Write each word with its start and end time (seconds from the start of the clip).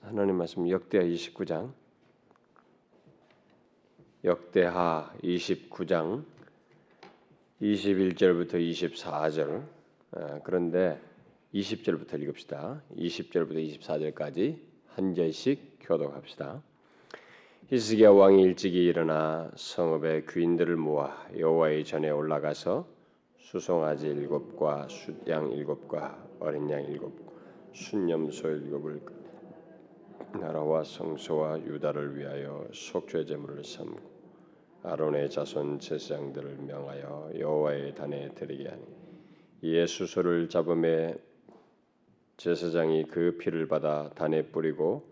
하나님 0.00 0.36
말씀 0.36 0.66
역대하 0.70 1.04
29장 1.04 1.70
역대하 4.24 5.12
29장 5.22 6.24
21절부터 7.60 8.54
24절 8.54 9.62
아, 10.12 10.40
그런데 10.44 10.98
20절부터 11.52 12.20
읽읍시다. 12.22 12.82
20절부터 12.96 13.80
24절까지 13.80 14.58
한 14.86 15.14
절씩 15.14 15.78
교독합시다. 15.80 16.62
히스기야 17.68 18.10
왕이 18.10 18.42
일찍이 18.42 18.84
일어나 18.84 19.50
성읍의 19.54 20.24
귀인들을 20.26 20.74
모아 20.76 21.26
여호와의 21.36 21.84
전에 21.84 22.08
올라가서 22.08 22.86
수송아지 23.38 24.06
일곱과 24.06 24.88
숫양 24.88 25.52
일곱과 25.52 26.26
어린 26.40 26.70
양 26.70 26.82
일곱 26.84 27.30
순념소 27.72 28.48
일곱을 28.48 29.21
나라와 30.40 30.84
성소와 30.84 31.60
유다를 31.60 32.16
위하여 32.16 32.66
속죄 32.72 33.24
제물을 33.24 33.64
삼고 33.64 34.00
아론의 34.82 35.30
자손 35.30 35.78
제사장들을 35.78 36.56
명하여 36.56 37.32
여호와의 37.38 37.94
단에 37.94 38.30
드리게 38.34 38.68
하니 38.68 38.82
이에 39.62 39.86
수소를 39.86 40.48
잡음에 40.48 41.14
제사장이 42.36 43.04
그 43.04 43.36
피를 43.38 43.68
받아 43.68 44.10
단에 44.14 44.46
뿌리고 44.46 45.04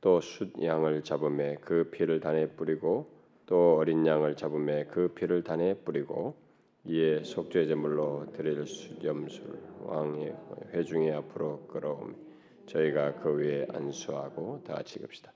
또 0.00 0.20
숫양을 0.20 1.02
잡음에 1.02 1.56
그 1.60 1.90
피를 1.90 2.20
단에 2.20 2.46
뿌리고 2.50 3.08
또 3.46 3.76
어린 3.76 4.06
양을 4.06 4.36
잡음에 4.36 4.84
그 4.84 5.08
피를 5.08 5.42
단에 5.42 5.74
뿌리고 5.74 6.36
이에 6.84 7.24
속죄 7.24 7.66
제물로 7.66 8.26
드릴 8.32 8.64
수염술 8.66 9.58
왕의 9.84 10.36
회중의 10.72 11.12
앞으로 11.12 11.66
끌어오며 11.66 12.27
저희가 12.68 13.14
그 13.14 13.34
위에 13.36 13.66
안수하고 13.72 14.62
다 14.62 14.80
읽읍시다. 14.80 15.32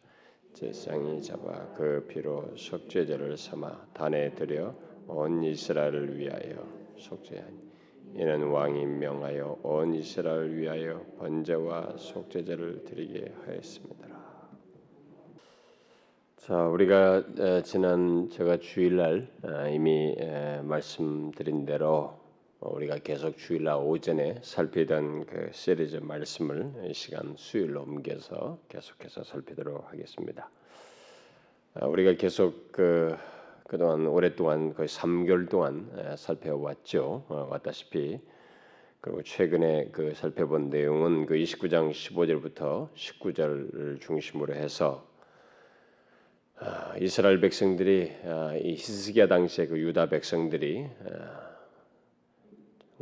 제상이 0.52 1.22
잡아 1.22 1.72
그 1.72 2.04
피로 2.06 2.54
속죄제를 2.56 3.38
삼아 3.38 3.88
단에 3.94 4.34
들여 4.34 4.74
온 5.08 5.42
이스라엘을 5.42 6.18
위하여 6.18 6.66
속죄하니 6.98 7.72
이는 8.14 8.48
왕이 8.48 8.84
명하여 8.84 9.60
온 9.62 9.94
이스라엘을 9.94 10.58
위하여 10.58 11.02
번제와 11.18 11.96
속죄제를 11.96 12.84
드리게 12.84 13.34
하였습니다. 13.46 14.12
자, 16.36 16.66
우리가 16.66 17.62
지난 17.64 18.28
제가 18.28 18.58
주일날 18.58 19.28
이미 19.72 20.14
말씀드린 20.64 21.64
대로 21.64 21.88
어, 21.88 22.21
우리가 22.64 22.98
계속 22.98 23.36
주일날 23.36 23.76
오전에 23.76 24.36
살피던 24.42 25.26
그 25.26 25.50
시리즈 25.52 25.96
말씀을 25.96 26.72
이 26.84 26.94
시간 26.94 27.34
수요일로 27.36 27.82
옮겨서 27.82 28.58
계속해서 28.68 29.24
살피도록 29.24 29.90
하겠습니다. 29.90 30.48
아, 31.74 31.86
우리가 31.86 32.14
계속 32.14 32.70
그 32.70 33.16
그동안 33.66 34.06
오랫동안 34.06 34.74
거의 34.74 34.86
3개월 34.86 35.48
동안 35.48 35.90
살펴왔죠. 36.16 37.24
어, 37.28 37.48
왔다시피 37.50 38.20
그리고 39.00 39.22
최근에 39.22 39.88
그 39.90 40.14
살펴본 40.14 40.70
내용은 40.70 41.26
그 41.26 41.34
29장 41.34 41.90
15절부터 41.90 42.94
19절을 42.94 44.00
중심으로 44.00 44.54
해서 44.54 45.04
아, 46.58 46.94
이스라엘 47.00 47.40
백성들이 47.40 48.12
아, 48.24 48.54
이 48.54 48.74
히스기야 48.74 49.26
당시에 49.26 49.66
그 49.66 49.80
유다 49.80 50.10
백성들이 50.10 50.86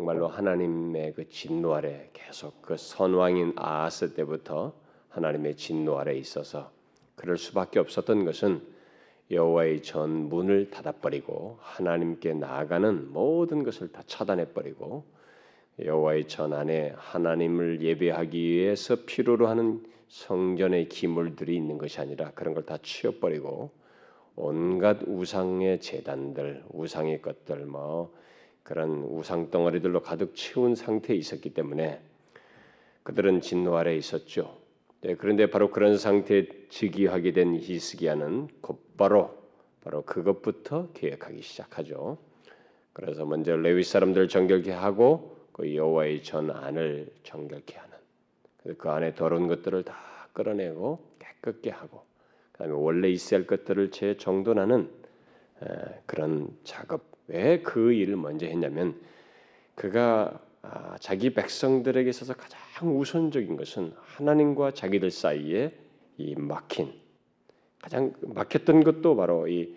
정말로 0.01 0.29
하나님의 0.29 1.13
그 1.13 1.29
진노 1.29 1.75
아래 1.75 2.09
계속 2.15 2.63
그 2.63 2.79
선왕인 2.79 3.53
아하스 3.57 4.15
때부터 4.15 4.73
하나님의 5.11 5.57
진노 5.57 5.99
아래 5.99 6.15
있어서 6.15 6.73
그럴 7.17 7.37
수밖에 7.37 7.79
없었던 7.81 8.25
것은 8.25 8.63
여호와의 9.31 9.83
전 9.83 10.31
문을 10.31 10.71
닫아버리고 10.71 11.59
하나님께 11.61 12.33
나아가는 12.33 13.13
모든 13.13 13.63
것을 13.63 13.93
다 13.93 14.03
차단해버리고 14.07 15.05
여호와의 15.85 16.29
전 16.29 16.55
안에 16.55 16.95
하나님을 16.97 17.83
예배하기 17.83 18.43
위해서 18.43 19.05
필요로 19.05 19.49
하는 19.49 19.85
성전의 20.09 20.89
기물들이 20.89 21.55
있는 21.55 21.77
것이 21.77 22.01
아니라 22.01 22.31
그런 22.31 22.55
걸 22.55 22.65
다 22.65 22.79
치워버리고 22.79 23.71
온갖 24.35 25.03
우상의 25.07 25.79
재단들, 25.81 26.65
우상의 26.71 27.21
것들, 27.21 27.67
뭐 27.67 28.19
그런 28.63 29.03
우상 29.05 29.51
덩어리들로 29.51 30.03
가득 30.03 30.35
채운 30.35 30.75
상태에 30.75 31.17
있었기 31.17 31.55
때문에 31.55 32.01
그들은 33.03 33.41
진노 33.41 33.77
아래 33.77 33.97
있었죠. 33.97 34.59
네, 35.01 35.15
그런데 35.15 35.49
바로 35.49 35.71
그런 35.71 35.97
상태에 35.97 36.47
즉위하게 36.69 37.33
된 37.33 37.55
히스기야는 37.57 38.49
곧바로 38.61 39.39
바로 39.83 40.03
그것부터 40.03 40.89
계획하기 40.93 41.41
시작하죠. 41.41 42.19
그래서 42.93 43.25
먼저 43.25 43.57
레위 43.57 43.83
사람들 43.83 44.29
정결케 44.29 44.73
하고 44.73 45.39
그 45.53 45.75
여호와의 45.75 46.23
전 46.23 46.51
안을 46.51 47.09
정결케 47.23 47.77
하는 47.77 48.77
그 48.77 48.91
안에 48.91 49.15
더러운 49.15 49.49
것들을 49.49 49.85
다 49.85 50.29
끌어내고 50.33 50.99
깨끗게 51.19 51.71
하고 51.71 52.05
그다음에 52.53 52.75
원래 52.75 53.09
있어야 53.09 53.41
할 53.41 53.47
것들을 53.47 53.91
재정돈하는 53.91 54.91
그런 56.05 56.49
작업 56.63 57.10
왜 57.31 57.63
그 57.63 57.93
일을 57.93 58.17
먼저 58.17 58.47
했냐면 58.47 58.95
그가 59.75 60.41
아, 60.63 60.97
자기 61.01 61.33
백성들에게 61.33 62.11
있어서 62.11 62.35
가장 62.35 62.99
우선적인 62.99 63.57
것은 63.57 63.93
하나님과 63.97 64.73
자기들 64.73 65.11
사이에 65.11 65.73
이 66.19 66.35
막힌 66.35 66.93
가장 67.81 68.13
막혔던 68.21 68.85
것도 68.85 69.17
바로 69.17 69.49
이 69.49 69.75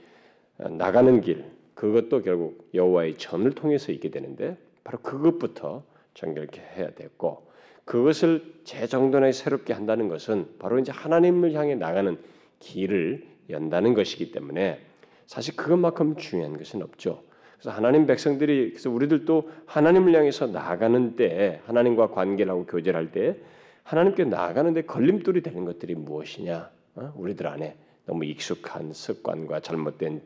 나가는 0.58 1.22
길 1.22 1.46
그것도 1.74 2.22
결국 2.22 2.70
여호와의 2.74 3.18
전을 3.18 3.52
통해서 3.52 3.92
있게 3.92 4.10
되는데 4.10 4.58
바로 4.84 5.00
그것부터 5.00 5.84
정결케 6.14 6.62
해야 6.76 6.90
됐고 6.92 7.48
그것을 7.86 8.62
재정돈하게 8.64 9.32
새롭게 9.32 9.74
한다는 9.74 10.08
것은 10.08 10.56
바로 10.60 10.80
이제 10.80 10.92
하나님을 10.92 11.54
향해 11.54 11.76
나가는 11.76 12.18
길을 12.60 13.26
연다는 13.50 13.94
것이기 13.94 14.32
때문에 14.32 14.80
사실 15.26 15.56
그것만큼 15.56 16.16
중요한 16.16 16.58
것은 16.58 16.82
없죠. 16.82 17.24
그래서 17.64 17.78
하나님 17.78 18.06
백성들이 18.06 18.72
그래서 18.72 18.90
우리들도 18.90 19.50
하나님을 19.68 20.14
향해서 20.14 20.48
나아가는 20.48 21.16
때 21.16 21.62
하나님과 21.66 22.10
관계를 22.10 22.52
하고 22.52 22.66
교제를 22.66 23.00
할 23.00 23.12
때 23.14 23.38
하나님께 23.84 24.26
나아가는데 24.26 24.82
걸림돌이 24.84 25.42
되는 25.42 25.64
것들이 25.64 25.96
무엇이냐? 25.96 26.70
어? 26.96 27.14
우리들 27.16 27.48
안에 27.48 27.76
너무 28.06 28.26
익숙한 28.26 28.92
습관과 28.92 29.62
잘못된 29.62 30.22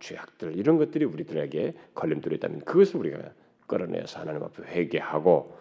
죄악들 0.00 0.56
이런 0.56 0.78
것들이 0.78 1.04
우리들에게 1.04 1.74
걸림돌이 1.94 2.36
있다면 2.36 2.60
그것을 2.60 3.00
우리가 3.00 3.18
끌어내서 3.66 4.20
하나님 4.20 4.44
앞에 4.44 4.62
회개하고 4.62 5.56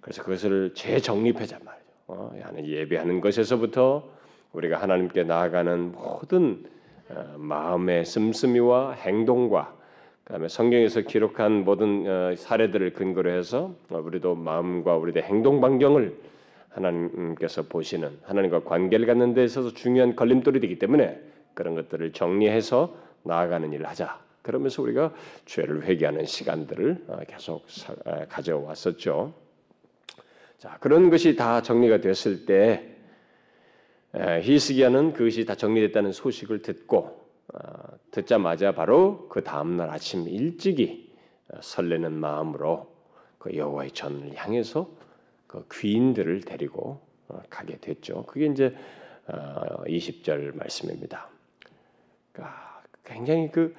그래서 0.00 0.22
그것을 0.24 0.74
재정립하자 0.74 1.60
말이죠. 1.64 1.84
어? 2.08 2.32
예배하는 2.60 3.20
것에서부터 3.20 4.10
우리가 4.52 4.80
하나님께 4.80 5.22
나아가는 5.22 5.92
모든 5.92 6.64
어, 7.08 7.36
마음의 7.38 8.04
씀씀이와 8.04 8.92
행동과 8.94 9.79
그다음에 10.30 10.46
성경에서 10.46 11.00
기록한 11.00 11.64
모든 11.64 12.06
어, 12.06 12.36
사례들을 12.36 12.92
근거로 12.92 13.32
해서 13.32 13.74
우리도 13.88 14.36
마음과 14.36 14.96
우리의 14.96 15.24
행동 15.24 15.60
반경을 15.60 16.16
하나님께서 16.68 17.64
보시는 17.64 18.16
하나님과 18.22 18.62
관계를 18.62 19.06
갖는 19.06 19.34
데 19.34 19.42
있어서 19.42 19.74
중요한 19.74 20.14
걸림돌이 20.14 20.60
되기 20.60 20.78
때문에 20.78 21.20
그런 21.54 21.74
것들을 21.74 22.12
정리해서 22.12 22.96
나아가는 23.24 23.72
일을 23.72 23.88
하자. 23.88 24.20
그러면서 24.42 24.82
우리가 24.82 25.12
죄를 25.46 25.82
회개하는 25.82 26.26
시간들을 26.26 27.06
어, 27.08 27.18
계속 27.26 27.66
가져왔었죠. 28.28 29.34
자, 30.58 30.78
그런 30.78 31.10
것이 31.10 31.34
다 31.34 31.60
정리가 31.60 32.00
됐을 32.00 32.46
때 32.46 32.86
히스기야는 34.14 35.12
그것이 35.12 35.44
다 35.44 35.56
정리됐다는 35.56 36.12
소식을 36.12 36.62
듣고 36.62 36.98
어, 36.98 37.19
듣자마자 38.10 38.72
바로 38.72 39.28
그 39.28 39.42
다음 39.42 39.76
날 39.76 39.90
아침 39.90 40.28
일찍이 40.28 41.12
어, 41.48 41.58
설레는 41.60 42.12
마음으로 42.12 42.92
그 43.38 43.56
여호와의 43.56 43.92
전을 43.92 44.34
향해서 44.36 44.90
그 45.46 45.66
귀인들을 45.72 46.42
데리고 46.42 47.00
어, 47.28 47.42
가게 47.50 47.78
됐죠. 47.78 48.24
그게 48.26 48.46
이제 48.46 48.74
20절 49.26 50.56
말씀입니다. 50.56 51.28
그러니까 52.32 52.82
굉장히 53.04 53.50
그 53.52 53.74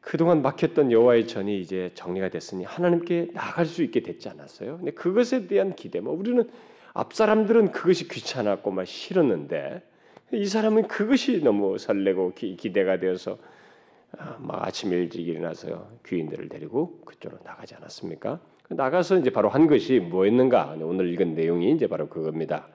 그동안 0.00 0.42
막혔던 0.42 0.92
여호와의 0.92 1.26
전이 1.26 1.60
이제 1.60 1.90
정리가 1.94 2.30
됐으니 2.30 2.64
하나님께 2.64 3.30
나갈 3.32 3.66
수 3.66 3.82
있게 3.82 4.02
됐지 4.02 4.28
않았어요? 4.28 4.78
근데 4.78 4.92
그것에 4.92 5.46
대한 5.46 5.74
기대, 5.74 6.00
뭐 6.00 6.14
우리는 6.14 6.48
앞 6.92 7.14
사람들은 7.14 7.72
그것이 7.72 8.08
귀찮았고 8.08 8.70
막 8.70 8.86
싫었는데 8.86 9.82
이 10.32 10.46
사람은 10.46 10.86
그것이 10.88 11.42
너무 11.42 11.76
설레고 11.76 12.34
기, 12.34 12.56
대가 12.72 12.98
되어서 12.98 13.38
아, 14.16 14.36
막 14.40 14.64
아침 14.66 14.92
일찍 14.92 15.26
일어나서 15.26 15.88
귀인들을 16.06 16.48
데리고 16.48 17.00
그쪽으로 17.04 17.40
나가지 17.44 17.74
않았습니까? 17.74 18.40
나가서 18.68 19.18
이제 19.18 19.30
바로 19.30 19.48
한 19.48 19.66
것이 19.66 19.98
뭐였는가? 19.98 20.76
오늘 20.82 21.12
읽은 21.12 21.34
내용이 21.34 21.72
이제 21.72 21.86
바로 21.88 22.08
그겁니다. 22.08 22.68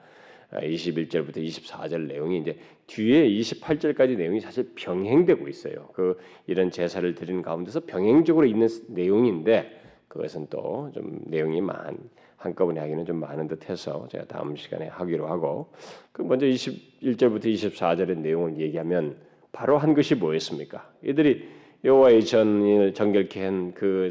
21절부터 0.52 1.38
24절 1.38 2.06
내용이 2.06 2.38
이제 2.38 2.58
뒤에 2.86 3.28
28절까지 3.28 4.16
내용이 4.16 4.40
사실 4.40 4.70
병행되고 4.74 5.48
있어요. 5.48 5.88
그 5.92 6.18
이런 6.46 6.70
제사를 6.70 7.14
드리는 7.14 7.42
가운데서 7.42 7.80
병행적으로 7.86 8.46
있는 8.46 8.68
내용인데 8.88 9.80
그것은 10.08 10.46
또 10.48 10.90
좀 10.94 11.20
내용이 11.26 11.60
많 11.60 11.96
한꺼번에 12.46 12.80
하기는 12.80 13.04
좀 13.04 13.20
많은 13.20 13.48
듯해서 13.48 14.08
제가 14.08 14.24
다음 14.26 14.56
시간에 14.56 14.88
하기로 14.88 15.28
하고 15.28 15.72
그 16.12 16.22
먼저 16.22 16.46
21절부터 16.46 17.44
24절의 17.46 18.18
내용을 18.18 18.58
얘기하면 18.58 19.16
바로 19.52 19.78
한 19.78 19.94
것이 19.94 20.14
뭐였습니까? 20.14 20.90
이들이 21.02 21.48
여호와의 21.84 22.24
전을 22.24 22.94
정결케 22.94 23.44
한 23.44 23.72
그 23.74 24.10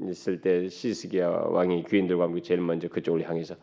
있을 0.00 0.40
때 0.40 0.68
시스기야 0.68 1.28
왕이 1.28 1.84
귀인들과 1.84 2.24
함께 2.24 2.42
제일 2.42 2.60
먼저 2.60 2.88
그쪽을 2.88 3.28
향해서 3.28 3.54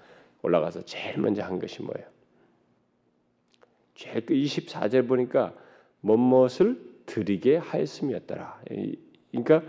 올라가서 0.41 0.83
제일 0.83 1.19
먼저 1.19 1.43
한 1.43 1.59
것이 1.59 1.81
뭐예요? 1.81 2.07
제일 3.95 4.25
그 4.25 4.33
24절 4.33 5.07
보니까 5.07 5.53
뭐뭇을 6.01 6.79
드리게 7.05 7.57
하였음이었더라. 7.57 8.61
그러니까 9.31 9.63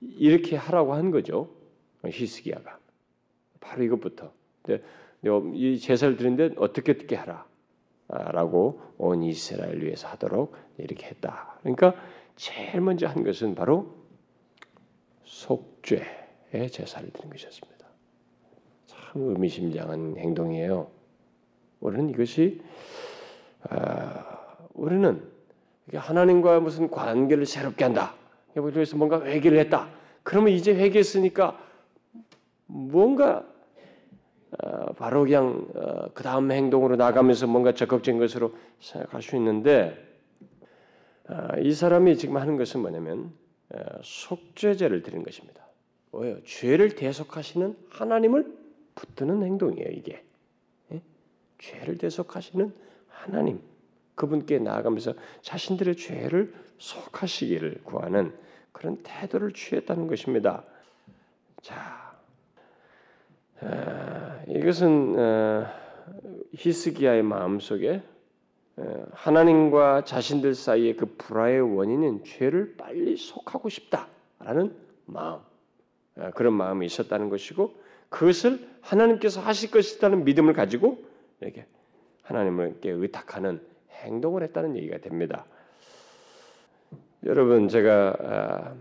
이렇게 0.00 0.56
하라고 0.56 0.94
한 0.94 1.10
거죠. 1.10 1.48
히스기야가 2.04 2.79
바로 3.60 3.82
이것부터. 3.82 4.32
이 5.54 5.78
제사를 5.78 6.16
드리는데 6.16 6.54
어떻게 6.56 6.92
어떻게 6.92 7.16
하라라고 8.08 8.80
온 8.98 9.22
이스라엘 9.22 9.82
위해서 9.82 10.08
하도록 10.08 10.54
이렇게 10.78 11.06
했다. 11.06 11.58
그러니까 11.60 11.94
제일 12.36 12.80
먼저 12.80 13.06
한 13.06 13.22
것은 13.22 13.54
바로 13.54 13.94
속죄의 15.24 16.70
제사를 16.72 17.08
드린 17.10 17.30
것이었습니다. 17.30 17.86
참 18.86 19.22
의미심장한 19.28 20.16
행동이에요. 20.16 20.90
우리는 21.80 22.10
이것이 22.10 22.62
아, 23.68 24.56
우리는 24.74 25.22
하나님과 25.92 26.60
무슨 26.60 26.90
관계를 26.90 27.46
새롭게 27.46 27.84
한다. 27.84 28.14
그래서 28.54 28.96
뭔가 28.96 29.22
회개를 29.22 29.58
했다. 29.58 29.88
그러면 30.22 30.52
이제 30.52 30.74
회개했으니까 30.74 31.58
뭔가 32.66 33.38
어, 33.38 33.49
바로 34.96 35.24
그냥 35.24 35.66
어, 35.74 36.10
그 36.12 36.22
다음 36.22 36.50
행동으로 36.50 36.96
나가면서 36.96 37.46
뭔가 37.46 37.72
적극적인 37.72 38.18
것으로 38.20 38.54
생각할 38.80 39.22
수 39.22 39.36
있는데 39.36 39.96
어, 41.28 41.48
이 41.60 41.72
사람이 41.72 42.16
지금 42.16 42.36
하는 42.36 42.56
것은 42.56 42.80
뭐냐면 42.80 43.32
속죄제를 44.02 45.02
드리는 45.02 45.24
것입니다. 45.24 45.64
뭐예요? 46.10 46.42
죄를 46.44 46.96
대속하시는 46.96 47.76
하나님을 47.88 48.52
붙드는 48.96 49.44
행동이에요. 49.44 49.88
이게 49.92 50.24
예? 50.92 51.00
죄를 51.58 51.98
대속하시는 51.98 52.74
하나님 53.08 53.60
그분께 54.16 54.58
나아가면서 54.58 55.14
자신들의 55.42 55.96
죄를 55.96 56.52
속하시기를 56.78 57.82
구하는 57.84 58.34
그런 58.72 58.98
태도를 59.02 59.52
취했다는 59.52 60.08
것입니다. 60.08 60.64
자, 61.62 61.76
아, 61.76 62.09
이것은 64.48 65.18
어, 65.18 65.66
히스기야의 66.54 67.22
마음 67.22 67.60
속에 67.60 68.02
어, 68.76 69.06
하나님과 69.12 70.04
자신들 70.04 70.54
사이의 70.54 70.96
그 70.96 71.06
불화의 71.18 71.60
원인은 71.60 72.24
죄를 72.24 72.76
빨리 72.76 73.16
속하고 73.16 73.68
싶다라는 73.68 74.74
마음, 75.04 75.40
어, 76.16 76.30
그런 76.34 76.54
마음이 76.54 76.86
있었다는 76.86 77.28
것이고 77.28 77.74
그것을 78.08 78.66
하나님께서 78.80 79.40
하실 79.40 79.70
것이라는 79.70 80.24
믿음을 80.24 80.54
가지고 80.54 80.98
이렇게 81.40 81.66
하나님께 82.22 82.90
의탁하는 82.90 83.60
행동을 83.90 84.42
했다는 84.44 84.76
얘기가 84.76 84.98
됩니다. 84.98 85.44
여러분 87.24 87.68
제가 87.68 88.16
아, 88.20 88.74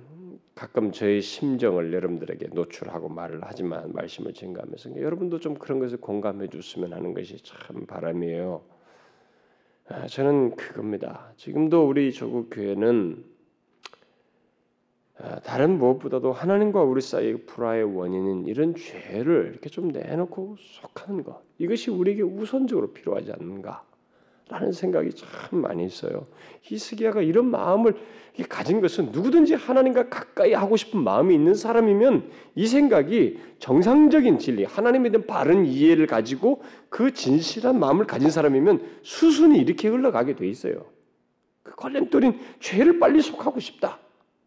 가끔 0.60 0.92
저의 0.92 1.22
심정을 1.22 1.94
여러분들에게 1.94 2.48
노출하고 2.52 3.08
말을 3.08 3.40
하지만 3.44 3.94
말씀을 3.94 4.34
증가하면서 4.34 5.00
여러분도 5.00 5.40
좀 5.40 5.54
그런 5.54 5.80
것을 5.80 6.02
공감해 6.02 6.50
줬으면 6.50 6.92
하는 6.92 7.14
것이 7.14 7.42
참 7.42 7.86
바람이에요. 7.86 8.62
아, 9.88 10.08
저는 10.08 10.58
그겁니다. 10.58 11.32
지금도 11.38 11.88
우리 11.88 12.12
조국 12.12 12.50
교회는 12.52 13.24
아, 15.20 15.40
다른 15.40 15.78
무엇보다도 15.78 16.34
하나님과 16.34 16.82
우리 16.82 17.00
사이의 17.00 17.46
불화의 17.46 17.96
원인은 17.96 18.48
이런 18.48 18.76
죄를 18.76 19.52
이렇게 19.52 19.70
좀 19.70 19.88
내놓고 19.88 20.58
속하는 20.60 21.24
것 21.24 21.42
이것이 21.58 21.90
우리에게 21.90 22.22
우선적으로 22.22 22.92
필요하지 22.92 23.32
않는가? 23.32 23.89
라는 24.50 24.72
생각이 24.72 25.12
참 25.12 25.62
많이 25.62 25.86
있어요. 25.86 26.26
히스기야가 26.64 27.22
이런 27.22 27.46
마음을 27.46 27.94
가진 28.50 28.82
것은 28.82 29.12
누구든지 29.12 29.54
하나님과 29.54 30.10
가까이 30.10 30.54
하고 30.54 30.76
싶은 30.76 31.00
마음이 31.04 31.36
있는 31.36 31.54
사람이면 31.54 32.32
이 32.56 32.66
생각이 32.66 33.40
정상적인 33.60 34.40
진리, 34.40 34.64
하나님에 34.64 35.12
대한 35.12 35.28
바른 35.28 35.66
이해를 35.66 36.08
가지고 36.08 36.64
그 36.90 37.14
진실한 37.14 37.80
마음을 37.80 38.08
가진 38.08 38.32
사람이면 38.32 38.82
수순이 39.04 39.60
이렇게 39.60 39.88
흘러가게 39.88 40.36
돼 40.36 40.48
있어요. 40.48 40.86
그 41.62 41.76
걸림돌인 41.76 42.40
죄를 42.60 43.00
빨리 43.00 43.22
속하고 43.22 43.60
싶다. 43.60 44.00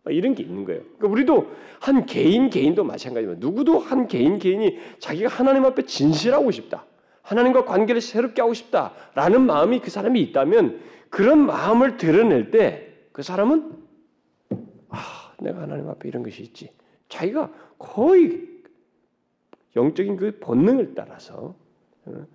이런 0.07 0.35
게 0.35 0.43
있는 0.43 0.65
거예요. 0.65 0.83
그러니까 0.99 1.09
우리도 1.09 1.51
한 1.79 2.07
개인 2.07 2.51
개인도 2.51 2.83
마찬가지입니다. 2.83 3.47
누구도 3.47 3.79
한 3.79 4.09
개인 4.09 4.41
개인이 4.41 4.79
자기가 4.99 5.29
하나님 5.29 5.65
앞에 5.65 5.83
진실하고 5.83 6.51
싶다. 6.51 6.87
하나님과 7.23 7.65
관계를 7.65 8.01
새롭게 8.01 8.43
하고 8.43 8.55
싶다라는 8.55 9.43
마음이 9.43 9.81
그 9.81 9.91
사람이 9.91 10.21
있다면 10.21 10.81
그런 11.11 11.39
마음을 11.47 11.97
드러낼 11.97 12.51
때 12.51 12.93
그 13.13 13.23
사람은 13.23 13.83
아, 14.89 15.35
내가 15.41 15.63
하나님 15.63 15.89
앞에 15.89 16.09
이런 16.09 16.23
것이 16.23 16.43
있지. 16.43 16.71
자기가 17.09 17.53
거의 17.79 18.49
영적인 19.77 20.17
그 20.17 20.39
본능을 20.41 20.95
따라서 20.95 21.55
어, 22.05 22.27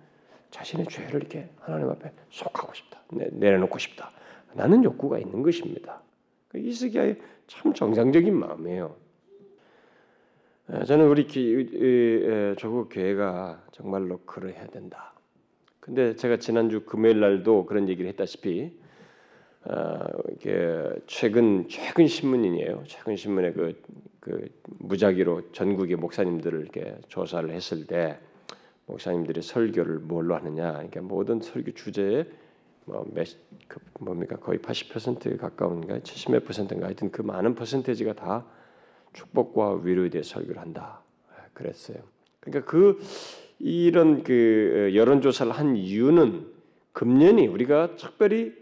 자신의 0.50 0.86
죄를 0.86 1.20
이렇게 1.20 1.50
하나님 1.60 1.90
앞에 1.90 2.12
속하고 2.30 2.72
싶다. 2.74 3.00
내려놓고 3.10 3.78
싶다. 3.78 4.10
나는 4.54 4.82
욕구가 4.82 5.18
있는 5.18 5.42
것입니다. 5.42 6.00
그 6.48 6.58
이스기야의 6.58 7.20
참 7.46 7.74
정상적인 7.74 8.34
마음이에요. 8.34 8.96
저는 10.86 11.08
우리 11.08 11.26
조국 12.58 12.90
교회가 12.90 13.62
정말로 13.72 14.18
그러해야 14.26 14.66
된다. 14.66 15.14
근데 15.80 16.14
제가 16.14 16.36
지난주 16.36 16.84
금요일 16.84 17.20
날도 17.20 17.64
그런 17.64 17.88
얘기를 17.88 18.08
했다시피 18.10 18.78
어, 19.64 20.06
최근 21.06 21.66
최근 21.68 22.06
신문이에요. 22.06 22.84
최근 22.86 23.16
신문에 23.16 23.52
그, 23.52 23.82
그 24.20 24.48
무작위로 24.78 25.52
전국의 25.52 25.96
목사님들을 25.96 26.60
이렇게 26.60 26.96
조사를 27.08 27.48
했을 27.50 27.86
때 27.86 28.18
목사님들이 28.86 29.42
설교를 29.42 29.98
뭘로 29.98 30.34
하느냐, 30.34 30.72
그러니까 30.72 31.00
모든 31.00 31.40
설교 31.40 31.72
주제에 31.72 32.24
뭐 32.84 33.04
몇 33.14 33.36
그 33.68 33.80
뭡니까 34.00 34.36
거의 34.36 34.58
80% 34.58 35.38
가까운가 35.38 35.98
70몇 35.98 36.44
퍼센트인가 36.44 36.86
하여튼 36.86 37.10
그 37.10 37.22
많은 37.22 37.54
퍼센테지가 37.54 38.14
다 38.14 38.46
축복과 39.18 39.80
위로에 39.82 40.10
대해 40.10 40.22
설교를 40.22 40.60
한다. 40.60 41.00
그랬어요. 41.52 41.98
그러니까 42.40 42.70
그 42.70 43.00
이런 43.58 44.22
그 44.22 44.92
여론 44.94 45.20
조사를 45.20 45.50
한 45.50 45.76
이유는 45.76 46.46
금년이 46.92 47.48
우리가 47.48 47.96
특별히 47.96 48.52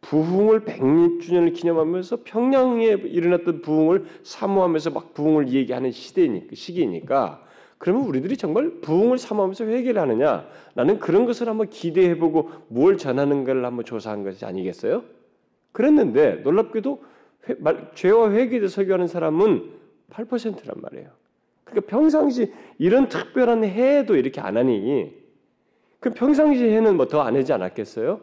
부흥을 0.00 0.60
100주년을 0.60 1.52
기념하면서 1.52 2.20
평양에 2.22 2.86
일어났던 2.86 3.62
부흥을 3.62 4.06
사모하면서 4.22 4.90
막 4.90 5.14
부흥을 5.14 5.48
얘기하는 5.48 5.90
시대니까 5.90 6.54
시기니까 6.54 7.44
그러면 7.78 8.06
우리들이 8.06 8.36
정말 8.36 8.80
부흥을 8.80 9.18
사모하면서 9.18 9.64
회개를 9.64 10.00
하느냐? 10.00 10.46
나는 10.74 11.00
그런 11.00 11.26
것을 11.26 11.48
한번 11.48 11.68
기대해 11.68 12.16
보고 12.16 12.50
뭘 12.68 12.96
전하는 12.96 13.44
걸 13.44 13.64
한번 13.64 13.84
조사한 13.84 14.22
것이 14.22 14.44
아니겠어요? 14.44 15.02
그랬는데 15.72 16.36
놀랍게도 16.44 17.02
회, 17.48 17.54
말, 17.58 17.90
죄와 17.94 18.30
회개에 18.30 18.68
설교하는 18.68 19.08
사람은 19.08 19.77
8%란 20.12 20.74
말이에요. 20.80 21.08
그러니까 21.64 21.90
평상시 21.90 22.52
이런 22.78 23.08
특별한 23.08 23.64
해도 23.64 24.16
이렇게 24.16 24.40
안 24.40 24.56
하니 24.56 25.12
그 26.00 26.10
평상시 26.10 26.64
해는 26.64 26.96
뭐 26.96 27.06
더 27.06 27.20
안 27.22 27.36
하지 27.36 27.52
않았겠어요? 27.52 28.20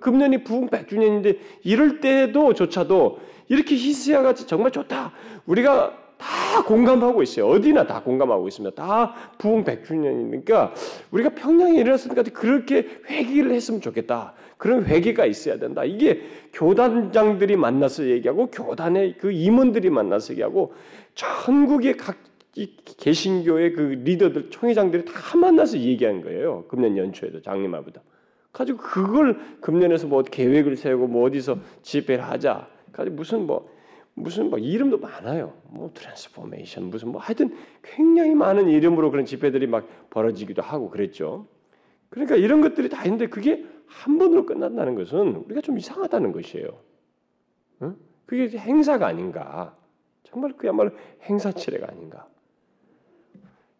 금년이 0.00 0.44
부흥 0.44 0.68
100주년인데 0.68 1.38
이럴 1.64 2.00
때도 2.00 2.52
조차도 2.52 3.20
이렇게 3.48 3.74
히스야 3.74 4.22
같이 4.22 4.46
정말 4.46 4.70
좋다. 4.70 5.12
우리가 5.46 5.96
다 6.18 6.62
공감하고 6.64 7.22
있어요. 7.22 7.46
어디나 7.48 7.86
다 7.86 8.02
공감하고 8.02 8.48
있습니다. 8.48 8.74
다 8.74 9.14
부흥 9.38 9.64
100주년이니까 9.64 10.72
우리가 11.12 11.30
평양에 11.30 11.78
일어났으니까 11.80 12.24
그렇게 12.34 12.86
회개를 13.08 13.52
했으면 13.52 13.80
좋겠다. 13.80 14.34
그런 14.58 14.84
회개가 14.84 15.24
있어야 15.24 15.58
된다. 15.58 15.84
이게 15.84 16.20
교단장들이 16.52 17.56
만나서 17.56 18.04
얘기하고 18.08 18.48
교단의 18.50 19.16
그 19.18 19.30
임원들이 19.30 19.88
만나서 19.88 20.32
얘기하고 20.32 20.74
전국의 21.18 21.96
각이 21.96 22.76
개신교의 22.96 23.72
그 23.72 23.80
리더들 24.04 24.50
총회장들이 24.50 25.04
다 25.04 25.36
만나서 25.36 25.78
얘기한 25.78 26.22
거예요. 26.22 26.64
금년 26.68 26.96
연초에도 26.96 27.42
작년 27.42 27.71
말부터 27.71 28.00
가지고 28.52 28.78
그걸 28.78 29.36
금년에서 29.60 30.06
뭐 30.06 30.22
계획을 30.22 30.76
세우고 30.76 31.08
뭐 31.08 31.26
어디서 31.26 31.58
집회를 31.82 32.24
하자. 32.24 32.68
가지고 32.92 33.16
무슨 33.16 33.46
뭐 33.46 33.68
무슨 34.14 34.48
뭐 34.48 34.60
이름도 34.60 34.98
많아요. 34.98 35.54
뭐 35.64 35.90
transformation 35.92 36.84
무슨 36.84 37.08
뭐 37.08 37.20
하여튼 37.20 37.56
굉장히 37.82 38.36
많은 38.36 38.68
이름으로 38.68 39.10
그런 39.10 39.24
집회들이 39.24 39.66
막 39.66 39.88
벌어지기도 40.10 40.62
하고 40.62 40.88
그랬죠. 40.88 41.46
그러니까 42.10 42.36
이런 42.36 42.60
것들이 42.60 42.88
다 42.88 43.04
있는데 43.04 43.26
그게 43.26 43.64
한 43.86 44.18
번으로 44.18 44.46
끝난다는 44.46 44.94
것은 44.94 45.34
우리가 45.46 45.62
좀 45.62 45.78
이상하다는 45.78 46.30
것이에요. 46.30 46.68
응? 47.82 47.96
그게 48.24 48.56
행사가 48.56 49.06
아닌가? 49.06 49.77
정말 50.30 50.52
그야말로 50.56 50.90
행사치레가 51.22 51.88
아닌가? 51.88 52.26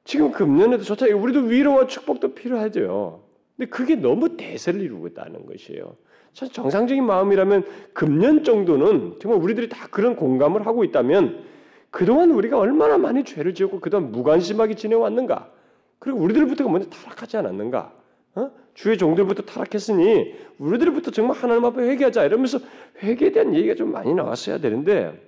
지금 0.05 0.31
금년에도 0.33 0.85
좋다. 0.85 1.07
우리도 1.07 1.41
위로와 1.41 1.87
축복도 1.87 2.35
필요하죠. 2.35 3.23
근데 3.57 3.69
그게 3.69 3.95
너무 3.95 4.37
대세를 4.37 4.81
이루고 4.81 5.09
있다는 5.09 5.45
것이에요. 5.47 5.97
정상적인 6.33 7.05
마음이라면 7.05 7.65
금년 7.93 8.45
정도는 8.45 9.17
정말 9.21 9.41
우리들이 9.43 9.69
다 9.69 9.89
그런 9.91 10.17
공감을 10.17 10.67
하고 10.67 10.85
있다면 10.85 11.45
그동안 11.91 12.31
우리가 12.31 12.59
얼마나 12.59 12.97
많이 12.97 13.25
죄를 13.25 13.55
지었고 13.55 13.81
그동안 13.81 14.13
무관심하게 14.13 14.75
지내왔는가? 14.75 15.51
그리고 15.99 16.21
우리들부터가 16.21 16.71
먼저 16.71 16.89
타락하지 16.89 17.39
않았는가? 17.39 17.93
어? 18.37 18.51
주의 18.75 18.97
종들부터 18.97 19.43
타락했으니 19.43 20.35
우리들부터 20.59 21.11
정말 21.11 21.37
하나님 21.37 21.65
앞에 21.65 21.83
회개하자 21.83 22.25
이러면서 22.25 22.61
회개에 23.03 23.33
대한 23.33 23.55
얘기가 23.55 23.75
좀 23.75 23.91
많이 23.91 24.15
나왔어야 24.15 24.59
되는데 24.59 25.28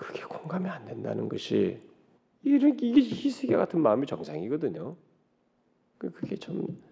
그게 0.00 0.22
공감이 0.24 0.66
안 0.68 0.86
된다는 0.86 1.28
것이 1.28 1.78
이런 2.42 2.78
이게 2.80 3.00
희스기 3.00 3.52
같은 3.52 3.80
마음이 3.80 4.06
정상이거든요. 4.06 4.96
그, 5.98 6.10
그게 6.10 6.36
좀 6.36 6.82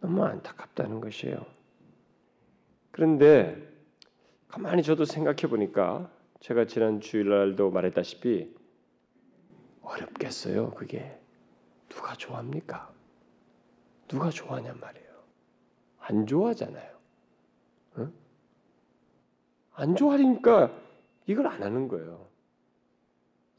너무 0.00 0.22
안타깝다는 0.22 1.00
것이에요. 1.00 1.46
그런데 2.90 3.56
가만히 4.48 4.82
저도 4.82 5.06
생각해 5.06 5.48
보니까 5.48 6.12
제가 6.40 6.66
지난 6.66 7.00
주일날도 7.00 7.70
말했다시피 7.70 8.54
어렵겠어요. 9.80 10.72
그게 10.72 11.18
누가 11.88 12.14
좋아합니까? 12.14 12.92
누가 14.08 14.28
좋아하냔 14.28 14.78
말이에요. 14.78 15.08
안 16.00 16.26
좋아하잖아요. 16.26 16.92
응? 17.96 18.12
안 19.72 19.96
좋아하니까 19.96 20.70
이걸 21.26 21.46
안 21.46 21.62
하는 21.62 21.88
거예요. 21.88 22.31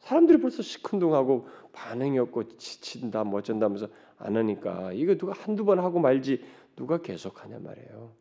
사람들이 0.03 0.41
벌써 0.41 0.61
시큰둥하고 0.61 1.47
반응이 1.71 2.19
없고 2.19 2.57
지친다 2.57 3.23
뭐 3.23 3.39
어쩐다면서 3.39 3.87
안 4.17 4.35
하니까 4.35 4.91
이거 4.91 5.15
누가 5.15 5.33
한두 5.33 5.63
번 5.63 5.79
하고 5.79 5.99
말지 5.99 6.43
누가 6.75 7.01
계속하냐 7.01 7.59
말이에요. 7.59 8.11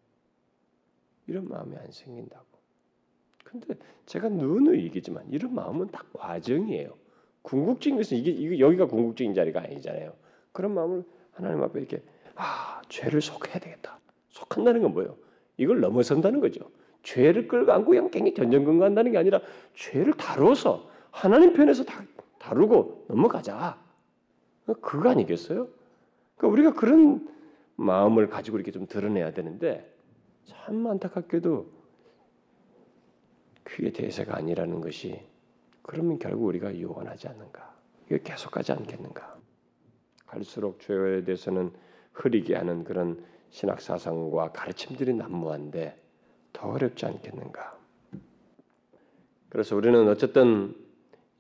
이런 1.27 1.49
마음이 1.49 1.77
안 1.77 1.91
생긴다고. 1.91 2.45
근데 3.45 3.75
제가 4.07 4.29
누누이 4.29 4.85
얘기지만 4.85 5.27
이런 5.29 5.55
마음은 5.55 5.89
다 5.89 6.05
과정이에요. 6.13 6.95
궁극적인 7.43 7.97
것은 7.97 8.17
이게, 8.17 8.31
이게 8.31 8.61
여기가 8.61 8.87
궁극적인 8.87 9.35
자리가 9.35 9.63
아니잖아요. 9.63 10.15
그런 10.53 10.75
마음을 10.75 11.05
하나님 11.33 11.63
앞에 11.65 11.81
이렇게 11.81 12.01
아 12.37 12.81
죄를 12.89 13.21
속해야 13.21 13.59
되겠다. 13.59 13.99
속한다는 14.29 14.83
건 14.83 14.93
뭐예요? 14.93 15.17
이걸 15.57 15.81
넘어선다는 15.81 16.41
거죠. 16.41 16.71
죄를 17.03 17.49
끌고 17.49 17.73
안고 17.73 18.11
괜히 18.11 18.33
전전긍긍한다는 18.35 19.11
게 19.11 19.19
아니라 19.19 19.41
죄를 19.75 20.13
다뤄서 20.13 20.92
하나님 21.13 21.53
편에서 21.53 21.85
다, 21.85 22.03
다루고 22.39 23.07
넘어가자. 23.09 23.81
그거 24.81 25.11
아니겠어요? 25.11 25.69
그러니까 26.37 26.49
우리가 26.49 26.73
그런 26.75 27.29
마음을 27.77 28.29
가지고 28.29 28.57
이렇게 28.57 28.73
좀 28.73 28.87
드러내야 28.87 29.33
되는데 29.33 29.89
참 30.45 30.87
안타깝게도 30.87 31.67
그게 33.63 33.93
대세가 33.93 34.37
아니라는 34.37 34.81
것이 34.81 35.21
그러면 35.83 36.19
결국 36.19 36.47
우리가 36.47 36.75
유언하지 36.75 37.29
않는가? 37.29 37.75
이게 38.07 38.21
계속하지 38.23 38.73
않겠는가? 38.73 39.37
갈수록 40.27 40.81
죄에 40.81 41.25
대해서는 41.25 41.73
흐리게 42.13 42.57
하는 42.57 42.85
그런 42.85 43.25
신학 43.51 43.81
사상과 43.81 44.53
가르침들이 44.53 45.15
난무한데 45.15 46.01
더 46.53 46.69
어렵지 46.69 47.07
않겠는가? 47.07 47.79
그래서 49.49 49.77
우리는 49.77 50.09
어쨌든 50.09 50.75
어, 50.75 50.82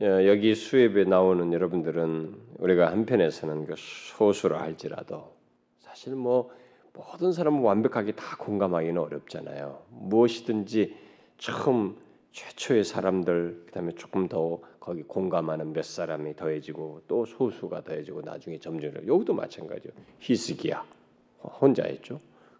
여기 0.02 0.56
수입에 0.56 1.04
나오는 1.04 1.52
여러분들은 1.52 2.34
우리가 2.58 2.90
한편에서는 2.90 3.66
그 3.66 3.74
소수라 3.76 4.60
할지라도 4.60 5.32
사실 5.78 6.16
뭐 6.16 6.50
모든 6.92 7.30
사람은 7.30 7.60
완벽하게 7.60 8.16
다 8.16 8.36
공감하기는 8.36 9.00
어렵잖아요. 9.00 9.80
무엇이든지 9.90 10.96
처음 11.38 11.96
최초의 12.32 12.82
사람들 12.82 13.62
그다음에 13.66 13.92
조금 13.92 14.26
더 14.26 14.60
거기 14.80 15.04
공감하는 15.04 15.72
몇 15.72 15.84
사람이 15.84 16.34
더해지고 16.34 17.02
또 17.06 17.24
소수가 17.24 17.84
더해지고 17.84 18.22
나중에 18.22 18.58
점점 18.58 18.94
여기도 19.06 19.34
마찬가지요. 19.34 19.92
히스기야 20.18 20.84
혼자 21.60 21.84
했죠. 21.84 22.18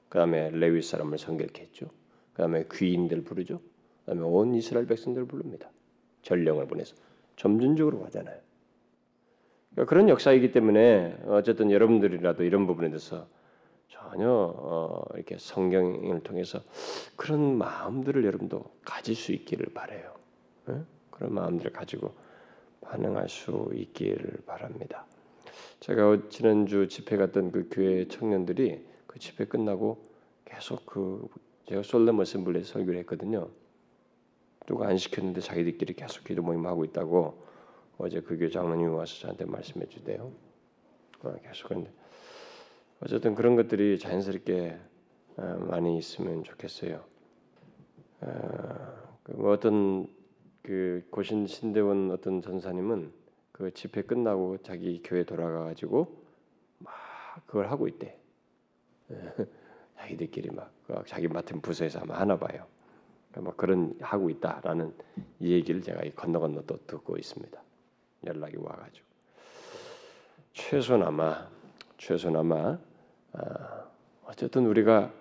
그다음에 0.09 0.51
레위 0.51 0.81
사람을 0.81 1.19
성결했죠. 1.19 1.89
그다음에 2.35 2.67
귀인들 2.73 3.25
부르죠. 3.25 3.61
그다음에 4.05 4.23
온 4.23 4.55
이스라엘 4.55 4.87
백성들 4.87 5.25
부릅니다. 5.25 5.73
전령을 6.23 6.69
보내서 6.69 6.95
점진적으로 7.43 8.01
가잖아요. 8.03 8.39
그러니까 9.73 9.91
그런 9.91 10.09
역사이기 10.09 10.53
때문에 10.53 11.19
어쨌든 11.27 11.73
여러분들이라도 11.73 12.45
이런 12.45 12.69
부분에 12.69 12.89
대해서 12.89 13.27
전혀 13.89 14.29
어, 14.31 15.03
이렇게 15.15 15.37
성경을 15.39 16.21
통해서 16.21 16.63
그런 17.17 17.59
마음들을 17.59 18.25
여러분도 18.25 18.65
가질 18.85 19.17
수 19.17 19.33
있기를 19.33 19.75
바래요. 19.75 20.15
네? 20.67 20.83
그런 21.11 21.35
마음들을 21.35 21.73
가지고 21.73 22.15
반응할 22.81 23.29
수 23.29 23.71
있기를 23.75 24.43
바랍니다. 24.47 25.05
제가 25.81 26.29
지난주 26.29 26.87
집회 26.87 27.17
갔던 27.17 27.51
그 27.51 27.69
교회 27.73 28.07
청년들이 28.07 28.87
그 29.09 29.19
집회 29.19 29.47
끝나고 29.47 30.01
계속 30.45 30.87
그 30.87 31.27
제가 31.67 31.83
솔렘 31.83 32.21
어셈블리에 32.21 32.63
설교를 32.63 33.01
했거든요. 33.01 33.49
누가 34.73 34.89
안 34.89 34.97
시켰는데 34.97 35.43
자기들끼리 35.43 35.93
계속 35.93 36.25
기도 36.25 36.41
모임 36.41 36.65
하고 36.65 36.83
있다고 36.83 37.45
어제 37.99 38.23
그 38.23 38.39
교회 38.39 38.49
장로님이 38.49 38.89
와서 38.89 39.21
저한테 39.21 39.45
말씀해 39.45 39.85
주대요. 39.85 40.33
어, 41.23 41.35
계속 41.43 41.69
그런데 41.69 41.93
어쨌든 43.01 43.35
그런 43.35 43.55
것들이 43.55 43.99
자연스럽게 43.99 44.79
어, 45.37 45.67
많이 45.69 45.99
있으면 45.99 46.43
좋겠어요. 46.43 47.05
어, 48.23 49.09
그뭐 49.25 49.53
어떤 49.53 50.09
그 50.63 51.07
고신 51.11 51.47
신대원 51.47 52.11
어떤 52.11 52.41
전사님은 52.41 53.13
그 53.53 53.75
집회 53.75 54.01
끝나고 54.01 54.57
자기 54.63 55.03
교회 55.05 55.23
돌아가 55.23 55.65
가지고 55.65 56.17
막 56.79 56.95
그걸 57.45 57.71
하고 57.71 57.89
있대. 57.89 58.19
자기들끼리 59.99 60.49
막그 60.51 61.03
자기 61.07 61.29
맡은 61.29 61.61
부서에서 61.61 62.01
아마 62.01 62.19
하나 62.19 62.39
봐요. 62.39 62.72
뭐 63.41 63.55
그런 63.57 63.95
하고 64.01 64.31
있다라는 64.31 64.93
얘기를 65.41 65.83
제가 65.83 66.03
건너 66.15 66.41
건너 66.41 66.63
또 66.67 66.79
듣고 66.87 67.17
있습니다. 67.17 67.61
연락이 68.27 68.57
와가지고 68.57 69.07
최소나마 70.53 71.49
최소나마 71.99 72.79
아, 73.33 73.85
어쨌든 74.25 74.67
우리가 74.67 75.13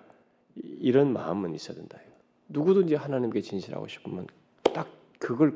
이런 0.55 1.13
마음은 1.13 1.53
있어야 1.53 1.77
된다. 1.77 1.99
누구든지 2.49 2.95
하나님께 2.95 3.41
진실하고 3.41 3.87
싶으면 3.87 4.27
딱 4.63 4.89
그걸 5.19 5.53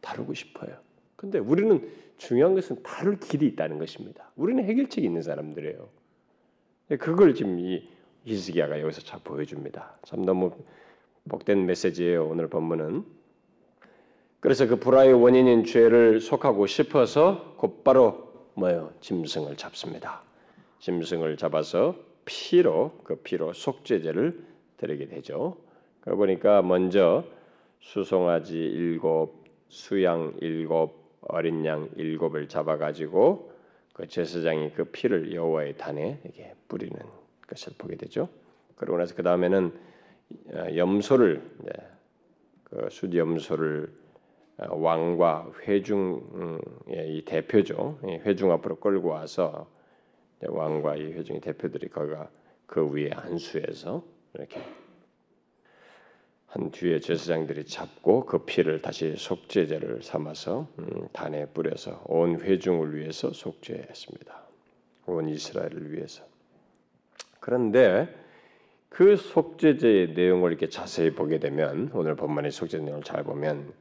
다루고 0.00 0.34
싶어요. 0.34 0.78
근데 1.16 1.38
우리는 1.38 1.90
중요한 2.18 2.54
것은 2.54 2.82
다룰 2.82 3.18
길이 3.18 3.46
있다는 3.48 3.78
것입니다. 3.78 4.30
우리는 4.36 4.64
해결책이 4.64 5.04
있는 5.06 5.22
사람들이에요. 5.22 5.88
그걸 7.00 7.34
지금 7.34 7.58
이 7.58 7.88
히스기야가 8.24 8.80
여기서 8.80 9.00
잘 9.00 9.20
보여줍니다. 9.20 9.98
참 10.04 10.24
너무 10.24 10.52
복된 11.28 11.66
메시지예요. 11.66 12.26
오늘 12.26 12.48
본문은. 12.48 13.04
그래서 14.40 14.66
그 14.66 14.76
불화의 14.76 15.12
원인인 15.12 15.64
죄를 15.64 16.20
속하고 16.20 16.66
싶어서 16.66 17.54
곧바로 17.56 18.32
뭐요? 18.54 18.92
짐승을 19.00 19.56
잡습니다. 19.56 20.22
짐승을 20.78 21.36
잡아서 21.36 21.96
피로 22.24 22.92
그 23.02 23.16
피로 23.16 23.52
속죄제를 23.52 24.44
드리게 24.76 25.08
되죠. 25.08 25.56
그 26.00 26.14
보니까 26.14 26.62
먼저 26.62 27.24
수송아지 27.80 28.56
일곱, 28.56 29.44
수양 29.68 30.34
일곱, 30.40 31.06
어린 31.22 31.64
양 31.64 31.88
일곱을 31.96 32.48
잡아가지고 32.48 33.52
그 33.92 34.06
제사장이 34.06 34.72
그 34.72 34.84
피를 34.84 35.34
여호와의 35.34 35.76
단에 35.76 36.20
이렇게 36.24 36.54
뿌리는 36.68 36.96
것을 37.46 37.72
보게 37.78 37.96
되죠. 37.96 38.28
그러고 38.76 38.98
나서 38.98 39.14
그 39.14 39.22
다음에는 39.22 39.66
어, 39.66 39.72
염소를 40.74 41.42
그 42.64 42.88
수염소를 42.90 43.92
어, 44.58 44.74
왕과 44.74 45.52
회중의 45.62 47.24
대표죠. 47.26 48.00
회중 48.24 48.50
앞으로 48.52 48.76
끌고 48.76 49.08
와서 49.08 49.70
왕과 50.40 50.96
이 50.96 51.12
회중의 51.12 51.40
대표들이 51.42 51.88
거기가 51.88 52.30
그 52.66 52.90
위에 52.90 53.10
안수해서 53.12 54.02
이렇게 54.34 54.60
한 56.46 56.70
뒤에 56.70 57.00
제사장들이 57.00 57.66
잡고 57.66 58.24
그 58.24 58.44
피를 58.44 58.80
다시 58.80 59.14
속죄제를 59.16 60.02
삼아서 60.02 60.68
음, 60.78 61.08
단에 61.12 61.46
뿌려서 61.46 62.02
온 62.06 62.40
회중을 62.40 62.96
위해서 62.96 63.32
속죄했습니다. 63.32 64.42
온 65.06 65.28
이스라엘을 65.28 65.92
위해서. 65.92 66.24
그런데 67.40 68.08
그 68.88 69.16
속죄제의 69.16 70.14
내용을 70.14 70.50
이렇게 70.50 70.68
자세히 70.68 71.10
보게 71.10 71.38
되면 71.38 71.90
오늘 71.92 72.16
본문의 72.16 72.50
속죄 72.50 72.78
내용을 72.78 73.02
잘 73.02 73.24
보면 73.24 73.72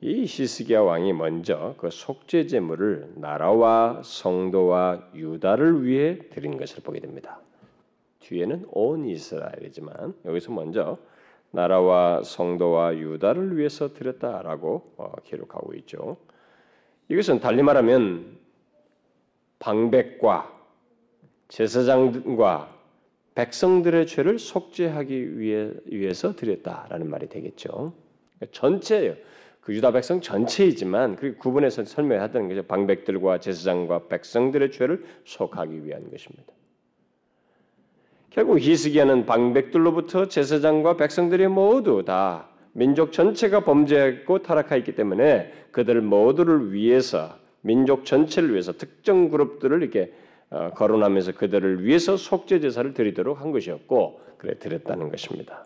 이 0.00 0.24
히스기야 0.26 0.82
왕이 0.82 1.12
먼저 1.14 1.74
그 1.78 1.90
속죄 1.90 2.46
제물을 2.46 3.14
나라와 3.16 4.02
성도와 4.04 5.10
유다를 5.14 5.84
위해 5.84 6.18
드린 6.30 6.58
것을 6.58 6.82
보게 6.82 7.00
됩니다. 7.00 7.40
뒤에는 8.20 8.66
온 8.70 9.06
이스라엘이지만 9.06 10.14
여기서 10.24 10.52
먼저 10.52 10.98
나라와 11.50 12.22
성도와 12.22 12.96
유다를 12.96 13.56
위해서 13.56 13.94
드렸다라고 13.94 14.92
어, 14.96 15.12
기록하고 15.24 15.74
있죠. 15.74 16.16
이것은 17.08 17.40
달리 17.40 17.62
말하면 17.62 18.36
방백과 19.58 20.52
제사장과 21.48 22.75
백성들의 23.36 24.06
죄를 24.06 24.38
속죄하기 24.38 25.38
위해, 25.38 25.70
위해서 25.86 26.34
드렸다라는 26.34 27.08
말이 27.08 27.28
되겠죠. 27.28 27.92
전체예요. 28.50 29.14
그 29.60 29.74
유다 29.74 29.92
백성 29.92 30.20
전체이지만 30.20 31.16
그 31.16 31.36
구분해서 31.36 31.84
설명하던 31.84 32.48
거죠. 32.48 32.62
방백들과 32.62 33.40
제사장과 33.40 34.08
백성들의 34.08 34.70
죄를 34.72 35.04
속하기 35.24 35.84
위한 35.84 36.10
것입니다. 36.10 36.52
결국 38.30 38.58
히스기야는 38.58 39.26
방백들로부터 39.26 40.28
제사장과 40.28 40.96
백성들이 40.96 41.48
모두 41.48 42.04
다 42.06 42.48
민족 42.72 43.12
전체가 43.12 43.64
범죄했고 43.64 44.42
타락하였기 44.42 44.94
때문에 44.94 45.52
그들 45.72 46.00
모두를 46.00 46.72
위해서 46.72 47.38
민족 47.60 48.04
전체를 48.04 48.52
위해서 48.52 48.72
특정 48.72 49.28
그룹들을 49.30 49.82
이렇게 49.82 50.12
어, 50.12 50.25
거론하면서 50.50 51.32
그들을 51.32 51.84
위해서 51.84 52.16
속죄 52.16 52.60
제사를 52.60 52.92
드리도록 52.94 53.40
한 53.40 53.50
것이었고 53.52 54.20
그래 54.38 54.58
드렸다는 54.58 55.10
것입니다. 55.10 55.64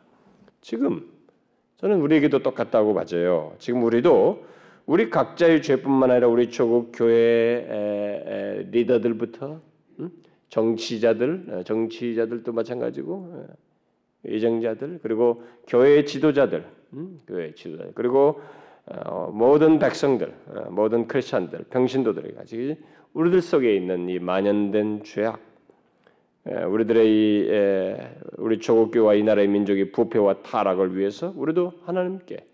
지금 0.61 1.11
저는 1.77 2.01
우리에게도 2.01 2.43
똑같다고 2.43 2.93
맞아요. 2.93 3.55
지금 3.59 3.85
우리도 3.85 4.45
우리 4.87 5.11
각자의 5.11 5.63
죄뿐만 5.63 6.11
아니라 6.11 6.29
우리 6.29 6.51
조국 6.51 6.93
교회 6.95 8.67
리더들부터 8.71 9.61
정치자들, 10.51 11.45
어, 11.49 11.63
정치자들도 11.63 12.53
마찬가지고 12.53 13.47
예정자들 14.27 14.99
그리고 15.03 15.45
교회 15.67 16.05
지도자들, 16.05 16.67
교회 17.27 17.55
지도자 17.55 17.85
그리고 17.95 18.41
어, 18.87 19.31
모든 19.33 19.79
백성들, 19.79 20.35
어, 20.49 20.71
모든 20.71 21.07
크리스천들, 21.07 21.67
평신도들이 21.71 22.35
같이 22.35 22.77
우리들 23.13 23.43
속에 23.43 23.75
있는 23.75 24.09
이 24.09 24.19
만연된 24.19 25.03
죄악, 25.05 25.41
우리들의 26.45 27.09
이 27.09 27.51
우리 28.39 28.59
조국교와 28.61 29.15
이 29.15 29.23
나라의 29.23 29.49
민족의 29.49 29.93
부패와 29.93 30.43
타락을 30.43 30.97
위해서 30.97 31.33
우리도 31.37 31.73
하나님께 31.85 32.47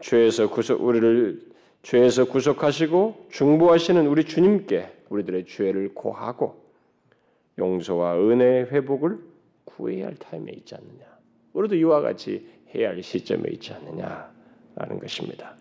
죄에서 0.00 0.50
구속 0.50 0.82
우리를 0.82 1.50
죄에서 1.82 2.26
구속하시고 2.26 3.28
중보하시는 3.30 4.06
우리 4.06 4.24
주님께 4.24 5.04
우리들의 5.08 5.46
죄를 5.46 5.94
고하고 5.94 6.62
용서와 7.58 8.18
은혜의 8.18 8.66
회복을 8.66 9.18
구해야 9.64 10.06
할 10.06 10.14
타임에 10.16 10.52
있지 10.52 10.74
않느냐. 10.74 11.04
우리도 11.52 11.74
이와 11.74 12.00
같이 12.00 12.46
해야 12.74 12.90
할 12.90 13.02
시점에 13.02 13.50
있지 13.50 13.72
않느냐라는 13.72 14.98
것입니다. 15.00 15.56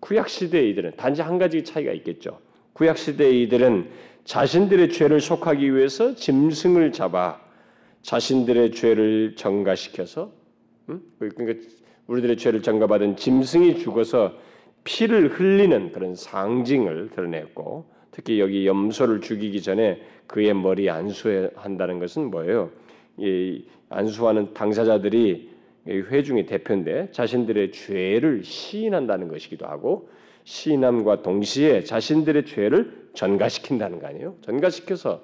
구약 0.00 0.28
시대의 0.28 0.70
이들은 0.70 0.92
단지 0.96 1.22
한 1.22 1.38
가지 1.38 1.64
차이가 1.64 1.92
있겠죠. 1.92 2.38
구약 2.72 2.98
시대의 2.98 3.42
이들은 3.42 3.88
자신들의 4.24 4.90
죄를 4.90 5.20
속하기 5.20 5.74
위해서 5.74 6.14
짐승을 6.14 6.92
잡아 6.92 7.40
자신들의 8.02 8.72
죄를 8.72 9.34
정가시켜서 9.36 10.32
음? 10.88 11.00
그러니까 11.18 11.66
우리들의 12.06 12.36
죄를 12.36 12.62
정가받은 12.62 13.16
짐승이 13.16 13.78
죽어서 13.78 14.34
피를 14.84 15.28
흘리는 15.28 15.92
그런 15.92 16.14
상징을 16.14 17.10
드러냈고 17.10 17.86
특히 18.12 18.40
여기 18.40 18.66
염소를 18.66 19.20
죽이기 19.20 19.60
전에 19.60 20.00
그의 20.26 20.54
머리 20.54 20.88
안수한다는 20.88 21.98
것은 21.98 22.30
뭐예요? 22.30 22.70
이 23.18 23.64
안수하는 23.88 24.54
당사자들이 24.54 25.55
회중의 25.86 26.46
대표인데 26.46 27.10
자신들의 27.12 27.72
죄를 27.72 28.44
시인한다는 28.44 29.28
것이기도 29.28 29.66
하고 29.66 30.08
시인함과 30.44 31.22
동시에 31.22 31.82
자신들의 31.82 32.46
죄를 32.46 33.08
전가시킨다는 33.14 33.98
거 33.98 34.06
아니에요? 34.06 34.36
전가시켜서 34.42 35.22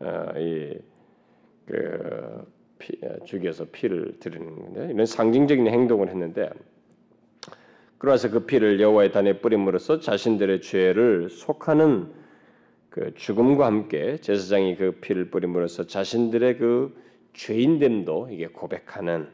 어, 0.00 0.26
이, 0.36 0.76
그, 1.66 2.44
피, 2.78 2.98
어, 3.02 3.24
죽여서 3.24 3.66
피를 3.70 4.18
드리는 4.18 4.44
건데 4.56 4.90
이런 4.92 5.06
상징적인 5.06 5.68
행동을 5.68 6.08
했는데 6.08 6.50
그러서 7.98 8.30
그 8.30 8.46
피를 8.46 8.80
여호와의 8.80 9.12
단에 9.12 9.38
뿌림으로써 9.38 10.00
자신들의 10.00 10.60
죄를 10.60 11.30
속하는 11.30 12.08
그 12.90 13.14
죽음과 13.14 13.64
함께 13.64 14.16
제사장이 14.16 14.76
그 14.76 14.98
피를 15.00 15.30
뿌림으로써 15.30 15.86
자신들의 15.86 16.58
그 16.58 17.00
죄인됨도 17.32 18.30
이게 18.32 18.48
고백하는 18.48 19.28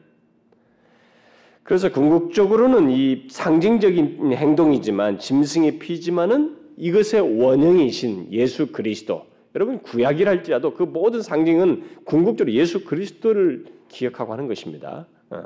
그래서 1.68 1.92
궁극적으로는 1.92 2.88
이 2.88 3.26
상징적인 3.28 4.32
행동이지만 4.32 5.18
짐승의 5.18 5.78
피지만은 5.78 6.56
이것의 6.78 7.38
원형이신 7.38 8.32
예수 8.32 8.72
그리스도. 8.72 9.26
여러분 9.54 9.82
구약이랄지라도 9.82 10.72
그 10.72 10.84
모든 10.84 11.20
상징은 11.20 11.82
궁극적으로 12.06 12.54
예수 12.54 12.86
그리스도를 12.86 13.66
기억하고 13.88 14.32
하는 14.32 14.48
것입니다. 14.48 15.06
어. 15.28 15.42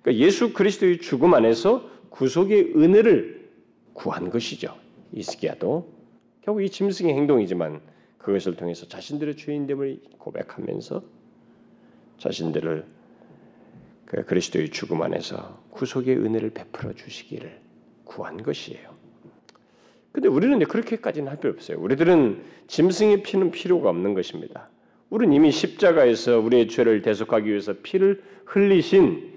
그러니까 0.00 0.24
예수 0.24 0.52
그리스도의 0.52 0.98
죽음 0.98 1.34
안에서 1.34 1.90
구속의 2.10 2.74
은혜를 2.76 3.50
구한 3.94 4.30
것이죠. 4.30 4.76
이스기야도 5.12 5.92
결국 6.42 6.62
이 6.62 6.70
짐승의 6.70 7.12
행동이지만 7.12 7.80
그것을 8.18 8.54
통해서 8.54 8.86
자신들의 8.86 9.36
죄인됨을 9.36 10.02
고백하면서 10.18 11.02
자신들을 12.18 12.84
그 14.04 14.24
그리스도의 14.24 14.70
죽음 14.70 15.02
안에서 15.02 15.63
구속의 15.74 16.16
은혜를 16.16 16.50
베풀어 16.50 16.92
주시기를 16.94 17.60
구한 18.04 18.42
것이에요. 18.42 18.94
근데 20.12 20.28
우리는 20.28 20.58
그렇게까지는 20.60 21.28
할 21.28 21.38
필요 21.38 21.52
없어요. 21.52 21.78
우리들은 21.80 22.42
짐승의 22.68 23.24
피는 23.24 23.50
필요가 23.50 23.90
없는 23.90 24.14
것입니다. 24.14 24.68
우리는 25.10 25.34
이미 25.34 25.50
십자가에서 25.50 26.38
우리의 26.38 26.68
죄를 26.68 27.02
대속하기 27.02 27.48
위해서 27.48 27.74
피를 27.82 28.22
흘리신 28.46 29.34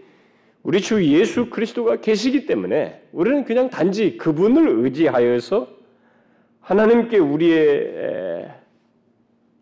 우리 0.62 0.82
주 0.82 1.04
예수 1.06 1.50
그리스도가 1.50 2.02
계시기 2.02 2.46
때문에 2.46 3.02
우리는 3.12 3.44
그냥 3.44 3.70
단지 3.70 4.18
그분을 4.18 4.84
의지하여서 4.84 5.68
하나님께 6.62 7.18
우리의 7.18 8.52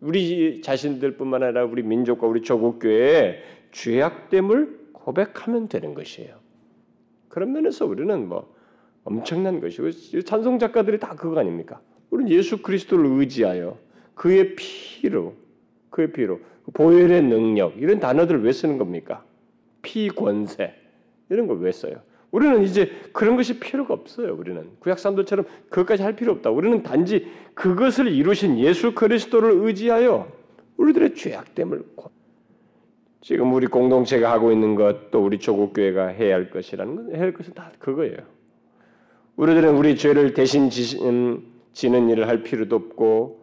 우리 0.00 0.60
자신들뿐만 0.60 1.42
아니라 1.42 1.64
우리 1.64 1.82
민족과 1.82 2.26
우리 2.26 2.42
조국 2.42 2.78
교회의 2.80 3.42
죄악됨을 3.72 4.90
고백하면 4.92 5.68
되는 5.68 5.94
것이에요. 5.94 6.45
그런 7.36 7.52
면에서 7.52 7.84
우리는 7.84 8.30
뭐 8.30 8.50
엄청난 9.04 9.60
것이고 9.60 9.90
찬송 10.22 10.58
작가들이 10.58 10.98
다 10.98 11.14
그거 11.14 11.38
아닙니까? 11.38 11.82
우리는 12.08 12.32
예수 12.32 12.62
그리스도를 12.62 13.04
의지하여 13.04 13.76
그의 14.14 14.56
피로 14.56 15.34
그의 15.90 16.12
피로 16.12 16.40
보혈의 16.72 17.24
능력 17.24 17.76
이런 17.76 18.00
단어들을 18.00 18.42
왜 18.42 18.52
쓰는 18.52 18.78
겁니까? 18.78 19.22
피 19.82 20.08
권세 20.08 20.72
이런 21.28 21.46
걸 21.46 21.58
왜 21.58 21.72
써요? 21.72 21.96
우리는 22.30 22.62
이제 22.62 22.90
그런 23.12 23.36
것이 23.36 23.60
필요가 23.60 23.92
없어요. 23.92 24.34
우리는 24.34 24.70
구약 24.78 24.98
사람들처럼 24.98 25.44
그것까지 25.68 26.04
할 26.04 26.16
필요 26.16 26.32
없다. 26.32 26.48
우리는 26.48 26.82
단지 26.82 27.26
그것을 27.52 28.08
이루신 28.08 28.58
예수 28.60 28.94
그리스도를 28.94 29.50
의지하여 29.66 30.26
우리들의 30.78 31.14
죄악됨을 31.14 31.84
지금 33.26 33.52
우리 33.54 33.66
공동체가 33.66 34.30
하고 34.30 34.52
있는 34.52 34.76
것, 34.76 35.10
또 35.10 35.24
우리 35.24 35.40
조국 35.40 35.72
교회가 35.72 36.06
해야 36.06 36.36
할 36.36 36.48
것이라는 36.48 36.94
건 36.94 37.12
해야 37.12 37.22
할 37.22 37.34
것은 37.34 37.54
다 37.54 37.72
그거예요. 37.80 38.18
우리들은 39.34 39.76
우리 39.76 39.96
죄를 39.96 40.32
대신 40.32 40.70
지는 40.70 42.08
일을 42.08 42.28
할 42.28 42.44
필요도 42.44 42.76
없고, 42.76 43.40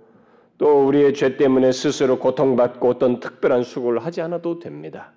또 0.58 0.88
우리의 0.88 1.14
죄 1.14 1.36
때문에 1.36 1.74
스스로 1.74 2.18
고통받고 2.18 2.88
어떤 2.92 3.20
특별한 3.20 3.64
수고를 3.64 4.06
하지 4.06 4.22
않아도 4.22 4.58
됩니다. 4.60 5.12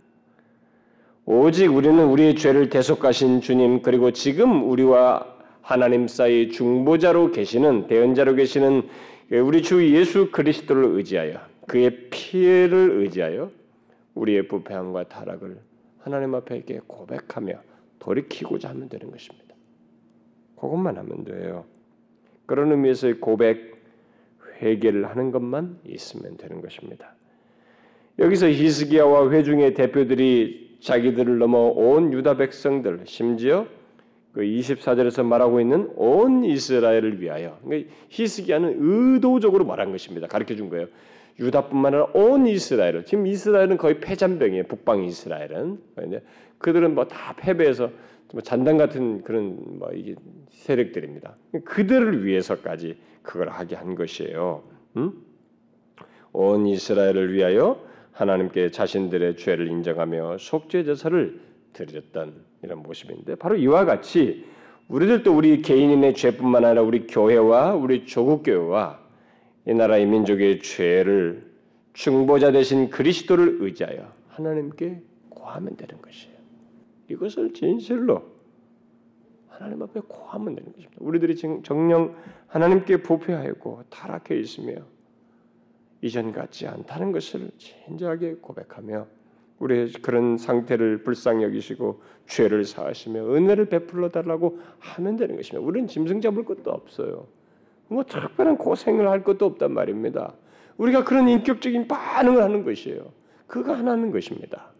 오직 1.26 1.72
우리는 1.72 2.04
우리의 2.04 2.34
죄를 2.34 2.68
대속하신 2.68 3.42
주님 3.42 3.82
그리고 3.82 4.10
지금 4.10 4.68
우리와 4.68 5.24
하나님 5.62 6.08
사이 6.08 6.48
중보자로 6.50 7.30
계시는 7.30 7.86
대언자로 7.86 8.34
계시는 8.34 8.82
우리 9.30 9.62
주 9.62 9.94
예수 9.94 10.32
그리스도를 10.32 10.86
의지하여 10.86 11.38
그의 11.68 12.08
피해를 12.10 12.90
의지하여 13.02 13.50
우리의 14.16 14.48
부패함과 14.48 15.04
타락을 15.04 15.58
하나님 15.98 16.34
앞에 16.34 16.56
이렇게 16.56 16.80
고백하며 16.86 17.54
돌이키고자 17.98 18.70
하면 18.70 18.88
되는 18.88 19.10
것입니다. 19.10 19.54
그것만 20.56 20.96
하면 20.96 21.24
돼요. 21.24 21.64
그런 22.46 22.72
의미에서의 22.72 23.20
고백, 23.20 23.76
회개를 24.60 25.08
하는 25.08 25.30
것만 25.30 25.80
있으면 25.86 26.36
되는 26.36 26.60
것입니다. 26.60 27.14
여기서 28.18 28.48
히스기야와 28.48 29.30
회중의 29.30 29.74
대표들이 29.74 30.78
자기들을 30.80 31.38
넘어 31.38 31.58
온 31.58 32.12
유다 32.12 32.36
백성들, 32.36 33.02
심지어 33.04 33.66
그 34.32 34.42
24절에서 34.42 35.24
말하고 35.24 35.60
있는 35.60 35.90
온 35.96 36.44
이스라엘을 36.44 37.20
위하여 37.20 37.58
그러니까 37.64 37.90
히스기야는 38.10 38.76
의도적으로 38.78 39.64
말한 39.64 39.90
것입니다. 39.90 40.26
가르쳐 40.26 40.54
준 40.54 40.68
거예요. 40.68 40.86
유다뿐만 41.38 41.94
아니라 41.94 42.08
온 42.14 42.46
이스라엘을 42.46 43.04
지금 43.04 43.26
이스라엘은 43.26 43.76
거의 43.76 44.00
패잔병이에요. 44.00 44.64
북방 44.64 45.04
이스라엘은 45.04 45.78
그들은 46.58 46.94
뭐 46.94 47.04
다 47.04 47.34
패배해서 47.36 47.90
뭐 48.32 48.42
잔당 48.42 48.76
같은 48.76 49.22
그런 49.22 49.78
뭐 49.78 49.90
이게 49.92 50.14
세력들입니다. 50.50 51.36
그들을 51.64 52.24
위해서까지 52.24 52.96
그걸 53.22 53.48
하게 53.50 53.76
한 53.76 53.94
것이에요. 53.94 54.62
음? 54.96 55.12
온 56.32 56.66
이스라엘을 56.66 57.32
위하여 57.32 57.80
하나님께 58.12 58.70
자신들의 58.70 59.36
죄를 59.36 59.68
인정하며 59.68 60.38
속죄 60.38 60.84
제사를 60.84 61.40
드렸던 61.72 62.34
이런 62.62 62.82
모습인데 62.82 63.34
바로 63.36 63.56
이와 63.56 63.84
같이 63.84 64.44
우리들도 64.88 65.36
우리 65.36 65.62
개인인의 65.62 66.14
죄뿐만 66.14 66.64
아니라 66.64 66.82
우리 66.82 67.06
교회와 67.06 67.74
우리 67.74 68.06
조국 68.06 68.42
교회와 68.42 69.05
이 69.66 69.74
나라의 69.74 70.06
민족의 70.06 70.60
죄를 70.60 71.50
중보자 71.92 72.52
되신 72.52 72.90
그리스도를 72.90 73.58
의지하여 73.60 74.12
하나님께 74.28 75.02
고하면 75.28 75.76
되는 75.76 76.00
것이에요. 76.00 76.36
이것을 77.08 77.52
진실로 77.52 78.22
하나님 79.48 79.82
앞에 79.82 80.00
고하면 80.06 80.54
되는 80.54 80.72
것입니다. 80.72 80.96
우리들이 81.00 81.36
지금 81.36 81.62
정령 81.62 82.14
하나님께 82.46 82.98
부패하였고 82.98 83.84
타락해 83.90 84.38
있으며 84.38 84.74
이전 86.02 86.32
같지 86.32 86.66
않다는 86.66 87.12
것을 87.12 87.50
진지하게 87.58 88.34
고백하며 88.34 89.06
우리의 89.58 89.92
그런 90.02 90.36
상태를 90.36 91.02
불쌍히 91.02 91.42
여기시고 91.44 92.02
죄를 92.26 92.64
사하시며 92.64 93.34
은혜를 93.34 93.70
베풀어 93.70 94.10
달라고 94.10 94.60
하면 94.78 95.16
되는 95.16 95.36
것입니다. 95.36 95.66
우리는 95.66 95.88
짐승 95.88 96.20
잡을 96.20 96.44
것도 96.44 96.70
없어요. 96.70 97.26
뭐 97.88 98.04
특별한 98.04 98.58
고생을 98.58 99.08
할 99.08 99.22
것도 99.22 99.46
없단 99.46 99.72
말입니다. 99.72 100.34
우리가 100.76 101.04
그런 101.04 101.28
인격적인 101.28 101.88
반응을 101.88 102.42
하는 102.42 102.64
것이에요. 102.64 103.12
그거 103.46 103.72
하나는 103.72 104.10
것입니다. 104.10 104.70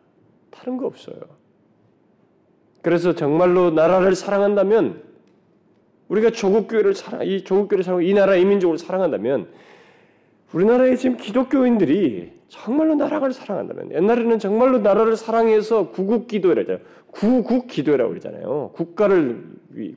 다른 0.51 0.77
거 0.77 0.87
없어요. 0.87 1.17
그래서 2.83 3.15
정말로 3.15 3.71
나라를 3.71 4.15
사랑한다면 4.15 5.03
우리가 6.09 6.31
조국 6.31 6.69
교회를 6.69 6.95
사랑 6.95 7.27
이 7.27 7.43
조국 7.43 7.69
교회를 7.69 7.85
사랑 7.85 8.05
이 8.05 8.15
나라 8.15 8.37
이민족을 8.37 8.79
사랑한다면 8.79 9.49
우리나라의 10.53 10.97
지금 10.97 11.17
기독교인들이 11.17 12.33
정말로 12.49 12.95
나라를 12.95 13.33
사랑한다면 13.33 13.93
옛날에는 13.93 14.39
정말로 14.39 14.79
나라를 14.79 15.17
사랑해서 15.17 15.91
구국 15.91 16.29
기도회라잖아요. 16.29 16.81
구국 17.09 17.67
기도회라고 17.67 18.11
그러잖아요. 18.11 18.71
국가를 18.75 19.45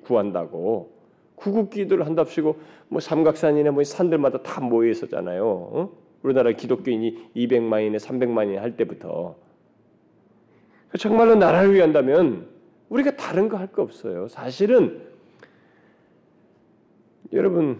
구한다고 0.03 0.98
구국 1.39 1.69
기도를 1.69 2.05
한답시고 2.05 2.59
뭐 2.89 2.99
삼각산이나 2.99 3.71
뭐 3.71 3.83
산들마다 3.83 4.43
다 4.43 4.59
모여 4.61 4.89
있었잖아요. 4.89 5.45
어? 5.47 5.91
우리나라 6.21 6.51
기독교인이 6.51 7.31
200만이나 7.35 7.97
300만이 7.97 8.55
할 8.55 8.75
때부터 8.75 9.35
정말로 10.97 11.35
나라를 11.35 11.73
위한다면 11.73 12.47
우리가 12.89 13.15
다른 13.15 13.47
거 13.47 13.57
할 13.57 13.67
거 13.71 13.81
없어요. 13.83 14.27
사실은 14.27 15.01
여러분 17.31 17.79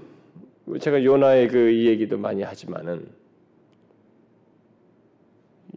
제가 0.79 1.03
요나의 1.03 1.47
그 1.49 1.69
이 1.71 1.87
얘기도 1.87 2.17
많이 2.17 2.43
하지만은 2.43 3.07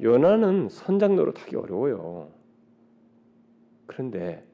요나는 0.00 0.68
선장 0.68 1.16
노릇하기 1.16 1.56
어려워요. 1.56 2.28
그런데 3.86 4.44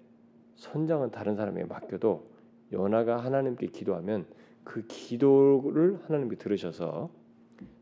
선장은 0.56 1.10
다른 1.10 1.36
사람에게 1.36 1.66
맡겨도 1.66 2.24
요나가 2.72 3.18
하나님께 3.18 3.68
기도하면 3.68 4.26
그 4.64 4.84
기도를 4.86 5.98
하나님께 6.06 6.36
들으셔서 6.36 7.10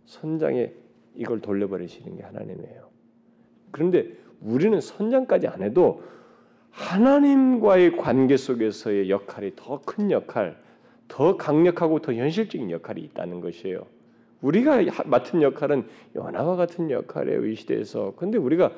선장에 0.04 0.72
이걸 1.14 1.40
돌려버리시는 1.40 2.16
게 2.16 2.22
하나님이에요. 2.22 2.88
그런데 3.70 4.12
우리는 4.40 4.80
선장까지 4.80 5.48
안 5.48 5.62
해도 5.62 6.02
하나님과의 6.70 7.96
관계 7.96 8.36
속에서의 8.36 9.10
역할이 9.10 9.52
더 9.56 9.80
큰 9.84 10.10
역할, 10.10 10.58
더 11.08 11.36
강력하고 11.36 12.00
더 12.00 12.12
현실적인 12.12 12.70
역할이 12.70 13.00
있다는 13.00 13.40
것이에요. 13.40 13.86
우리가 14.42 14.82
맡은 15.06 15.42
역할은 15.42 15.86
요나와 16.14 16.56
같은 16.56 16.90
역할의 16.90 17.52
이 17.52 17.54
시대에서 17.54 18.14
근데 18.16 18.36
우리가 18.38 18.72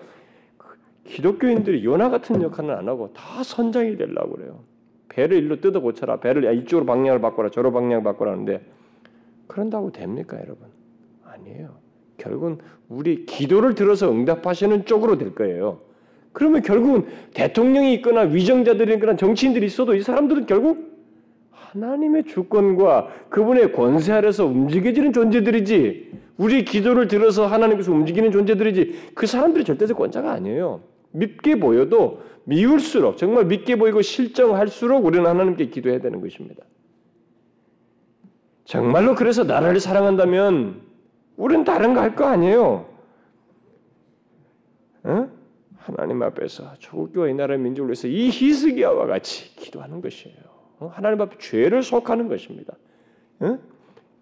기독교인들이 1.04 1.84
요나 1.84 2.10
같은 2.10 2.42
역할은 2.42 2.70
안 2.70 2.88
하고 2.88 3.12
다 3.12 3.42
선장이 3.42 3.96
되려고 3.96 4.36
그래요. 4.36 4.62
배를 5.18 5.38
일로 5.38 5.60
뜯어 5.60 5.80
고쳐라. 5.80 6.20
배를 6.20 6.44
이쪽으로 6.58 6.86
방향을 6.86 7.20
바꿔라. 7.20 7.50
저로 7.50 7.72
방향을 7.72 8.04
바꿔라 8.04 8.30
하는데 8.30 8.60
그런다고 9.48 9.90
됩니까, 9.90 10.36
여러분? 10.36 10.68
아니에요. 11.24 11.70
결국은 12.18 12.58
우리 12.88 13.26
기도를 13.26 13.74
들어서 13.74 14.12
응답하시는 14.12 14.84
쪽으로 14.84 15.18
될 15.18 15.34
거예요. 15.34 15.80
그러면 16.32 16.62
결국은 16.62 17.06
대통령이 17.34 17.94
있거나 17.94 18.20
위정자들이 18.20 18.94
있거나 18.94 19.16
정치인들이 19.16 19.66
있어도 19.66 19.96
이 19.96 20.02
사람들은 20.02 20.46
결국 20.46 20.96
하나님의 21.50 22.24
주권과 22.24 23.08
그분의 23.28 23.72
권세 23.72 24.12
아래서 24.12 24.46
움직여지는 24.46 25.12
존재들이지 25.12 26.12
우리 26.36 26.64
기도를 26.64 27.08
들어서 27.08 27.46
하나님께서 27.46 27.90
움직이는 27.90 28.30
존재들이지 28.30 29.10
그 29.14 29.26
사람들이 29.26 29.64
절대적 29.64 29.96
권자가 29.96 30.30
아니에요. 30.30 30.80
믿게 31.18 31.56
보여도 31.58 32.22
미울수록 32.44 33.16
정말 33.18 33.44
믿게 33.46 33.76
보이고 33.76 34.00
실정할수록 34.02 35.04
우리는 35.04 35.26
하나님께 35.26 35.66
기도해야 35.66 36.00
되는 36.00 36.20
것입니다. 36.20 36.64
정말로 38.64 39.14
그래서 39.14 39.44
나라를 39.44 39.80
사랑한다면 39.80 40.82
우리는 41.36 41.64
다른 41.64 41.94
거 41.94 42.00
할 42.00 42.14
거 42.14 42.24
아니에요. 42.26 42.86
어? 45.04 45.30
하나님 45.76 46.22
앞에서 46.22 46.74
조국교와 46.78 47.28
이 47.28 47.34
나라의 47.34 47.58
민족을 47.60 47.88
위해서 47.88 48.08
이 48.08 48.28
히스기야와 48.28 49.06
같이 49.06 49.54
기도하는 49.56 50.00
것이에요. 50.02 50.36
어? 50.80 50.90
하나님 50.92 51.20
앞에 51.22 51.36
죄를 51.38 51.82
속하는 51.82 52.28
것입니다. 52.28 52.74
어? 53.40 53.58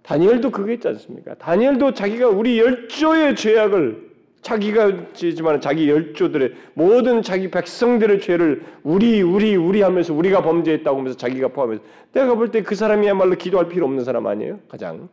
다니엘도 0.03 0.51
그게 0.51 0.75
있지 0.75 0.87
않습니까? 0.89 1.35
다니엘도 1.35 1.95
자기가 1.95 2.29
우리 2.29 2.61
열조의 2.61 3.35
죄악을 3.35 4.06
자기가 4.47 5.13
지만 5.13 5.61
자기 5.61 5.91
열조들의 5.91 6.53
모든 6.75 7.21
자기 7.23 7.51
백성들의 7.51 8.21
죄를 8.21 8.63
우리 8.85 9.21
우리 9.21 9.57
우리 9.57 9.83
하면서 9.83 10.15
우리가 10.15 10.41
범죄했다고 10.43 10.99
하면서 10.99 11.17
자기가 11.17 11.49
포함해서 11.49 11.83
내가 12.13 12.37
볼 12.37 12.53
때 12.53 12.63
그 12.63 12.77
사람이야말로 12.77 13.35
기도할 13.35 13.69
필요 13.69 13.87
없는 13.87 14.05
사람 14.05 14.29
아니에요? 14.29 14.61
가장 14.69 15.09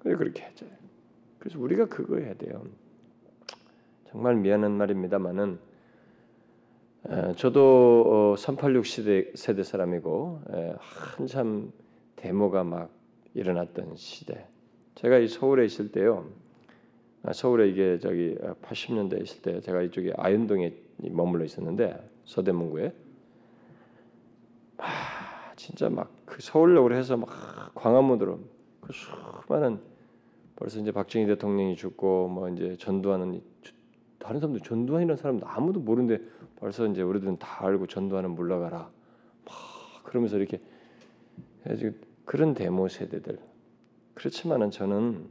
그래 0.00 0.16
그렇게 0.16 0.42
하죠. 0.42 0.66
그래서 1.38 1.60
우리가 1.60 1.86
그거 1.86 2.16
해야 2.16 2.34
돼요. 2.34 2.64
정말 4.10 4.34
미안한 4.34 4.72
말입니다만은 4.72 5.60
저도 7.36 8.34
386 8.36 8.80
어, 8.80 8.82
시대 8.82 9.30
세대 9.36 9.62
사람이고 9.62 10.42
한참 10.80 11.70
데모가 12.16 12.64
막 12.64 12.90
일어났던 13.34 13.94
시대. 13.94 14.46
제가 14.96 15.18
이 15.18 15.28
서울에 15.28 15.64
있을 15.64 15.92
때요. 15.92 16.26
아, 17.22 17.32
서울에 17.32 17.68
이게 17.68 17.98
저기 17.98 18.36
80년대 18.62 19.22
있을 19.22 19.42
때 19.42 19.60
제가 19.60 19.82
이쪽에 19.82 20.12
아현동에 20.16 20.72
머물러 21.10 21.44
있었는데 21.44 22.10
서대문구에. 22.24 22.92
아 24.78 25.52
진짜 25.56 25.88
막 25.88 26.18
그 26.38 26.42
서울역으로 26.42 26.94
해서 26.94 27.16
막 27.16 27.28
광화문으로 27.74 28.38
그 28.80 28.92
수많은 28.92 29.80
벌써 30.54 30.78
이제 30.78 30.92
박정희 30.92 31.26
대통령이 31.26 31.74
죽고 31.74 32.28
뭐 32.28 32.48
이제 32.48 32.76
전두환은 32.76 33.42
다른 34.20 34.38
사람들 34.38 34.60
전두환이라는 34.60 35.16
사람 35.16 35.40
아무도 35.42 35.80
모르는데 35.80 36.22
벌써 36.56 36.86
이제 36.86 37.02
우리들은 37.02 37.38
다 37.38 37.66
알고 37.66 37.88
전두환은 37.88 38.36
물러가라. 38.36 38.78
막 38.78 39.54
그러면서 40.04 40.36
이렇게 40.36 40.60
해가지고 41.66 41.96
그런 42.24 42.54
데모 42.54 42.86
세대들. 42.86 43.40
그렇지만은 44.14 44.70
저는 44.70 45.26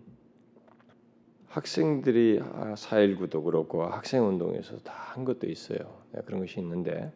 학생들이 1.48 2.40
4.19도 2.40 3.44
그렇고 3.44 3.84
학생운동에서 3.84 4.78
다 4.80 5.08
한 5.18 5.26
것도 5.26 5.48
있어요. 5.48 6.04
네, 6.12 6.22
그런 6.26 6.40
것이 6.42 6.60
있는데 6.60 7.12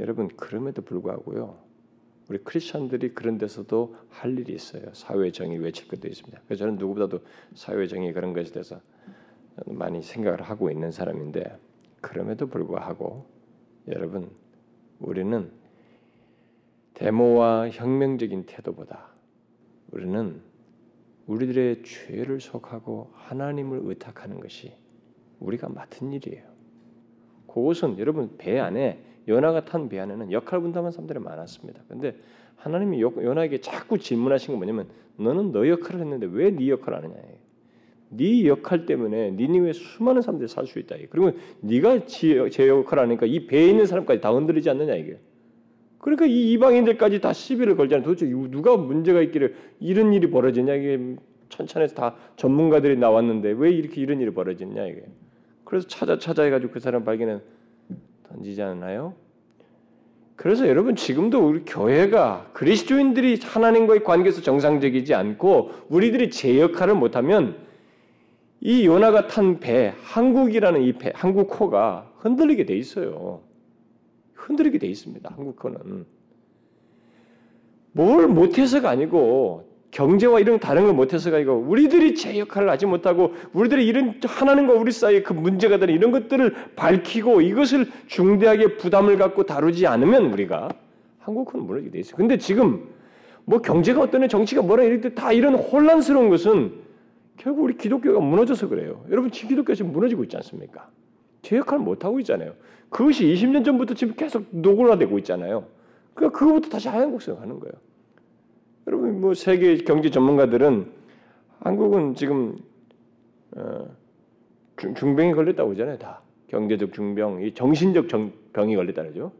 여러분 0.00 0.26
그럼에도 0.26 0.82
불구하고요. 0.82 1.56
우리 2.28 2.38
크리스천들이 2.38 3.14
그런 3.14 3.38
데서도 3.38 3.94
할 4.08 4.36
일이 4.36 4.52
있어요. 4.52 4.82
사회 4.94 5.30
정의 5.30 5.58
외칠 5.58 5.86
것도 5.86 6.08
있습니다. 6.08 6.40
그래서 6.44 6.64
저는 6.64 6.76
누구보다도 6.78 7.20
사회 7.54 7.86
정의 7.86 8.12
그런 8.12 8.32
것에 8.32 8.52
대해서 8.52 8.80
많이 9.66 10.02
생각을 10.02 10.42
하고 10.42 10.70
있는 10.70 10.90
사람인데 10.90 11.56
그럼에도 12.00 12.48
불구하고 12.48 13.26
여러분 13.86 14.30
우리는 14.98 15.52
데모와 16.94 17.70
혁명적인 17.70 18.46
태도보다 18.46 19.10
우리는 19.92 20.42
우리들의 21.26 21.82
죄를 21.82 22.40
속하고 22.40 23.10
하나님을 23.14 23.80
의탁하는 23.84 24.40
것이 24.40 24.72
우리가 25.40 25.68
맡은 25.68 26.12
일이에요. 26.12 26.44
그것은 27.46 27.98
여러분 27.98 28.36
배 28.36 28.58
안에 28.58 28.98
연하가 29.28 29.64
탄 29.64 29.88
배 29.88 29.98
안에는 30.00 30.32
역할 30.32 30.60
분담한 30.60 30.92
사람들이 30.92 31.18
많았습니다. 31.18 31.82
근데 31.88 32.14
하나님이 32.56 33.00
연하에게 33.00 33.60
자꾸 33.60 33.98
질문하신 33.98 34.48
건 34.48 34.56
뭐냐면 34.58 34.88
너는 35.16 35.52
너 35.52 35.66
역할을 35.68 36.00
했는데 36.00 36.26
왜 36.30 36.50
네 36.50 36.68
역할을 36.68 36.98
안 36.98 37.04
하냐. 37.04 37.14
네 38.10 38.46
역할 38.46 38.86
때문에 38.86 39.32
니니웨 39.32 39.72
수많은 39.72 40.22
사람들이 40.22 40.48
살 40.48 40.66
수 40.66 40.78
있다. 40.78 40.96
그리고 41.10 41.32
네가 41.60 42.06
제 42.06 42.36
역할을 42.68 43.02
하니까 43.04 43.26
이 43.26 43.46
배에 43.46 43.68
있는 43.70 43.86
사람까지 43.86 44.20
다 44.20 44.30
흔들리지 44.32 44.68
않느냐 44.70 44.94
이게. 44.94 45.18
그러니까 46.04 46.26
이 46.26 46.52
이방인들까지 46.52 47.22
다 47.22 47.32
시비를 47.32 47.76
걸잖아요. 47.76 48.04
도대체 48.04 48.26
누가 48.26 48.76
문제가 48.76 49.22
있기를 49.22 49.54
이런 49.80 50.12
일이 50.12 50.28
벌어지냐 50.28 50.74
이게 50.74 51.16
천천에서 51.48 51.94
다 51.94 52.14
전문가들이 52.36 52.98
나왔는데 52.98 53.54
왜 53.56 53.70
이렇게 53.70 54.02
이런 54.02 54.20
일이 54.20 54.30
벌어졌냐 54.30 54.84
이게. 54.84 55.06
그래서 55.64 55.88
찾아 55.88 56.18
찾아 56.18 56.42
해가지고 56.42 56.74
그 56.74 56.80
사람 56.80 57.06
발견해 57.06 57.40
던지지 58.28 58.60
않나요? 58.60 59.14
그래서 60.36 60.68
여러분 60.68 60.94
지금도 60.94 61.48
우리 61.48 61.64
교회가 61.64 62.50
그리스도인들이 62.52 63.38
하나님과의 63.42 64.04
관계에서 64.04 64.42
정상적이지 64.42 65.14
않고 65.14 65.70
우리들이 65.88 66.28
제 66.28 66.60
역할을 66.60 66.96
못하면 66.96 67.56
이 68.60 68.84
요나가 68.84 69.26
탄 69.26 69.58
배, 69.58 69.94
한국이라는 70.02 70.82
이 70.82 70.92
배, 70.92 71.12
한국 71.14 71.58
호가 71.58 72.12
흔들리게 72.18 72.66
돼 72.66 72.76
있어요. 72.76 73.40
흔들리게 74.34 74.78
돼 74.78 74.86
있습니다. 74.86 75.30
한국어는 75.34 76.04
뭘 77.92 78.28
못해서가 78.28 78.90
아니고 78.90 79.72
경제와 79.90 80.40
이런 80.40 80.58
다른 80.58 80.84
걸 80.84 80.94
못해서가 80.94 81.36
아니고 81.36 81.66
우리들이 81.68 82.16
제 82.16 82.36
역할을 82.36 82.68
하지 82.68 82.84
못하고 82.84 83.32
우리들이 83.52 83.86
이런 83.86 84.20
하나님과 84.24 84.74
우리 84.74 84.90
사이에 84.90 85.22
그 85.22 85.32
문제가 85.32 85.78
되는 85.78 85.94
이런 85.94 86.10
것들을 86.10 86.52
밝히고 86.74 87.40
이것을 87.40 87.86
중대하게 88.08 88.76
부담을 88.76 89.16
갖고 89.16 89.44
다루지 89.44 89.86
않으면 89.86 90.32
우리가 90.32 90.68
한국은 91.20 91.62
무너지게 91.62 91.90
돼 91.92 92.00
있어요. 92.00 92.16
근데 92.16 92.36
지금 92.36 92.88
뭐 93.44 93.60
경제가 93.60 94.00
어떠냐 94.00 94.26
정치가 94.26 94.62
뭐라 94.62 94.82
이럴 94.82 95.14
다 95.14 95.32
이런 95.32 95.54
혼란스러운 95.54 96.28
것은 96.28 96.72
결국 97.36 97.62
우리 97.62 97.76
기독교가 97.76 98.18
무너져서 98.18 98.68
그래요. 98.68 99.04
여러분 99.10 99.30
지금 99.30 99.50
기독교가 99.50 99.76
지금 99.76 99.92
무너지고 99.92 100.24
있지 100.24 100.36
않습니까? 100.36 100.88
제 101.44 101.56
역할을 101.58 101.84
못 101.84 102.04
하고 102.04 102.18
있잖아요. 102.20 102.54
그것이 102.88 103.26
20년 103.26 103.64
전부터 103.64 103.94
지금 103.94 104.14
계속 104.14 104.46
노골화되고 104.50 105.18
있잖아요. 105.18 105.66
그러니까 106.14 106.38
그거부터 106.38 106.68
다시 106.68 106.88
하얀 106.88 107.12
곡선 107.12 107.36
가는 107.36 107.60
거예요. 107.60 107.72
여러분 108.86 109.20
뭐 109.20 109.34
세계 109.34 109.76
경제 109.76 110.10
전문가들은 110.10 110.86
한국은 111.60 112.14
지금 112.14 112.56
어, 113.56 113.86
중, 114.76 115.16
병이 115.16 115.34
걸렸다고 115.34 115.70
그러잖아요. 115.70 115.98
다 115.98 116.20
경제적 116.48 116.92
중병, 116.92 117.42
이 117.42 117.52
정신적 117.54 118.08
정, 118.08 118.32
병이 118.52 118.74
걸렸다 118.76 119.02
그러죠. 119.02 119.32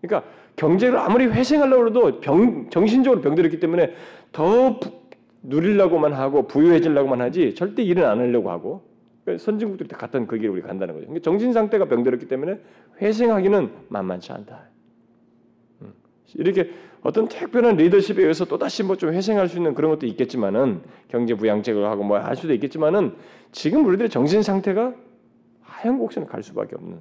그러니까 0.00 0.28
경제를 0.56 0.98
아무리 0.98 1.26
회생하려고 1.26 1.88
해도 1.88 2.20
병, 2.20 2.68
정신적으로 2.70 3.20
병들었기 3.20 3.60
때문에 3.60 3.94
더 4.32 4.78
부, 4.78 4.90
누리려고만 5.42 6.12
하고 6.12 6.46
부유해지려고만 6.46 7.20
하지 7.20 7.54
절대 7.54 7.82
일은 7.82 8.04
안 8.04 8.20
하려고 8.20 8.50
하고 8.50 8.91
선진국들이 9.38 9.88
다 9.88 9.96
같은 9.96 10.26
그 10.26 10.36
길을 10.36 10.50
우리 10.50 10.62
간다는 10.62 10.94
거죠. 10.94 11.06
그러니까 11.06 11.22
정신 11.24 11.52
상태가 11.52 11.84
병들었기 11.86 12.26
때문에 12.26 12.58
회생하기는 13.00 13.70
만만치 13.88 14.32
않다. 14.32 14.64
음. 15.82 15.92
이렇게 16.34 16.70
어떤 17.02 17.28
특별한 17.28 17.76
리더십에 17.76 18.20
의해서 18.22 18.44
또 18.44 18.58
다시 18.58 18.82
뭐 18.82 18.96
좀 18.96 19.12
회생할 19.12 19.48
수 19.48 19.56
있는 19.56 19.74
그런 19.74 19.90
것도 19.90 20.06
있겠지만은 20.06 20.82
경제 21.08 21.34
부양책을 21.34 21.84
하고 21.84 22.02
뭐 22.04 22.18
할 22.18 22.36
수도 22.36 22.52
있겠지만은 22.54 23.14
지금 23.52 23.84
우리들의 23.86 24.08
정신 24.10 24.42
상태가 24.42 24.94
하얀 25.60 25.98
곡선을 25.98 26.28
갈 26.28 26.42
수밖에 26.42 26.74
없는 26.76 26.98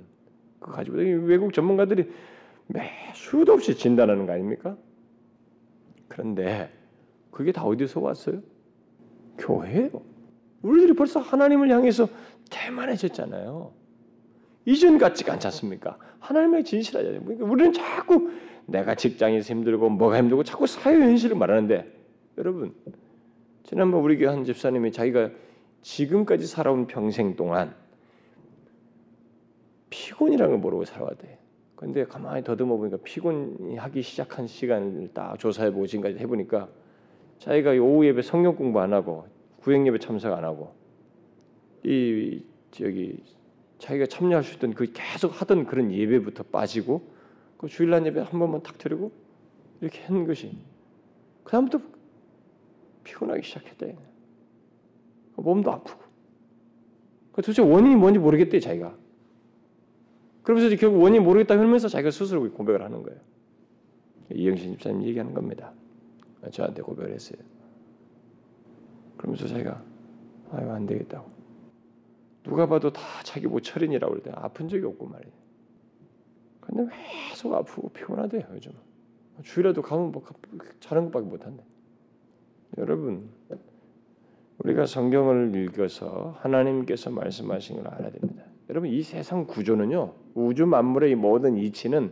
그 0.59 0.71
가지고 0.71 0.97
외국 0.97 1.53
전문가들이 1.53 2.09
매 2.67 2.89
수도 3.13 3.53
없이 3.53 3.75
진단하는 3.75 4.25
거 4.27 4.33
아닙니까? 4.33 4.77
그런데 6.07 6.69
그게 7.31 7.51
다 7.51 7.63
어디서 7.63 7.99
왔어요? 7.99 8.41
교회예요. 9.37 9.89
우리들이 10.61 10.93
벌써 10.93 11.19
하나님을 11.19 11.69
향해서 11.69 12.07
대만해졌잖아요. 12.49 13.71
이전 14.65 14.97
같지가 14.97 15.33
않지 15.33 15.47
않습니까? 15.47 15.97
하나님의 16.19 16.63
진실하잖아요. 16.63 17.23
그러니까 17.23 17.45
우리는 17.45 17.73
자꾸 17.73 18.29
내가 18.67 18.95
직장에서 18.95 19.53
힘들고 19.53 19.89
뭐가 19.89 20.17
힘들고 20.17 20.43
자꾸 20.43 20.67
사회 20.67 20.95
현실을 20.95 21.35
말하는데 21.35 21.91
여러분 22.37 22.73
지난번 23.63 24.01
우리 24.01 24.17
교회 24.17 24.27
한 24.27 24.45
집사님이 24.45 24.91
자기가 24.91 25.31
지금까지 25.81 26.45
살아온 26.45 26.87
평생 26.87 27.35
동안 27.35 27.73
피곤이라는 29.89 30.53
걸 30.53 30.59
모르고 30.59 30.85
살아왔대. 30.85 31.37
근데 31.75 32.05
가만히 32.05 32.43
더듬어 32.43 32.77
보니까 32.77 32.97
피곤하기 33.03 34.03
시작한 34.03 34.45
시간을 34.45 35.09
딱 35.13 35.39
조사해 35.39 35.71
보고 35.71 35.87
지금까지 35.87 36.19
해보니까 36.19 36.69
자기가 37.39 37.71
오후 37.71 38.05
예배 38.05 38.21
성경 38.21 38.55
공부 38.55 38.79
안 38.79 38.93
하고 38.93 39.25
구행 39.61 39.85
예배 39.87 39.99
참석 39.99 40.33
안 40.33 40.43
하고 40.43 40.73
이 41.83 42.43
저기 42.71 43.23
자기가 43.79 44.05
참여할 44.05 44.43
수 44.43 44.55
있던 44.55 44.73
그 44.73 44.91
계속 44.93 45.39
하던 45.41 45.65
그런 45.65 45.91
예배부터 45.91 46.43
빠지고 46.43 47.01
그 47.57 47.67
주일날 47.67 48.05
예배 48.05 48.21
한 48.21 48.39
번만 48.39 48.61
탁 48.63 48.77
드리고 48.77 49.11
이렇게 49.81 50.01
한 50.03 50.25
것이 50.25 50.57
그 51.43 51.51
다음부터 51.51 51.83
피곤하기 53.03 53.43
시작했다. 53.43 53.87
몸도 55.35 55.71
아프고. 55.71 56.01
그 57.31 57.41
도대체 57.41 57.61
원인이 57.61 57.95
뭔지 57.95 58.19
모르겠대 58.19 58.59
자기가. 58.59 58.95
그러면서 60.43 60.75
결국 60.75 61.01
원인이 61.01 61.23
모르겠다 61.23 61.57
하면서 61.57 61.87
자기가 61.87 62.11
스스로 62.11 62.49
고백을 62.51 62.83
하는 62.83 63.01
거예요. 63.03 63.19
이영신 64.33 64.73
집사님 64.73 65.03
얘기하는 65.07 65.33
겁니다. 65.33 65.73
저한테 66.51 66.81
고백을 66.81 67.13
했어요. 67.13 67.41
그러면서 69.21 69.47
자기가 69.47 69.81
아유 70.51 70.69
안 70.71 70.85
되겠다고. 70.87 71.29
누가 72.43 72.65
봐도 72.65 72.91
다 72.91 73.01
자기 73.23 73.45
모처리라고 73.47 74.13
그러대. 74.13 74.31
아픈 74.33 74.67
적이 74.67 74.85
없고 74.85 75.05
말이에요. 75.05 75.33
근데 76.59 76.95
계속 77.29 77.53
아프고 77.53 77.89
피곤하대요 77.89 78.43
요즘. 78.53 78.71
주일에도 79.43 79.81
가면 79.81 80.11
뭐 80.11 80.23
자는 80.79 81.05
것밖에 81.05 81.25
못한대. 81.27 81.63
여러분 82.77 83.29
우리가 84.59 84.85
성경을 84.85 85.55
읽어서 85.55 86.35
하나님께서 86.39 87.11
말씀하신 87.11 87.77
걸 87.77 87.87
알아야 87.87 88.11
됩니다. 88.11 88.43
여러분 88.69 88.89
이 88.89 89.03
세상 89.03 89.45
구조는요 89.45 90.13
우주 90.33 90.65
만물의 90.65 91.15
모든 91.15 91.57
이치는 91.57 92.11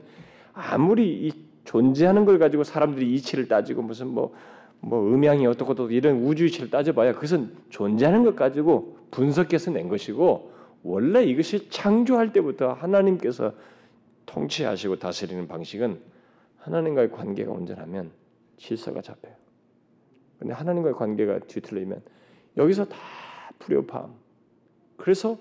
아무리 0.54 1.28
이 1.28 1.32
존재하는 1.64 2.26
걸 2.26 2.38
가지고 2.38 2.64
사람들이 2.64 3.14
이치를 3.16 3.48
따지고 3.48 3.82
무슨 3.82 4.08
뭐 4.08 4.34
뭐 4.82 5.02
음양이 5.06 5.46
어떻고 5.46 5.76
또 5.76 5.92
이런 5.92 6.24
우주 6.24 6.46
이치를 6.46 6.70
따져봐야 6.70 7.14
그것은 7.14 7.52
존재하는 7.70 8.24
것 8.24 8.36
가지고 8.36 8.98
분석해서 9.12 9.72
낸 9.72 9.90
것이고 9.90 10.52
원래 10.84 11.24
이것이 11.24 11.70
창조할 11.70 12.32
때부터 12.32 12.74
하나님께서 12.74 13.54
통치하시고 14.26 14.98
다스리는 14.98 15.48
방식은 15.48 16.00
하나님과의 16.58 17.12
관계가 17.12 17.52
온전하면 17.52 18.12
질서가 18.58 19.02
잡혀요. 19.02 19.34
근데 20.38 20.54
하나님과의 20.54 20.96
관계가 20.96 21.40
뒤틀리면 21.40 22.02
여기서 22.58 22.86
다 22.86 22.98
불협화음. 23.60 24.14
그래서 24.98 25.38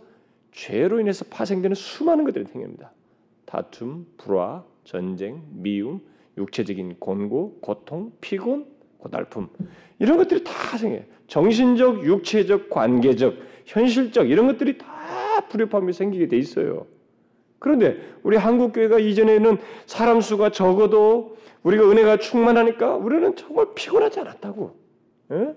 죄로 0.52 1.00
인해서 1.00 1.24
파생되는 1.28 1.74
수많은 1.74 2.24
것들이 2.24 2.46
생깁니다. 2.46 2.92
다툼, 3.44 4.06
불화, 4.16 4.64
전쟁, 4.84 5.42
미움, 5.50 6.00
육체적인 6.36 6.96
곤고, 6.98 7.58
고통, 7.60 8.12
피곤, 8.20 8.66
고달픔 8.98 9.48
이런 9.98 10.16
것들이 10.16 10.44
다 10.44 10.76
생겨요. 10.76 11.02
정신적, 11.26 12.04
육체적, 12.04 12.70
관계적, 12.70 13.34
현실적 13.66 14.30
이런 14.30 14.46
것들이 14.46 14.78
다 14.78 14.86
불협화음이 15.48 15.92
생기게 15.92 16.28
돼 16.28 16.36
있어요. 16.38 16.86
그런데 17.58 17.96
우리 18.22 18.36
한국 18.36 18.72
교회가 18.72 18.98
이전에는 18.98 19.58
사람 19.86 20.20
수가 20.20 20.50
적어도 20.50 21.36
우리가 21.64 21.90
은혜가 21.90 22.18
충만하니까 22.18 22.94
우리는 22.96 23.34
정말 23.36 23.66
피곤하지 23.74 24.20
않았다고. 24.20 24.76
에? 25.32 25.54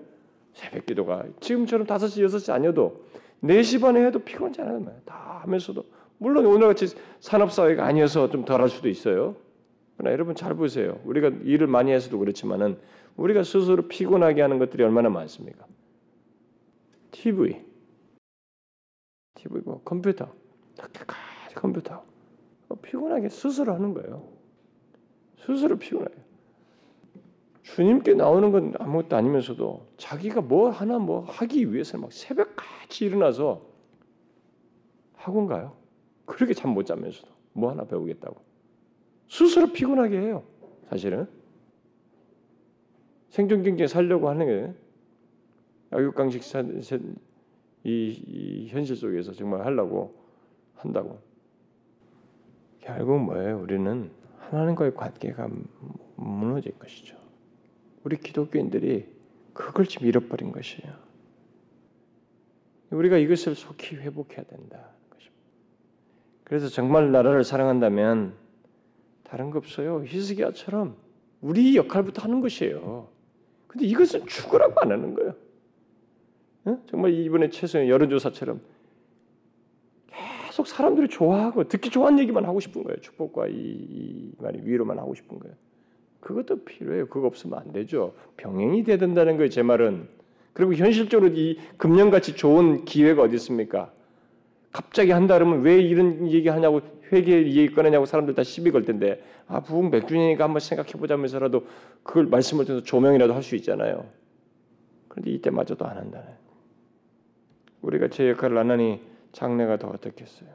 새벽 0.52 0.84
기도가 0.84 1.24
지금처럼 1.40 1.86
5시, 1.86 2.26
6시 2.26 2.52
아니어도 2.52 3.04
4시 3.42 3.80
반에 3.80 4.04
해도 4.04 4.18
피곤하지 4.18 4.60
않아요. 4.62 4.84
다 5.06 5.40
하면서도 5.42 5.84
물론 6.18 6.44
오늘같이 6.46 6.88
산업사회가 7.20 7.84
아니어서 7.86 8.30
좀 8.30 8.44
덜 8.44 8.60
할 8.60 8.68
수도 8.68 8.88
있어요. 8.88 9.36
그러나 9.96 10.12
여러분 10.12 10.34
잘 10.34 10.54
보세요. 10.54 11.00
우리가 11.04 11.30
일을 11.44 11.66
많이 11.68 11.92
해서도 11.92 12.18
그렇지만은 12.18 12.76
우리가 13.16 13.42
스스로 13.42 13.88
피곤하게 13.88 14.42
하는 14.42 14.58
것들이 14.58 14.82
얼마나 14.82 15.08
많습니까? 15.08 15.66
TV, 17.10 17.62
TV 19.34 19.60
뭐 19.64 19.82
컴퓨터, 19.84 20.32
컴퓨터 21.54 22.04
피곤하게 22.82 23.28
스스로 23.28 23.74
하는 23.74 23.92
거예요. 23.94 24.28
스스로 25.44 25.76
피곤해요. 25.78 26.22
주님께 27.62 28.14
나오는 28.14 28.50
건 28.50 28.74
아무것도 28.78 29.16
아니면서도 29.16 29.86
자기가 29.96 30.40
뭐 30.40 30.70
하나 30.70 30.98
뭐 30.98 31.20
하기 31.24 31.72
위해서 31.72 31.96
막 31.98 32.12
새벽같이 32.12 33.04
일어나서 33.04 33.64
학원 35.14 35.46
가요. 35.46 35.76
그렇게 36.24 36.54
잠 36.54 36.70
못 36.72 36.84
자면서도 36.84 37.28
뭐 37.52 37.70
하나 37.70 37.84
배우겠다고 37.84 38.36
스스로 39.28 39.72
피곤하게 39.72 40.18
해요. 40.18 40.42
사실은 40.88 41.28
생존 43.32 43.62
경쟁 43.62 43.86
살려고 43.86 44.28
하는 44.28 44.46
게 44.46 44.74
약육강식 45.90 46.42
이, 47.84 47.90
이 48.26 48.68
현실 48.68 48.94
속에서 48.94 49.32
정말 49.32 49.64
하려고 49.64 50.14
한다고 50.74 51.18
결국 52.80 53.20
뭐예요? 53.20 53.58
우리는 53.58 54.10
하나님과의 54.38 54.94
관계가 54.94 55.48
무너진 56.16 56.72
것이죠. 56.78 57.16
우리 58.04 58.18
기독교인들이 58.18 59.06
그걸 59.54 59.86
지금 59.86 60.08
잃어버린 60.08 60.52
것이에요. 60.52 60.92
우리가 62.90 63.16
이것을 63.16 63.54
속히 63.54 63.96
회복해야 63.96 64.44
된다. 64.44 64.90
그래서 66.44 66.68
정말 66.68 67.10
나라를 67.12 67.44
사랑한다면 67.44 68.34
다른 69.22 69.48
거 69.48 69.56
없어요. 69.56 70.04
히스기야처럼 70.04 70.96
우리 71.40 71.78
역할부터 71.78 72.24
하는 72.24 72.42
것이에요. 72.42 73.21
근데 73.72 73.86
이것은 73.86 74.26
죽으라고 74.26 74.74
안 74.82 74.92
하는 74.92 75.14
거예요. 75.14 75.34
정말 76.86 77.12
이번에 77.14 77.48
최소한 77.48 77.88
여론조사처럼 77.88 78.60
계속 80.46 80.66
사람들이 80.66 81.08
좋아하고 81.08 81.66
듣기 81.68 81.88
좋은 81.88 82.18
얘기만 82.18 82.44
하고 82.44 82.60
싶은 82.60 82.84
거예요. 82.84 83.00
축복과 83.00 83.48
이, 83.48 83.54
이 83.54 84.32
말이 84.38 84.60
위로만 84.62 84.98
하고 84.98 85.14
싶은 85.14 85.38
거예요. 85.38 85.56
그것도 86.20 86.64
필요해요. 86.64 87.08
그거 87.08 87.26
없으면 87.26 87.58
안 87.58 87.72
되죠. 87.72 88.14
병행이 88.36 88.84
돼야 88.84 88.98
된다는 88.98 89.38
거예요. 89.38 89.48
제 89.48 89.62
말은. 89.62 90.06
그리고 90.52 90.74
현실적으로 90.74 91.32
이 91.34 91.58
금년같이 91.78 92.36
좋은 92.36 92.84
기회가 92.84 93.22
어디 93.22 93.36
있습니까? 93.36 93.90
갑자기 94.70 95.10
한다 95.12 95.38
그러면 95.38 95.62
왜 95.62 95.80
이런 95.80 96.30
얘기 96.30 96.48
하냐고 96.48 96.82
회계 97.12 97.42
얘기 97.44 97.70
꺼내냐고 97.74 98.06
사람들 98.06 98.34
다 98.34 98.42
시비 98.42 98.70
걸 98.70 98.84
텐데 98.84 99.22
아 99.46 99.60
부흥 99.60 99.90
100주년이니까 99.90 100.38
한번 100.38 100.60
생각해 100.60 100.92
보자면서라도 100.92 101.66
그걸 102.02 102.26
말씀을 102.26 102.64
통해서 102.64 102.84
조명이라도 102.84 103.34
할 103.34 103.42
수 103.42 103.54
있잖아요. 103.56 104.06
그런데 105.08 105.30
이때마저도 105.32 105.84
안 105.84 105.96
한다네. 105.98 106.26
우리가 107.82 108.08
제 108.08 108.30
역할을 108.30 108.56
안 108.56 108.70
하니 108.70 109.00
장래가 109.32 109.78
더 109.78 109.88
어떻겠어요? 109.88 110.48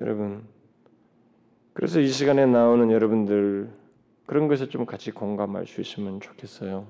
여러분 0.00 0.42
그래서 1.72 2.00
이 2.00 2.08
시간에 2.08 2.44
나오는 2.46 2.90
여러분들 2.90 3.70
그런 4.26 4.48
것에 4.48 4.68
좀 4.68 4.84
같이 4.86 5.10
공감할 5.10 5.66
수 5.66 5.80
있으면 5.80 6.20
좋겠어요. 6.20 6.86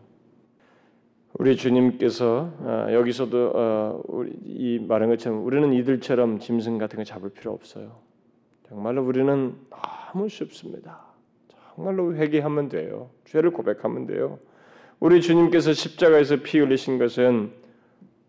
우리 1.35 1.57
주님께서 1.57 2.53
아, 2.65 2.93
여기서도 2.93 3.53
어, 3.55 4.03
이 4.45 4.79
말한 4.81 5.09
것처럼 5.11 5.45
우리는 5.45 5.73
이들처럼 5.73 6.41
짐승 6.41 6.79
같은 6.79 6.99
거 6.99 7.05
잡을 7.05 7.31
필요 7.31 7.53
없어요. 7.53 8.10
정말로 8.71 9.05
우리는 9.05 9.57
너무 10.13 10.29
쉽습니다. 10.29 11.01
정말로 11.75 12.15
회개하면 12.15 12.69
돼요. 12.69 13.11
죄를 13.25 13.51
고백하면 13.51 14.07
돼요. 14.07 14.39
우리 15.01 15.21
주님께서 15.21 15.73
십자가에서 15.73 16.37
피 16.37 16.61
흘리신 16.61 16.99
것은 16.99 17.51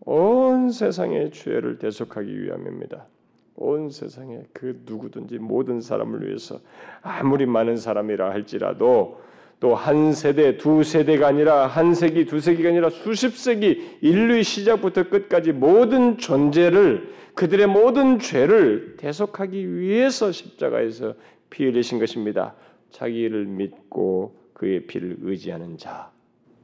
온 0.00 0.72
세상의 0.72 1.30
죄를 1.30 1.78
대속하기 1.78 2.42
위함입니다. 2.42 3.06
온 3.54 3.90
세상에 3.90 4.42
그 4.52 4.82
누구든지 4.84 5.38
모든 5.38 5.80
사람을 5.80 6.26
위해서 6.26 6.58
아무리 7.02 7.46
많은 7.46 7.76
사람이라 7.76 8.30
할지라도 8.30 9.20
또 9.62 9.76
한 9.76 10.12
세대, 10.12 10.56
두 10.56 10.82
세대가 10.82 11.28
아니라 11.28 11.68
한 11.68 11.94
세기, 11.94 12.26
두 12.26 12.40
세기가 12.40 12.70
아니라 12.70 12.90
수십 12.90 13.36
세기 13.36 13.96
인류의 14.00 14.42
시작부터 14.42 15.08
끝까지 15.08 15.52
모든 15.52 16.18
존재를 16.18 17.14
그들의 17.36 17.68
모든 17.68 18.18
죄를 18.18 18.96
대속하기 18.96 19.78
위해서 19.78 20.32
십자가에서 20.32 21.14
피 21.48 21.64
흘리신 21.64 22.00
것입니다. 22.00 22.56
자기를 22.90 23.46
믿고 23.46 24.36
그의 24.52 24.88
피를 24.88 25.18
의지하는 25.20 25.78
자 25.78 26.10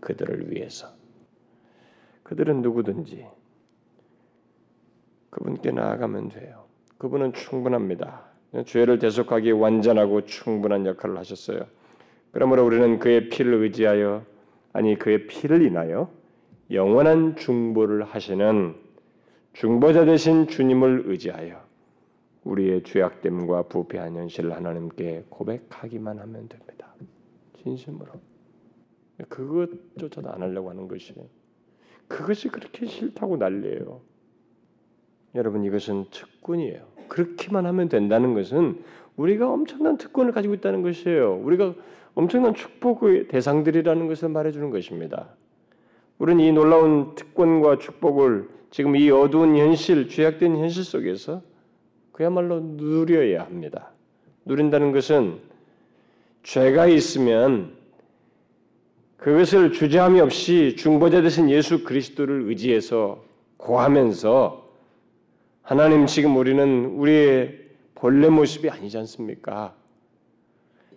그들을 0.00 0.50
위해서 0.50 0.88
그들은 2.24 2.62
누구든지 2.62 3.24
그분께 5.30 5.70
나아가면 5.70 6.30
돼요. 6.30 6.64
그분은 6.98 7.32
충분합니다. 7.32 8.24
죄를 8.66 8.98
대속하기 8.98 9.52
완전하고 9.52 10.24
충분한 10.24 10.84
역할을 10.84 11.16
하셨어요. 11.16 11.78
그러므로 12.33 12.64
우리는 12.64 12.99
그의 12.99 13.29
피를 13.29 13.55
의지하여 13.55 14.25
아니 14.73 14.99
그의 14.99 15.27
피를 15.27 15.62
인하여 15.62 16.11
영원한 16.71 17.37
중보를 17.37 18.05
하시는 18.05 18.75
중보자 19.55 20.05
되신 20.05 20.49
주님을 20.49 21.05
의지하여 21.07 21.61
우리의 22.45 22.83
죄악됨과 22.85 23.64
부패한 23.64 24.17
현실을 24.17 24.53
하나님께 24.53 25.25
고백하기만 25.29 26.19
하면 26.19 26.49
됩니다. 26.49 26.95
진심으로. 27.62 28.12
그것조차도 29.29 30.31
안 30.31 30.43
하려고 30.43 30.71
하는 30.71 30.87
것이 30.87 31.12
그것이 32.07 32.49
그렇게 32.49 32.87
싫다고 32.87 33.37
난리예요. 33.37 34.01
여러분 35.35 35.64
이것은 35.64 36.07
특권이에요. 36.11 36.87
그렇게만 37.09 37.67
하면 37.67 37.88
된다는 37.88 38.35
것은 38.35 38.83
우리가 39.17 39.51
엄청난 39.51 39.99
특권을 39.99 40.33
가지고 40.33 40.55
있다는 40.55 40.83
것이에요. 40.83 41.37
우리가 41.37 41.75
엄청난 42.18 42.52
축복의 42.52 43.28
대상들이라는 43.28 44.09
것을 44.09 44.28
말해주는 44.31 44.70
것입니다. 44.70 45.28
우리는 46.18 46.42
이 46.42 46.50
놀라운 46.50 47.14
특권과 47.14 47.78
축복을 47.78 48.48
지금 48.72 48.96
이 48.96 49.09
어두운 49.09 49.57
현실, 49.57 50.09
죄악된 50.09 50.57
현실 50.57 50.83
속에서 50.83 51.42
그야말로 52.11 52.59
누려야 52.59 53.44
합니다. 53.44 53.92
누린다는 54.46 54.90
것은 54.90 55.38
죄가 56.42 56.88
있으면 56.88 57.76
그것을 59.16 59.70
주저함이 59.70 60.18
없이 60.18 60.74
중보자 60.76 61.22
되신 61.22 61.48
예수 61.50 61.85
그리스도를 61.85 62.48
의지해서 62.48 63.22
고하면서 63.59 64.68
하나님 65.62 66.07
지금 66.07 66.37
우리는 66.37 66.87
우리의 66.96 67.61
본래 67.94 68.28
모습이 68.28 68.68
아니지 68.70 68.98
않습니까? 68.98 69.72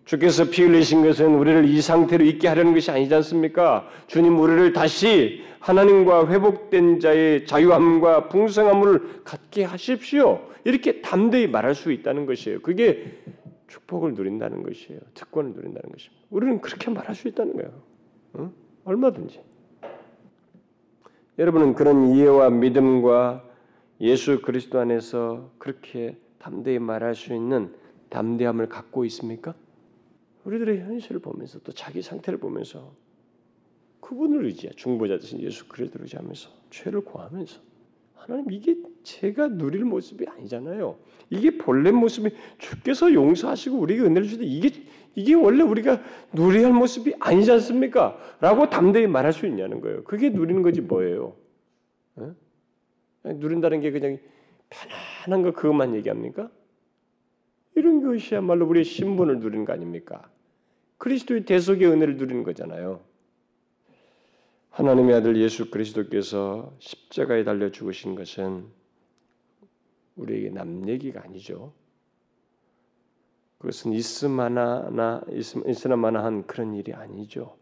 주께서 0.05 0.49
피 0.49 0.63
흘리신 0.63 1.03
것은 1.03 1.35
우리를 1.35 1.65
이 1.65 1.81
상태로 1.81 2.23
있게 2.25 2.47
하려는 2.47 2.73
것이 2.73 2.91
아니지 2.91 3.13
않습니까? 3.15 3.87
주님 4.07 4.39
우리를 4.39 4.73
다시 4.73 5.43
하나님과 5.59 6.27
회복된 6.27 6.99
자의 6.99 7.45
자유함과 7.45 8.29
풍성함을 8.29 9.23
갖게 9.23 9.63
하십시오. 9.63 10.41
이렇게 10.63 11.01
담대히 11.01 11.47
말할 11.47 11.75
수 11.75 11.91
있다는 11.91 12.25
것이에요. 12.25 12.61
그게 12.61 13.19
축복을 13.67 14.15
누린다는 14.15 14.63
것이에요. 14.63 14.99
특권을 15.13 15.51
누린다는 15.51 15.91
것입니다. 15.91 16.25
우리는 16.29 16.61
그렇게 16.61 16.89
말할 16.89 17.15
수 17.15 17.27
있다는 17.27 17.53
거예요. 17.53 17.71
응? 18.39 18.51
얼마든지. 18.85 19.39
여러분은 21.39 21.75
그런 21.75 22.11
이해와 22.11 22.49
믿음과 22.49 23.43
예수 24.01 24.41
그리스도 24.41 24.79
안에서 24.79 25.51
그렇게 25.57 26.17
담대히 26.39 26.79
말할 26.79 27.15
수 27.15 27.33
있는 27.33 27.73
담대함을 28.09 28.67
갖고 28.67 29.05
있습니까? 29.05 29.53
우리들의 30.45 30.81
현실을 30.81 31.19
보면서 31.19 31.59
또 31.59 31.71
자기 31.71 32.01
상태를 32.01 32.39
보면서 32.39 32.93
그분을 33.99 34.45
의지해 34.45 34.73
중보자 34.75 35.17
되신 35.19 35.41
예수 35.41 35.67
그리스도를 35.67 36.05
의지하면서 36.05 36.49
죄를 36.69 37.01
고하면서 37.01 37.61
하나님 38.15 38.51
이게 38.51 38.75
제가 39.03 39.47
누릴 39.47 39.83
모습이 39.83 40.27
아니잖아요. 40.27 40.97
이게 41.29 41.57
본래 41.57 41.91
모습이 41.91 42.29
주께서 42.59 43.11
용서하시고 43.13 43.77
우리에게 43.77 44.03
은혜를 44.03 44.27
주되 44.27 44.45
이게 44.45 44.69
이게 45.15 45.33
원래 45.33 45.63
우리가 45.63 46.01
누려야 46.31 46.67
할 46.67 46.73
모습이 46.73 47.15
아니지 47.19 47.51
않습니까? 47.51 48.17
라고 48.39 48.69
담대히 48.69 49.07
말할 49.07 49.33
수 49.33 49.47
있냐는 49.47 49.81
거예요. 49.81 50.03
그게 50.03 50.29
누리는 50.29 50.61
거지 50.61 50.81
뭐예요? 50.81 51.35
네? 52.15 53.33
누린다는 53.33 53.81
게 53.81 53.91
그냥 53.91 54.19
편안한 54.69 55.43
거 55.43 55.51
그것만 55.51 55.95
얘기합니까? 55.95 56.49
이런 57.75 58.03
것이야말로 58.03 58.67
우리의 58.67 58.85
신분을 58.85 59.39
누리는 59.39 59.65
거 59.65 59.73
아닙니까? 59.73 60.29
그리스도의 60.97 61.45
대속의 61.45 61.87
은혜를 61.87 62.17
누리는 62.17 62.43
거잖아요. 62.43 63.01
하나님의 64.69 65.15
아들 65.15 65.35
예수 65.37 65.69
그리스도께서 65.69 66.73
십자가에 66.79 67.43
달려 67.43 67.71
죽으신 67.71 68.15
것은 68.15 68.65
우리에게 70.15 70.49
남 70.49 70.87
얘기가 70.87 71.23
아니죠. 71.23 71.73
그것은 73.57 73.93
있음하나 73.93 75.21
있으나마나한 75.65 76.47
그런 76.47 76.73
일이 76.73 76.93
아니죠. 76.93 77.57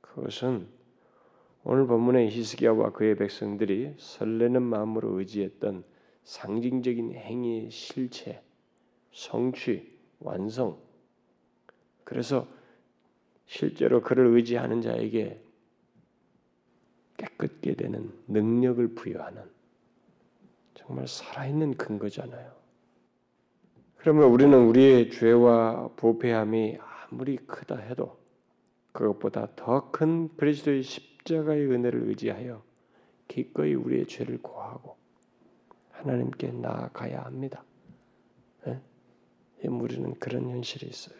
그것은 0.00 0.68
오늘 1.64 1.86
본문의 1.86 2.30
히스기야와 2.30 2.92
그의 2.92 3.16
백성들이 3.16 3.94
설레는 3.98 4.62
마음으로 4.62 5.18
의지했던 5.18 5.84
상징적인 6.24 7.14
행위의 7.14 7.70
실체, 7.70 8.42
성취, 9.12 9.98
완성. 10.20 10.78
그래서 12.04 12.46
실제로 13.46 14.00
그를 14.00 14.26
의지하는 14.28 14.80
자에게 14.80 15.40
깨끗게 17.16 17.74
되는 17.74 18.12
능력을 18.28 18.94
부여하는 18.94 19.42
정말 20.74 21.06
살아있는 21.06 21.76
근거잖아요. 21.76 22.52
그러면 23.96 24.24
우리는 24.30 24.56
우리의 24.66 25.10
죄와 25.10 25.88
부패함이 25.96 26.78
아무리 27.10 27.36
크다 27.36 27.76
해도 27.76 28.18
그것보다 28.92 29.48
더 29.56 29.90
큰 29.90 30.34
그리스도의 30.36 30.82
십자가의 30.82 31.66
은혜를 31.66 32.08
의지하여 32.08 32.62
기꺼이 33.28 33.74
우리의 33.74 34.06
죄를 34.06 34.38
고하고 34.40 34.96
하나님께 35.90 36.52
나아가야 36.52 37.22
합니다. 37.22 37.62
네? 39.62 39.68
우리는 39.68 40.14
그런 40.18 40.50
현실이 40.50 40.86
있어요. 40.86 41.18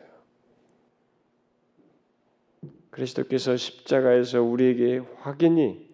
그리스도께서 2.90 3.56
십자가에서 3.56 4.42
우리에게 4.42 4.98
확연히 5.18 5.88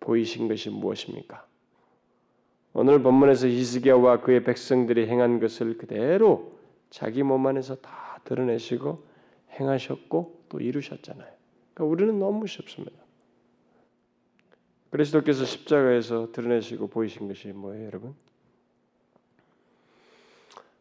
보이신 0.00 0.48
것이 0.48 0.70
무엇입니까? 0.70 1.46
오늘 2.74 3.02
본문에서 3.02 3.46
히스기야와 3.46 4.20
그의 4.20 4.44
백성들이 4.44 5.06
행한 5.06 5.40
것을 5.40 5.78
그대로 5.78 6.52
자기 6.90 7.22
몸 7.22 7.46
안에서 7.46 7.76
다 7.76 8.20
드러내시고 8.24 9.04
행하셨고 9.52 10.44
또 10.48 10.60
이루셨잖아요. 10.60 11.32
그러니까 11.72 11.84
우리는 11.84 12.18
너무 12.18 12.46
쉽습니다. 12.46 12.96
그리스도께서 14.90 15.44
십자가에서 15.44 16.30
드러내시고 16.32 16.88
보이신 16.88 17.26
것이 17.28 17.48
뭐예요, 17.48 17.86
여러분? 17.86 18.14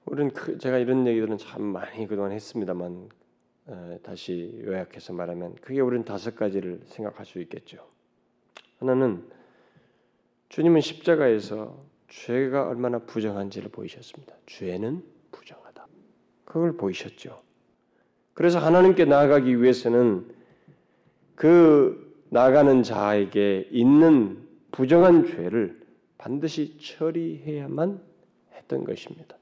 우리는 0.05 0.31
그, 0.31 0.57
제가 0.57 0.77
이런 0.77 1.07
얘기들은 1.07 1.37
참 1.37 1.61
많이 1.61 2.07
그동안 2.07 2.31
했습니다만 2.31 3.09
어, 3.65 3.97
다시 4.03 4.61
요약해서 4.63 5.13
말하면 5.13 5.55
그게 5.61 5.79
우리는 5.79 6.03
다섯 6.03 6.35
가지를 6.35 6.81
생각할 6.85 7.25
수 7.25 7.39
있겠죠. 7.39 7.87
하나는 8.79 9.23
주님은 10.49 10.81
십자가에서 10.81 11.83
죄가 12.09 12.67
얼마나 12.67 12.99
부정한지를 12.99 13.69
보이셨습니다. 13.69 14.35
죄는 14.45 15.03
부정하다. 15.31 15.87
그걸 16.45 16.75
보이셨죠. 16.77 17.41
그래서 18.33 18.59
하나님께 18.59 19.05
나아가기 19.05 19.61
위해서는 19.61 20.27
그 21.35 22.23
나가는 22.29 22.83
자에게 22.83 23.69
있는 23.71 24.47
부정한 24.71 25.25
죄를 25.25 25.81
반드시 26.17 26.77
처리해야만 26.79 28.01
했던 28.53 28.83
것입니다. 28.83 29.37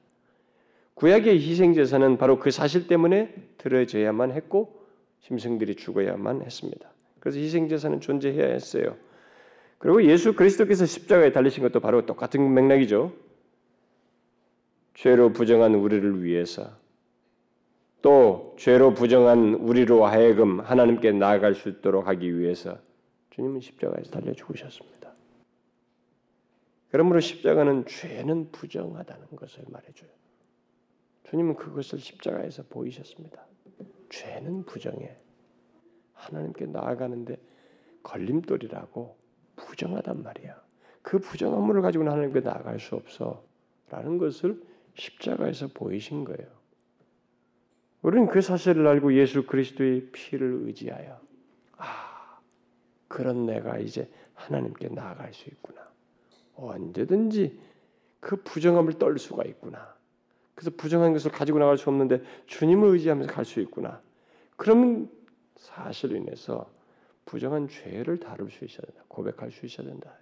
구약의 0.94 1.40
희생제사는 1.40 2.18
바로 2.18 2.38
그 2.38 2.50
사실 2.50 2.86
때문에 2.86 3.34
들어져야만 3.58 4.32
했고 4.32 4.82
심승들이 5.20 5.76
죽어야만 5.76 6.42
했습니다. 6.42 6.90
그래서 7.20 7.38
희생제사는 7.38 8.00
존재해야 8.00 8.46
했어요. 8.46 8.96
그리고 9.78 10.04
예수 10.04 10.34
그리스도께서 10.34 10.86
십자가에 10.86 11.32
달리신 11.32 11.62
것도 11.62 11.80
바로 11.80 12.06
똑같은 12.06 12.52
맥락이죠. 12.54 13.12
죄로 14.94 15.32
부정한 15.32 15.74
우리를 15.74 16.22
위해서 16.22 16.70
또 18.02 18.54
죄로 18.58 18.94
부정한 18.94 19.54
우리로 19.54 20.04
하여금 20.06 20.60
하나님께 20.60 21.12
나아갈 21.12 21.54
수 21.54 21.68
있도록 21.68 22.06
하기 22.08 22.38
위해서 22.38 22.78
주님은 23.30 23.60
십자가에서 23.60 24.10
달려 24.10 24.32
죽으셨습니다. 24.34 25.12
그러므로 26.90 27.20
십자가는 27.20 27.86
죄는 27.86 28.52
부정하다는 28.52 29.28
것을 29.36 29.64
말해줘요. 29.68 30.10
주님은 31.32 31.56
그것을 31.56 31.98
십자가에서 31.98 32.62
보이셨습니다. 32.64 33.42
죄는 34.10 34.64
부정해. 34.66 35.16
하나님께 36.12 36.66
나아가는데 36.66 37.38
걸림돌이라고 38.02 39.16
부정하단 39.56 40.22
말이야. 40.22 40.62
그 41.00 41.18
부정함을 41.18 41.80
가지고는 41.80 42.12
하나님께 42.12 42.40
나아갈 42.40 42.78
수 42.78 42.96
없어. 42.96 43.42
라는 43.88 44.18
것을 44.18 44.62
십자가에서 44.94 45.68
보이신 45.68 46.24
거예요. 46.24 46.50
우리는 48.02 48.26
그 48.26 48.42
사실을 48.42 48.86
알고 48.86 49.14
예수 49.14 49.46
그리스도의 49.46 50.10
피를 50.12 50.64
의지하여 50.64 51.18
아, 51.78 52.40
그런 53.08 53.46
내가 53.46 53.78
이제 53.78 54.06
하나님께 54.34 54.88
나아갈 54.88 55.32
수 55.32 55.48
있구나. 55.48 55.80
언제든지 56.56 57.58
그 58.20 58.36
부정함을 58.36 58.98
떨 58.98 59.18
수가 59.18 59.44
있구나. 59.44 60.01
그래서 60.54 60.70
부정한 60.76 61.12
것을 61.12 61.30
가지고 61.30 61.58
나갈 61.58 61.78
수 61.78 61.88
없는데 61.88 62.22
주님을 62.46 62.88
의지하면서 62.88 63.32
갈 63.32 63.44
수 63.44 63.60
있구나. 63.60 64.00
그런 64.56 65.10
사실로 65.56 66.16
인해서 66.16 66.70
부정한 67.24 67.68
죄를 67.68 68.18
다룰 68.18 68.50
수 68.50 68.64
있어야 68.64 68.82
된다. 68.86 69.04
고백할 69.08 69.50
수 69.50 69.66
있어야 69.66 69.86
된다. 69.86 70.12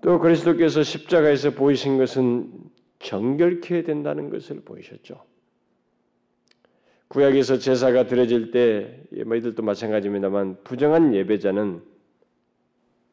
또 0.00 0.18
그리스도께서 0.18 0.82
십자가에서 0.82 1.50
보이신 1.50 1.98
것은 1.98 2.52
정결케 2.98 3.82
된다는 3.82 4.30
것을 4.30 4.60
보이셨죠. 4.60 5.22
구약에서 7.08 7.58
제사가 7.58 8.06
드려질 8.06 8.50
때뭐 8.50 9.36
이들도 9.36 9.62
마찬가지입니다만 9.62 10.62
부정한 10.64 11.14
예배자는 11.14 11.82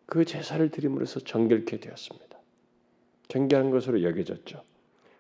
그 0.06 0.26
제사를 0.26 0.68
드림으로써 0.70 1.20
정결케 1.20 1.80
되었습니다. 1.80 2.40
정결한 3.28 3.70
것으로 3.70 4.02
여겨졌죠. 4.02 4.64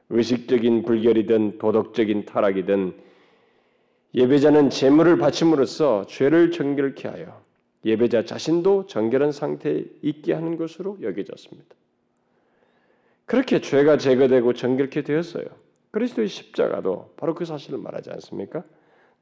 의식적인 0.09 0.83
불결이든 0.83 1.59
도덕적인 1.59 2.25
타락이든 2.25 2.93
예배자는 4.15 4.69
제물을 4.71 5.17
바침으로써 5.17 6.05
죄를 6.07 6.51
정결케 6.51 7.07
하여 7.07 7.41
예배자 7.85 8.25
자신도 8.25 8.87
정결한 8.87 9.31
상태에 9.31 9.85
있게 10.01 10.33
하는 10.33 10.57
것으로 10.57 10.97
여겨졌습니다. 11.01 11.75
그렇게 13.25 13.61
죄가 13.61 13.97
제거되고 13.97 14.53
정결케 14.53 15.03
되었어요. 15.03 15.45
그리스도의 15.91 16.27
십자가도 16.27 17.13
바로 17.15 17.35
그 17.35 17.45
사실을 17.45 17.77
말하지 17.77 18.09
않습니까? 18.11 18.63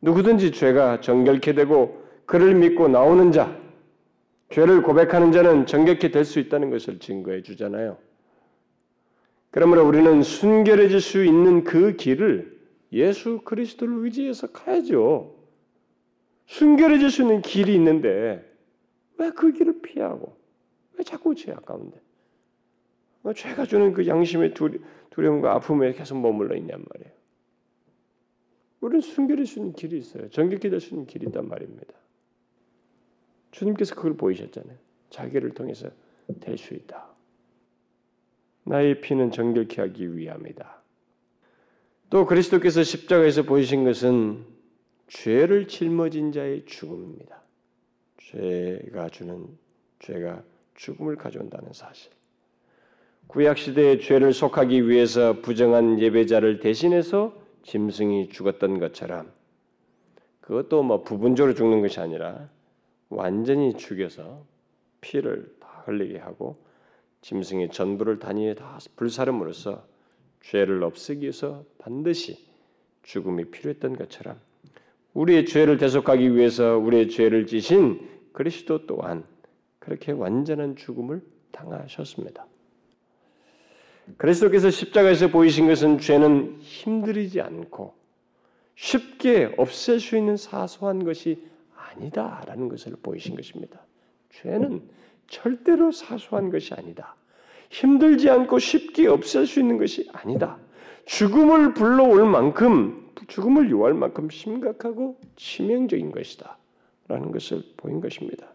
누구든지 0.01 0.51
죄가 0.51 1.01
정결케 1.01 1.53
되고 1.53 2.01
그를 2.25 2.55
믿고 2.55 2.87
나오는 2.87 3.31
자, 3.31 3.57
죄를 4.49 4.81
고백하는 4.81 5.31
자는 5.33 5.65
정결케 5.65 6.11
될 6.11 6.23
수 6.23 6.39
있다는 6.39 6.69
것을 6.69 6.99
증거해 6.99 7.41
주잖아요. 7.41 7.97
그러므로 9.51 9.87
우리는 9.87 10.21
순결해질 10.21 11.01
수 11.01 11.23
있는 11.23 11.63
그 11.63 11.95
길을 11.95 12.57
예수 12.91 13.41
그리스도를 13.43 14.03
의지해서 14.05 14.47
가야죠. 14.51 15.35
순결해질 16.45 17.09
수 17.11 17.21
있는 17.23 17.41
길이 17.41 17.75
있는데 17.75 18.43
왜 19.17 19.31
그 19.31 19.51
길을 19.51 19.81
피하고 19.81 20.37
왜 20.93 21.03
자꾸 21.03 21.33
죄 21.35 21.51
아까운데 21.51 21.99
왜 23.23 23.33
죄가 23.33 23.65
주는 23.65 23.93
그 23.93 24.07
양심의 24.07 24.53
두려 24.53 25.31
움과 25.31 25.53
아픔에 25.55 25.91
계속 25.93 26.19
머물러 26.19 26.55
있냔 26.55 26.83
말이에요. 26.93 27.17
우리는 28.79 29.01
순결할 29.01 29.45
수 29.45 29.59
있는 29.59 29.73
길이 29.73 29.97
있어요. 29.97 30.29
정결케 30.29 30.69
될수 30.69 30.93
있는 30.93 31.07
길이 31.07 31.25
있단 31.27 31.47
말입니다. 31.47 31.93
주님께서 33.51 33.95
그걸 33.95 34.15
보이셨잖아요. 34.15 34.77
자기를 35.09 35.51
통해서 35.51 35.89
될 36.39 36.57
수 36.57 36.73
있다. 36.75 37.07
나의 38.67 39.01
피는 39.01 39.31
정결케 39.31 39.81
하기 39.81 40.17
위함이다. 40.17 40.81
또 42.09 42.25
그리스도께서 42.25 42.83
십자가에서 42.83 43.43
보이신 43.43 43.85
것은 43.85 44.45
죄를 45.07 45.67
짊어진 45.67 46.31
자의 46.31 46.65
죽음입니다. 46.65 47.41
죄가 48.17 49.09
주는 49.09 49.47
죄가 49.99 50.43
죽음을 50.75 51.15
가져온다는 51.15 51.71
사실. 51.71 52.11
구약 53.27 53.57
시대의 53.57 54.01
죄를 54.01 54.33
속하기 54.33 54.87
위해서 54.89 55.41
부정한 55.41 55.99
예배자를 55.99 56.59
대신해서 56.59 57.33
짐승이 57.63 58.29
죽었던 58.29 58.79
것처럼 58.79 59.31
그것도 60.41 60.83
뭐 60.83 61.03
부분적으로 61.03 61.53
죽는 61.53 61.81
것이 61.81 61.99
아니라 61.99 62.49
완전히 63.09 63.75
죽여서 63.75 64.45
피를 65.01 65.53
다 65.59 65.83
흘리게 65.85 66.19
하고 66.19 66.66
짐승의 67.27 67.71
전부를 67.71 68.19
단위에 68.19 68.53
다 68.53 68.79
불사름으로써 68.95 69.85
죄를 70.39 70.81
없애기 70.81 71.23
위해서 71.23 71.65
반드시 71.77 72.47
죽음이 73.03 73.51
필요했던 73.51 73.97
것처럼 73.97 74.39
우리의 75.13 75.45
죄를 75.45 75.77
대속하기 75.77 76.37
위해서 76.37 76.77
우리의 76.77 77.09
죄를 77.09 77.45
지신 77.45 78.07
그리스도 78.31 78.85
또한 78.85 79.25
그렇게 79.79 80.13
완전한 80.13 80.77
죽음을 80.77 81.21
당하셨습니다. 81.51 82.45
그리스도께서 84.15 84.69
십자가에서 84.69 85.27
보이신 85.27 85.67
것은 85.67 85.99
죄는 85.99 86.59
힘들이지 86.61 87.41
않고 87.41 87.93
쉽게 88.75 89.53
없앨 89.57 89.99
수 89.99 90.15
있는 90.15 90.37
사소한 90.37 91.03
것이 91.03 91.43
아니다라는 91.75 92.69
것을 92.69 92.95
보이신 93.03 93.35
것입니다. 93.35 93.81
죄는 94.29 94.95
절대로 95.27 95.91
사소한 95.91 96.49
것이 96.49 96.73
아니다. 96.73 97.15
힘들지 97.69 98.29
않고 98.29 98.59
쉽게 98.59 99.07
없앨 99.07 99.45
수 99.45 99.59
있는 99.59 99.77
것이 99.77 100.09
아니다. 100.13 100.57
죽음을 101.05 101.73
불러올 101.73 102.25
만큼 102.29 103.07
죽음을 103.27 103.69
요할 103.69 103.93
만큼 103.93 104.29
심각하고 104.29 105.19
치명적인 105.35 106.11
것이다. 106.11 106.57
라는 107.07 107.31
것을 107.31 107.63
보인 107.77 108.01
것입니다. 108.01 108.47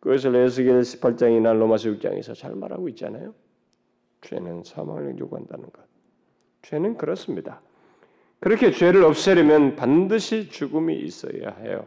그것을 0.00 0.34
에스겔 0.36 0.80
18장이나 0.80 1.56
로마서 1.58 1.90
6장에서 1.90 2.34
잘 2.34 2.54
말하고 2.54 2.88
있잖아요. 2.90 3.34
죄는 4.22 4.62
사망을 4.64 5.18
요구한다는 5.18 5.64
것. 5.64 5.82
죄는 6.62 6.96
그렇습니다. 6.96 7.60
그렇게 8.40 8.70
죄를 8.70 9.04
없애려면 9.04 9.74
반드시 9.76 10.48
죽음이 10.48 10.96
있어야 11.00 11.50
해요. 11.60 11.86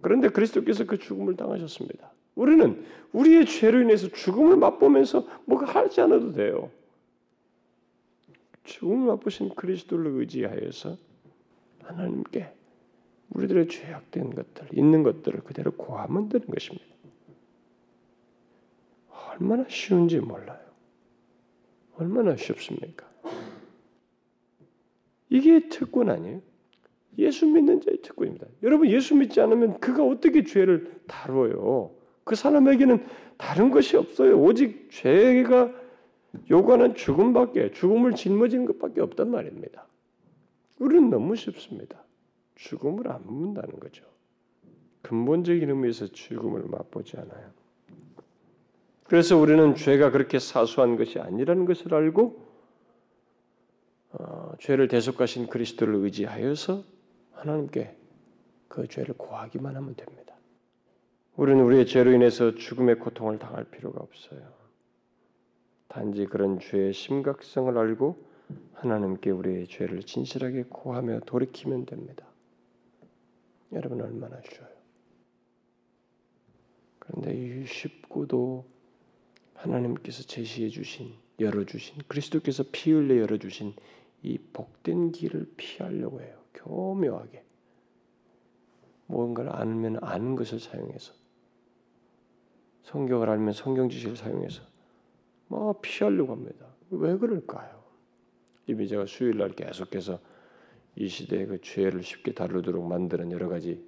그런데 0.00 0.28
그리스도께서 0.28 0.84
그 0.84 0.98
죽음을 0.98 1.36
당하셨습니다. 1.36 2.12
우리는 2.36 2.84
우리의 3.12 3.46
죄로 3.46 3.80
인해서 3.80 4.08
죽음을 4.08 4.56
맛보면서 4.56 5.26
뭐가 5.46 5.66
하지 5.66 6.00
않아도 6.02 6.32
돼요. 6.32 6.70
죽음을 8.64 9.06
맛보신 9.08 9.54
그리스도를 9.54 10.12
의지하여서 10.20 10.96
하나님께 11.82 12.52
우리들의 13.30 13.68
죄악된 13.68 14.34
것들, 14.34 14.68
있는 14.72 15.02
것들을 15.02 15.40
그대로 15.40 15.72
고하면 15.72 16.28
되는 16.28 16.46
것입니다. 16.46 16.86
얼마나 19.10 19.64
쉬운지 19.68 20.20
몰라요. 20.20 20.64
얼마나 21.96 22.36
쉽습니까? 22.36 23.06
이게 25.30 25.68
특권 25.68 26.10
아니에요? 26.10 26.40
예수 27.18 27.46
믿는 27.46 27.80
자의 27.80 28.00
특권입니다. 28.02 28.46
여러분 28.62 28.90
예수 28.90 29.14
믿지 29.14 29.40
않으면 29.40 29.80
그가 29.80 30.04
어떻게 30.04 30.44
죄를 30.44 31.00
다뤄요? 31.06 31.95
그 32.26 32.34
사람에게는 32.34 33.06
다른 33.38 33.70
것이 33.70 33.96
없어요. 33.96 34.36
오직 34.36 34.90
죄가 34.90 35.72
요구하는 36.50 36.96
죽음밖에 36.96 37.70
죽음을 37.70 38.16
짊어지는 38.16 38.66
것밖에 38.66 39.00
없단 39.00 39.30
말입니다. 39.30 39.86
우리는 40.80 41.08
너무 41.08 41.36
쉽습니다. 41.36 42.02
죽음을 42.56 43.08
안 43.12 43.24
묻는다는 43.24 43.78
거죠. 43.78 44.04
근본적인 45.02 45.70
의미에서 45.70 46.08
죽음을 46.08 46.64
맛보지 46.64 47.16
않아요. 47.16 47.52
그래서 49.04 49.36
우리는 49.36 49.76
죄가 49.76 50.10
그렇게 50.10 50.40
사소한 50.40 50.96
것이 50.96 51.20
아니라는 51.20 51.64
것을 51.64 51.94
알고 51.94 52.44
어, 54.14 54.52
죄를 54.58 54.88
대속하신 54.88 55.46
그리스도를 55.46 55.94
의지하여서 55.94 56.82
하나님께 57.34 57.96
그 58.66 58.88
죄를 58.88 59.14
고하기만 59.16 59.76
하면 59.76 59.94
됩니다. 59.94 60.35
우리는 61.36 61.62
우리의 61.62 61.86
죄로 61.86 62.12
인해서 62.12 62.54
죽음의 62.54 62.98
고통을 62.98 63.38
당할 63.38 63.64
필요가 63.64 64.00
없어요. 64.00 64.40
단지 65.86 66.24
그런 66.24 66.58
죄의 66.58 66.94
심각성을 66.94 67.76
알고 67.76 68.24
하나님께 68.72 69.30
우리의 69.30 69.66
죄를 69.66 70.02
진실하게 70.02 70.64
고하며 70.68 71.20
돌이키면 71.20 71.86
됩니다. 71.86 72.26
여러분 73.72 74.00
얼마나 74.00 74.40
쉬워요. 74.50 74.74
그런데 76.98 77.34
이 77.34 77.66
쉽고도 77.66 78.64
하나님께서 79.54 80.22
제시해 80.22 80.70
주신 80.70 81.14
열어 81.38 81.64
주신 81.64 81.98
그리스도께서 82.08 82.64
피 82.72 82.92
흘려 82.92 83.18
열어 83.18 83.36
주신 83.36 83.74
이 84.22 84.38
복된 84.38 85.12
길을 85.12 85.52
피하려고 85.56 86.22
해요. 86.22 86.34
교묘하게 86.54 87.44
무언가를 89.06 89.50
알면 89.50 89.98
아는 90.02 90.34
것을 90.34 90.60
사용해서 90.60 91.25
성경을 92.86 93.28
알면 93.28 93.52
성경 93.52 93.88
지식을 93.88 94.16
사용해서 94.16 94.62
뭐 95.48 95.80
피하려고 95.80 96.32
합니다. 96.32 96.66
왜 96.90 97.16
그럴까요? 97.16 97.82
이미 98.66 98.86
제가 98.88 99.06
수요일 99.06 99.38
날 99.38 99.50
계속해서 99.50 100.20
이 100.94 101.08
시대의 101.08 101.46
그 101.46 101.60
죄를 101.60 102.02
쉽게 102.02 102.32
다루도록 102.32 102.86
만드는 102.86 103.32
여러 103.32 103.48
가지 103.48 103.84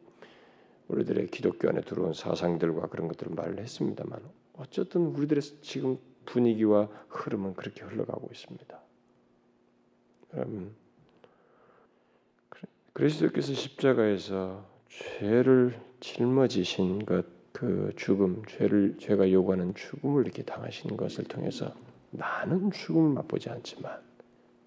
우리들의 0.88 1.28
기독교 1.28 1.68
안에 1.68 1.80
들어온 1.82 2.12
사상들과 2.12 2.88
그런 2.88 3.08
것들을 3.08 3.34
말을 3.34 3.60
했습니다만 3.60 4.20
어쨌든 4.54 5.06
우리들의 5.06 5.42
지금 5.62 5.98
분위기와 6.24 6.88
흐름은 7.08 7.54
그렇게 7.54 7.84
흘러가고 7.84 8.28
있습니다. 8.32 8.80
음, 10.34 10.74
그리스도께서 12.92 13.54
십자가에서 13.54 14.68
죄를 14.88 15.80
짊어지신 16.00 17.06
것, 17.06 17.37
그 17.58 17.92
죽음, 17.96 18.44
죄를 18.46 18.94
죄가 19.00 19.32
요구하는 19.32 19.74
죽음을 19.74 20.22
이렇게 20.22 20.44
당하신 20.44 20.96
것을 20.96 21.24
통해서 21.24 21.74
나는 22.12 22.70
죽음을 22.70 23.14
맛보지 23.14 23.50
않지만 23.50 23.98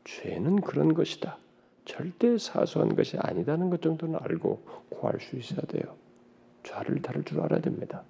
죄는 0.03 0.59
그런 0.59 0.93
것이다. 0.93 1.37
절대 1.85 2.37
사소한 2.37 2.93
것이 2.97 3.15
아니다는 3.17 3.69
것 3.69 3.81
정도는 3.81 4.19
알고 4.21 4.65
구할 4.89 5.21
수 5.21 5.37
있어야 5.37 5.61
돼요. 5.61 5.95
죄를 6.63 7.01
다룰 7.01 7.23
줄 7.23 7.39
알아야 7.39 7.61
됩니다. 7.61 8.03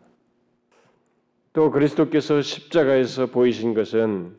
또 1.53 1.69
그리스도께서 1.69 2.41
십자가에서 2.41 3.27
보이신 3.27 3.75
것은 3.75 4.35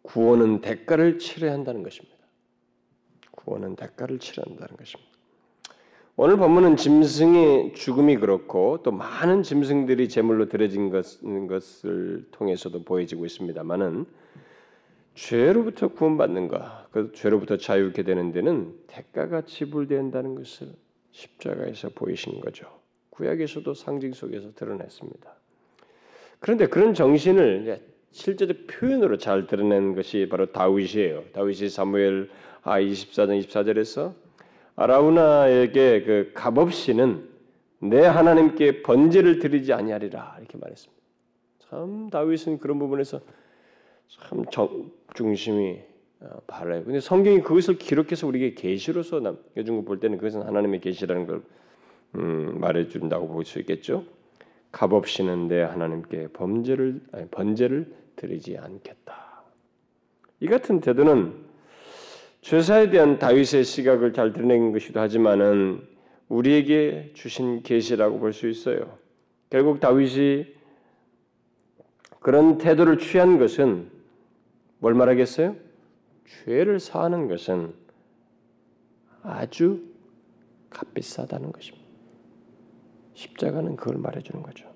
구원은 0.00 0.62
대가를 0.62 1.18
치러야 1.18 1.52
한다는 1.52 1.82
것입니다. 1.82 2.16
구원은 3.32 3.76
대가를 3.76 4.18
치러야 4.18 4.46
한다는 4.48 4.78
것입니다. 4.78 5.11
오늘 6.14 6.36
본문은 6.36 6.76
짐승의 6.76 7.72
죽음이 7.72 8.16
그렇고 8.16 8.80
또 8.82 8.92
많은 8.92 9.42
짐승들이 9.42 10.10
제물로 10.10 10.46
드려진 10.46 10.90
것 10.90 11.22
을 11.84 12.26
통해서도 12.32 12.84
보여지고 12.84 13.24
있습니다만은 13.24 14.04
죄로부터 15.14 15.88
구원받는 15.88 16.48
것, 16.48 16.90
그 16.90 17.12
죄로부터 17.14 17.56
자유케 17.56 18.02
되는 18.02 18.30
데는 18.30 18.74
대가가 18.86 19.42
지불된다는 19.42 20.34
것을 20.34 20.68
십자가에서 21.12 21.90
보이신 21.94 22.40
거죠. 22.40 22.66
구약에서도 23.10 23.72
상징 23.72 24.12
속에서 24.12 24.52
드러냈습니다. 24.54 25.34
그런데 26.40 26.66
그런 26.66 26.92
정신을 26.92 27.80
실제적 28.10 28.66
표현으로 28.66 29.16
잘 29.16 29.46
드러낸 29.46 29.94
것이 29.94 30.28
바로 30.30 30.52
다윗이에요. 30.52 31.24
다윗이 31.32 31.70
사무엘 31.70 32.28
아 32.62 32.78
24장 32.80 33.42
24절에서 33.46 34.12
아라우나에게 34.76 36.02
그 36.02 36.32
값없이는 36.34 37.28
내 37.80 38.04
하나님께 38.06 38.82
번제를 38.82 39.38
드리지 39.38 39.72
아니하리라 39.72 40.36
이렇게 40.38 40.56
말했습니다. 40.58 41.02
참 41.68 42.10
다윗은 42.10 42.58
그런 42.58 42.78
부분에서 42.78 43.20
참 44.08 44.44
정, 44.50 44.90
중심이 45.14 45.80
어, 46.20 46.40
바라요. 46.46 46.84
근데 46.84 47.00
성경이 47.00 47.40
그것을 47.40 47.78
기록해서 47.78 48.26
우리에게 48.26 48.54
계시로서 48.54 49.20
남겨준 49.20 49.76
거볼 49.78 49.98
때는 49.98 50.18
그것은 50.18 50.42
하나님의 50.42 50.80
계시라는 50.80 51.26
걸 51.26 51.42
음, 52.14 52.60
말해준다고 52.60 53.28
볼 53.28 53.44
수 53.44 53.58
있겠죠. 53.60 54.04
값없이는 54.70 55.48
내 55.48 55.60
하나님께 55.62 56.28
범죄를 56.28 57.00
아니, 57.12 57.26
번제를 57.28 57.94
드리지 58.16 58.56
않겠다. 58.58 59.42
이 60.40 60.46
같은 60.46 60.80
태도는 60.80 61.34
죄사에 62.42 62.90
대한 62.90 63.18
다윗의 63.18 63.64
시각을 63.64 64.12
잘 64.12 64.32
드러낸 64.32 64.72
것이기도 64.72 65.00
하지만은 65.00 65.86
우리에게 66.28 67.12
주신 67.14 67.62
계시라고 67.62 68.18
볼 68.18 68.32
수 68.32 68.48
있어요. 68.48 68.98
결국 69.48 69.80
다윗이 69.80 70.46
그런 72.20 72.58
태도를 72.58 72.98
취한 72.98 73.38
것은 73.38 73.90
뭘 74.78 74.94
말하겠어요? 74.94 75.54
죄를 76.44 76.80
사하는 76.80 77.28
것은 77.28 77.74
아주 79.22 79.84
값비싸다는 80.70 81.52
것입니다. 81.52 81.86
십자가는 83.14 83.76
그걸 83.76 83.98
말해주는 83.98 84.42
거죠. 84.42 84.68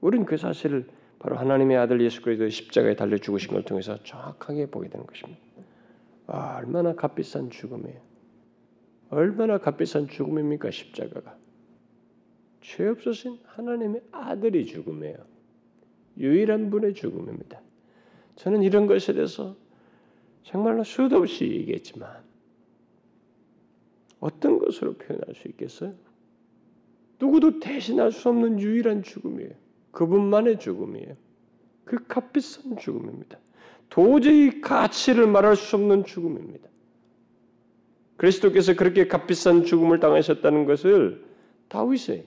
우리는 0.00 0.24
그 0.24 0.36
사실을 0.36 0.88
바로 1.18 1.36
하나님의 1.36 1.76
아들 1.76 2.00
예수 2.00 2.22
그리스도의 2.22 2.50
십자가에 2.50 2.94
달려 2.96 3.18
죽으신 3.18 3.50
걸 3.52 3.64
통해서 3.64 4.02
정확하게 4.02 4.66
보게 4.66 4.88
되는 4.88 5.04
것입니다. 5.04 5.40
아, 6.32 6.58
얼마나 6.58 6.94
값비싼 6.94 7.50
죽음이에요. 7.50 8.00
얼마나 9.10 9.58
값비싼 9.58 10.06
죽음입니까 10.06 10.70
십자가가. 10.70 11.36
죄 12.60 12.86
없으신 12.86 13.40
하나님의 13.44 14.02
아들이 14.12 14.64
죽음이에요. 14.64 15.16
유일한 16.18 16.70
분의 16.70 16.94
죽음입니다. 16.94 17.60
저는 18.36 18.62
이런 18.62 18.86
것에 18.86 19.12
대해서 19.12 19.56
정말로 20.44 20.84
수도 20.84 21.16
없이 21.16 21.46
얘기했지만 21.46 22.22
어떤 24.20 24.60
것으로 24.60 24.94
표현할 24.94 25.34
수 25.34 25.48
있겠어요? 25.48 25.94
누구도 27.18 27.58
대신할 27.58 28.12
수 28.12 28.28
없는 28.28 28.60
유일한 28.60 29.02
죽음이에요. 29.02 29.50
그분만의 29.90 30.60
죽음이에요. 30.60 31.16
그 31.84 32.06
값비싼 32.06 32.76
죽음입니다. 32.76 33.36
도저히 33.90 34.60
가치를 34.60 35.26
말할 35.26 35.56
수 35.56 35.76
없는 35.76 36.04
죽음입니다. 36.04 36.68
그리스도께서 38.16 38.74
그렇게 38.74 39.08
값비싼 39.08 39.64
죽음을 39.64 39.98
당하셨다는 39.98 40.64
것을 40.64 41.24
다윗이 41.68 42.24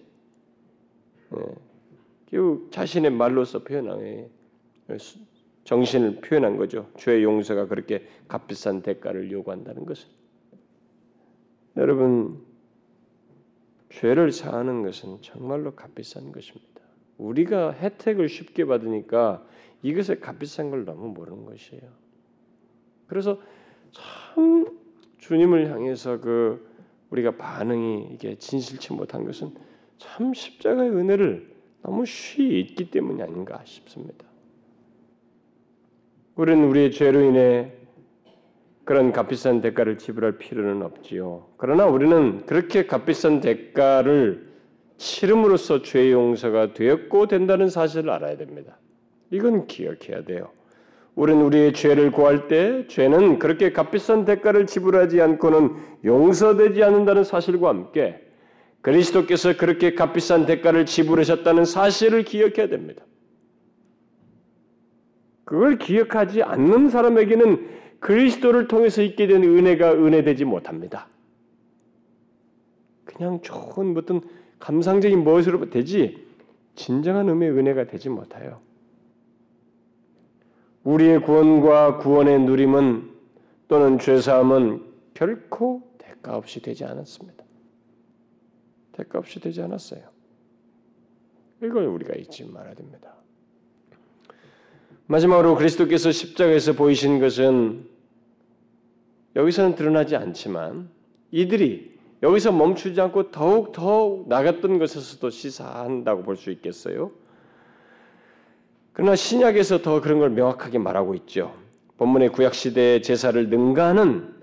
예, 2.33 2.37
자신의 2.71 3.11
말로서 3.11 3.63
표현한 3.63 4.29
정신을 5.63 6.21
표현한 6.21 6.57
거죠. 6.57 6.89
죄의 6.97 7.23
용서가 7.23 7.67
그렇게 7.67 8.05
값비싼 8.27 8.81
대가를 8.81 9.31
요구한다는 9.31 9.85
것은 9.85 10.09
여러분 11.77 12.41
죄를 13.89 14.31
사하는 14.31 14.83
것은 14.83 15.21
정말로 15.21 15.75
값비싼 15.75 16.31
것입니다. 16.31 16.81
우리가 17.17 17.71
혜택을 17.71 18.27
쉽게 18.27 18.65
받으니까 18.65 19.45
이것의 19.83 20.19
값비싼 20.21 20.71
걸 20.71 20.85
너무 20.85 21.09
모르는 21.09 21.45
것이에요. 21.45 21.83
그래서 23.05 23.39
참 23.91 24.79
주님을 25.19 25.69
향해서 25.69 26.19
그 26.19 26.67
우리가 27.11 27.37
반응이 27.37 28.09
이게 28.13 28.35
진실치 28.35 28.93
못한 28.93 29.25
것은 29.25 29.53
참 29.97 30.33
십자가의 30.33 30.89
은혜를 30.89 31.53
너무 31.83 32.05
쉬이 32.05 32.59
잊기 32.61 32.89
때문이 32.89 33.21
아닌가 33.21 33.61
싶습니다. 33.65 34.25
우리는 36.35 36.63
우리의 36.63 36.91
죄로 36.91 37.21
인해 37.21 37.73
그런 38.85 39.11
값비싼 39.11 39.61
대가를 39.61 39.97
지불할 39.97 40.37
필요는 40.37 40.81
없지요. 40.81 41.49
그러나 41.57 41.85
우리는 41.85 42.45
그렇게 42.45 42.87
값비싼 42.87 43.39
대가를 43.39 44.51
치름으로써 44.97 45.81
죄 45.81 46.11
용서가 46.11 46.73
되었고 46.73 47.27
된다는 47.27 47.69
사실을 47.69 48.09
알아야 48.09 48.37
됩니다. 48.37 48.77
이건 49.33 49.65
기억해야 49.65 50.23
돼요. 50.25 50.49
우리는 51.15 51.41
우리의 51.41 51.73
죄를 51.73 52.11
구할 52.11 52.47
때 52.47 52.85
죄는 52.87 53.39
그렇게 53.39 53.73
값비싼 53.73 54.25
대가를 54.25 54.67
지불하지 54.67 55.21
않고는 55.21 55.75
용서되지 56.05 56.83
않는다는 56.83 57.23
사실과 57.23 57.69
함께 57.69 58.21
그리스도께서 58.81 59.57
그렇게 59.57 59.95
값비싼 59.95 60.45
대가를 60.45 60.85
지불하셨다는 60.85 61.65
사실을 61.65 62.23
기억해야 62.23 62.67
됩니다. 62.67 63.03
그걸 65.45 65.79
기억하지 65.79 66.43
않는 66.43 66.89
사람에게는 66.89 67.69
그리스도를 67.99 68.67
통해서 68.67 69.01
있게 69.01 69.25
된 69.25 69.43
은혜가 69.43 69.93
은혜되지 69.93 70.45
못합니다. 70.45 71.07
그냥 73.05 73.41
좋은 73.41 73.97
어떤 73.97 74.21
감상적인 74.59 75.23
무엇으로 75.23 75.69
되지 75.71 76.23
진정한 76.75 77.29
의미의 77.29 77.51
은혜가 77.51 77.85
되지 77.87 78.09
못해요. 78.09 78.59
우리의 80.83 81.21
구원과 81.21 81.97
구원의 81.99 82.41
누림은 82.41 83.11
또는 83.67 83.99
죄사함은 83.99 84.83
결코 85.13 85.81
대가 85.97 86.35
없이 86.37 86.61
되지 86.61 86.83
않았습니다. 86.83 87.43
대가 88.91 89.19
없이 89.19 89.39
되지 89.39 89.61
않았어요. 89.61 90.01
이걸 91.63 91.85
우리가 91.85 92.13
잊지 92.15 92.45
말아야 92.45 92.73
됩니다. 92.73 93.13
마지막으로 95.07 95.55
그리스도께서 95.55 96.11
십자가에서 96.11 96.73
보이신 96.73 97.19
것은 97.19 97.87
여기서는 99.35 99.75
드러나지 99.75 100.15
않지만 100.15 100.89
이들이 101.31 101.93
여기서 102.21 102.51
멈추지 102.51 102.99
않고 103.01 103.31
더욱 103.31 103.71
더 103.71 104.23
나갔던 104.27 104.79
것에서도 104.79 105.29
시사한다고 105.29 106.23
볼 106.23 106.37
수 106.37 106.51
있겠어요. 106.51 107.11
그러나 108.93 109.15
신약에서 109.15 109.81
더 109.81 110.01
그런 110.01 110.19
걸 110.19 110.29
명확하게 110.29 110.77
말하고 110.77 111.15
있죠. 111.15 111.53
본문의 111.97 112.29
구약 112.29 112.53
시대의 112.53 113.01
제사를 113.01 113.49
능가하는 113.49 114.33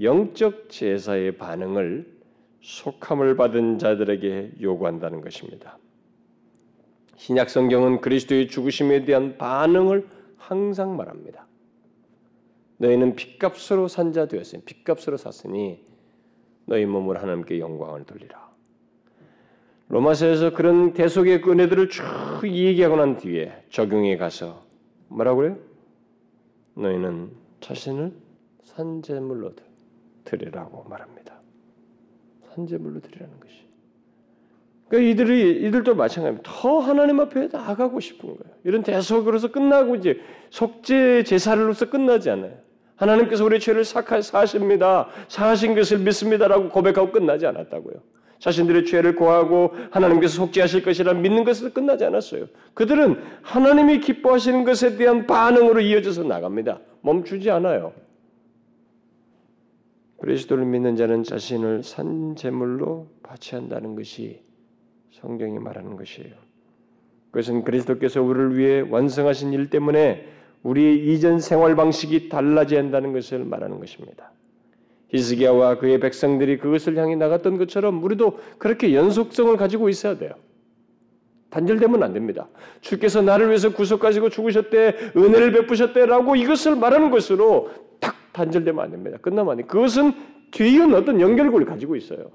영적 0.00 0.68
제사의 0.70 1.36
반응을 1.36 2.10
속함을 2.60 3.36
받은 3.36 3.78
자들에게 3.78 4.52
요구한다는 4.60 5.20
것입니다. 5.20 5.78
신약 7.16 7.50
성경은 7.50 8.00
그리스도의 8.00 8.48
죽으심에 8.48 9.04
대한 9.04 9.36
반응을 9.38 10.08
항상 10.36 10.96
말합니다. 10.96 11.46
너희는 12.78 13.14
핏값으로 13.14 13.86
산 13.86 14.12
자 14.12 14.26
되었으니 14.26 14.62
핏값으로 14.64 15.16
샀으니 15.16 15.84
너희 16.66 16.84
몸을 16.86 17.22
하나님께 17.22 17.60
영광을 17.60 18.04
돌리라. 18.04 18.51
로마서에서 19.92 20.54
그런 20.54 20.94
대속의 20.94 21.42
은혜들을 21.46 21.90
쭉 21.90 22.02
얘기하고 22.44 22.96
난 22.96 23.18
뒤에 23.18 23.52
적용해 23.68 24.16
가서 24.16 24.64
뭐라고 25.08 25.36
그래요? 25.40 25.58
너희는 26.74 27.30
자신을 27.60 28.10
산재물로 28.64 29.52
드리라고 30.24 30.88
말합니다. 30.88 31.34
산재물로 32.54 33.00
드리라는 33.00 33.38
것이. 33.38 33.54
그러니까 34.88 35.10
이들이 35.10 35.66
이들도 35.68 35.94
마찬가지입니다. 35.94 36.50
더 36.50 36.78
하나님 36.78 37.20
앞에 37.20 37.48
나가고 37.48 38.00
싶은 38.00 38.30
거예요. 38.30 38.54
이런 38.64 38.82
대속으로서 38.82 39.52
끝나고 39.52 39.96
이제 39.96 40.18
속죄 40.48 41.22
제사로서 41.24 41.90
끝나지 41.90 42.30
않아요. 42.30 42.54
하나님께서 42.96 43.44
우리 43.44 43.60
죄를 43.60 43.84
사하십니다. 43.84 45.08
사하신 45.28 45.74
것을 45.74 45.98
믿습니다라고 45.98 46.70
고백하고 46.70 47.12
끝나지 47.12 47.46
않았다고요. 47.46 48.21
자신들의 48.42 48.86
죄를 48.86 49.14
고하고 49.14 49.72
하나님께서 49.92 50.34
속죄하실 50.34 50.82
것이라 50.82 51.14
믿는 51.14 51.44
것을 51.44 51.72
끝나지 51.72 52.04
않았어요. 52.04 52.46
그들은 52.74 53.22
하나님이 53.42 54.00
기뻐하시는 54.00 54.64
것에 54.64 54.96
대한 54.96 55.28
반응으로 55.28 55.80
이어져서 55.80 56.24
나갑니다. 56.24 56.80
멈추지 57.02 57.52
않아요. 57.52 57.92
그리스도를 60.18 60.64
믿는 60.64 60.96
자는 60.96 61.22
자신을 61.22 61.84
산 61.84 62.34
제물로 62.34 63.06
바치한다는 63.22 63.94
것이 63.94 64.42
성경이 65.12 65.60
말하는 65.60 65.94
것이에요. 65.94 66.34
그것은 67.30 67.62
그리스도께서 67.62 68.22
우리를 68.22 68.58
위해 68.58 68.80
완성하신 68.80 69.52
일 69.52 69.70
때문에 69.70 70.26
우리의 70.64 71.14
이전 71.14 71.38
생활 71.38 71.76
방식이 71.76 72.28
달라져야 72.28 72.80
한다는 72.80 73.12
것을 73.12 73.44
말하는 73.44 73.78
것입니다. 73.78 74.32
히스기야와 75.12 75.78
그의 75.78 76.00
백성들이 76.00 76.58
그것을 76.58 76.96
향해 76.96 77.14
나갔던 77.16 77.58
것처럼 77.58 78.02
우리도 78.02 78.38
그렇게 78.58 78.94
연속성을 78.94 79.56
가지고 79.56 79.88
있어야 79.88 80.16
돼요. 80.16 80.32
단절되면 81.50 82.02
안 82.02 82.14
됩니다. 82.14 82.48
주께서 82.80 83.20
나를 83.20 83.48
위해서 83.48 83.72
구속하시고 83.72 84.30
죽으셨대, 84.30 85.12
은혜를 85.14 85.52
베푸셨대라고 85.52 86.36
이것을 86.36 86.76
말하는 86.76 87.10
것으로 87.10 87.70
탁 88.00 88.16
단절되면 88.32 88.82
안 88.82 88.90
됩니다. 88.90 89.18
끝나면 89.20 89.52
안 89.52 89.56
돼. 89.58 89.64
그것은 89.64 90.14
뒤은 90.50 90.94
어떤 90.94 91.20
연결고리를 91.20 91.70
가지고 91.70 91.94
있어요. 91.96 92.30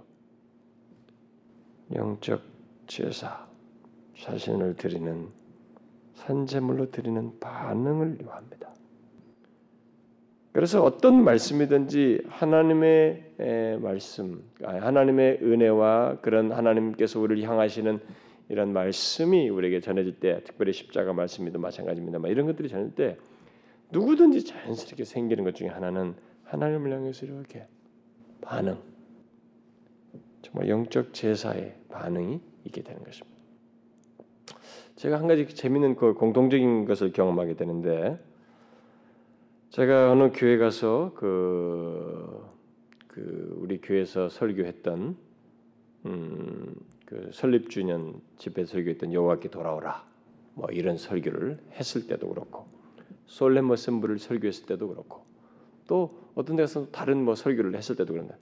영적 1.96 2.42
제사, 2.86 3.48
자신을 4.20 4.76
드리는 4.76 5.28
산재물로 6.14 6.92
드리는 6.92 7.32
반응을 7.40 8.20
요합니다. 8.24 8.70
그래서 10.58 10.84
어떤 10.84 11.24
말씀이든지 11.24 12.24
하나님의 12.30 13.78
말씀, 13.80 14.44
하나님의 14.60 15.38
은혜와 15.44 16.18
그런 16.22 16.52
하나님께서 16.52 17.20
우리를 17.20 17.48
향하시는 17.48 18.00
이런 18.50 18.74
말씀이 18.74 19.50
우리에게 19.50 19.82
전해질 19.82 20.20
때, 20.20 20.42
특별히 20.44 20.74
십자가 20.74 21.14
말씀이도 21.14 21.60
마찬가지입니다. 21.60 22.18
이런 22.30 22.48
것들이 22.48 22.70
전해질 22.70 22.96
때 22.96 23.18
누구든지 23.92 24.46
자연스럽게 24.46 25.04
생기는 25.04 25.44
것 25.44 25.54
중에 25.54 25.68
하나는 25.68 26.16
하나님을 26.46 26.92
향해서 26.92 27.28
이렇게 27.28 27.68
반응, 28.42 28.80
정말 30.42 30.70
영적 30.70 31.14
제사의 31.14 31.76
반응이 31.90 32.42
있게 32.64 32.82
되는 32.82 33.04
것입니다. 33.04 33.38
제가 34.96 35.20
한 35.20 35.28
가지 35.28 35.46
재밌는 35.54 35.98
그 35.98 36.16
공통적인 36.16 36.86
것을 36.86 37.12
경험하게 37.14 37.58
되는데 37.58 38.18
제가 39.78 40.12
어느 40.12 40.32
교회 40.34 40.58
가서 40.58 41.12
그, 41.14 42.44
그 43.08 43.56
우리 43.60 43.80
교회에서 43.80 44.28
설교했던 44.28 45.16
음, 46.08 46.76
그 47.06 47.30
설립 47.32 47.70
주년 47.70 48.20
집회 48.38 48.66
설교했던 48.66 49.14
여호와께 49.14 49.50
돌아오라 49.50 50.04
뭐 50.56 50.68
이런 50.72 50.98
설교를 50.98 51.60
했을 51.74 52.08
때도 52.08 52.28
그렇고 52.28 52.66
어셈블을 53.28 54.18
설교했을 54.18 54.66
때도 54.66 54.88
그렇고 54.88 55.28
또 55.86 56.24
어떤 56.34 56.56
데서 56.56 56.88
다른 56.88 57.24
뭐 57.24 57.36
설교를 57.36 57.76
했을 57.76 57.96
때도 57.96 58.14
그런데 58.14 58.36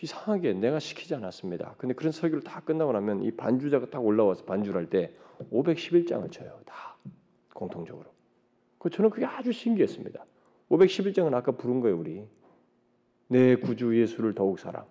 이상하게 0.00 0.52
내가 0.52 0.78
시키지 0.78 1.16
않았습니다. 1.16 1.74
근데 1.78 1.96
그런 1.96 2.12
설교를 2.12 2.44
다 2.44 2.60
끝나고 2.60 2.92
나면 2.92 3.24
이 3.24 3.32
반주자가 3.32 3.90
딱 3.90 4.06
올라와서 4.06 4.44
반주를 4.44 4.82
할 4.82 4.88
때 4.88 5.16
511장을 5.50 6.30
쳐요. 6.30 6.60
다 6.64 6.96
공통적으로. 7.52 8.06
그 8.78 8.88
저는 8.88 9.10
그게 9.10 9.26
아주 9.26 9.50
신기했습니다. 9.50 10.24
511장은 10.76 11.32
아까 11.34 11.52
부른 11.52 11.80
거예요, 11.80 11.98
우리. 11.98 12.26
내 13.28 13.56
구주 13.56 13.98
예수를 14.00 14.34
더욱 14.34 14.58
사랑. 14.58 14.86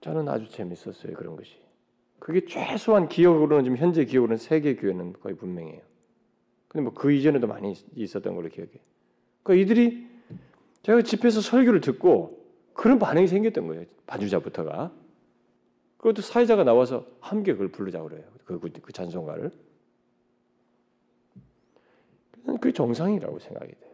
저는 0.00 0.28
아주 0.28 0.48
재밌었어요, 0.48 1.14
그런 1.14 1.36
것이. 1.36 1.56
그게 2.18 2.44
최소한 2.44 3.08
기억으로는 3.08 3.64
지금 3.64 3.76
현재 3.78 4.04
기억으로는 4.04 4.36
세계 4.36 4.76
교회는 4.76 5.14
거의 5.14 5.36
분명해요. 5.36 5.80
근데 6.68 6.82
뭐 6.82 6.92
그 6.92 7.12
이전에도 7.12 7.46
많이 7.46 7.74
있었던 7.94 8.34
걸로 8.34 8.48
기억해. 8.48 8.72
그러니까 9.42 9.62
이들이 9.62 10.06
제가 10.82 11.02
집에서 11.02 11.40
설교를 11.40 11.80
듣고 11.80 12.44
그런 12.74 12.98
반응이 12.98 13.26
생겼던 13.26 13.66
거예요. 13.66 13.84
반주자부터가. 14.06 14.92
그것도 15.96 16.22
사회자가 16.22 16.64
나와서 16.64 17.06
함께 17.20 17.52
그걸 17.52 17.68
부르자 17.68 18.02
그래요. 18.02 18.22
그, 18.44 18.60
그, 18.60 18.70
그 18.70 18.92
찬송가를. 18.92 19.50
그게 22.56 22.72
정상이라고 22.72 23.38
생각이 23.38 23.72
돼요. 23.72 23.92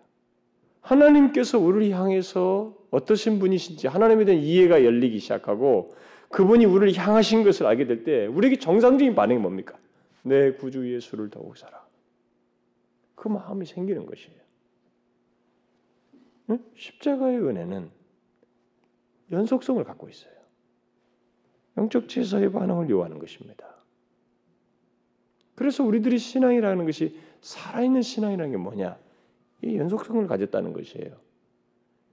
하나님께서 0.80 1.58
우리를 1.58 1.96
향해서 1.96 2.76
어떠신 2.90 3.38
분이신지 3.38 3.88
하나님에 3.88 4.24
대한 4.24 4.42
이해가 4.42 4.84
열리기 4.84 5.18
시작하고 5.18 5.94
그분이 6.30 6.64
우리를 6.64 6.96
향하신 6.96 7.42
것을 7.42 7.66
알게 7.66 7.86
될 7.86 8.04
때 8.04 8.26
우리에게 8.26 8.58
정상적인 8.58 9.14
반응이 9.14 9.40
뭡니까? 9.40 9.78
내 10.22 10.52
구주 10.52 10.92
예수를 10.92 11.30
더욱 11.30 11.56
사랑. 11.56 11.80
그 13.14 13.28
마음이 13.28 13.66
생기는 13.66 14.04
것이에요. 14.06 14.38
응? 16.50 16.58
십자가의 16.76 17.38
은혜는 17.38 17.90
연속성을 19.32 19.82
갖고 19.84 20.08
있어요. 20.08 20.32
영적 21.76 22.08
제사의 22.08 22.52
반응을 22.52 22.90
요하는 22.90 23.18
것입니다. 23.18 23.66
그래서 25.54 25.82
우리들이 25.84 26.18
신앙이라는 26.18 26.84
것이 26.84 27.18
살아있는 27.44 28.00
신앙이라는 28.00 28.50
게 28.50 28.56
뭐냐? 28.56 28.98
이 29.62 29.76
연속성을 29.76 30.26
가졌다는 30.26 30.72
것이에요. 30.72 31.16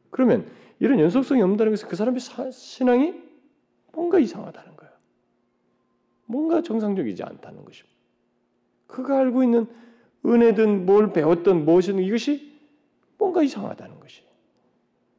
그러면 0.09 0.51
이런 0.79 0.99
연속성이 0.99 1.41
없다는 1.41 1.71
것은 1.71 1.87
그 1.87 1.95
사람의 1.95 2.19
신앙이 2.51 3.13
뭔가 3.93 4.19
이상하다는 4.19 4.75
거예요. 4.75 4.93
뭔가 6.25 6.61
정상적이지 6.61 7.23
않다는 7.23 7.63
것입니다. 7.63 7.97
그가 8.87 9.19
알고 9.19 9.43
있는 9.43 9.67
은혜든 10.25 10.85
뭘 10.85 11.13
배웠든 11.13 11.63
무엇이든 11.63 12.03
이것이 12.03 12.59
뭔가 13.17 13.41
이상하다는 13.41 13.99
것이. 14.01 14.23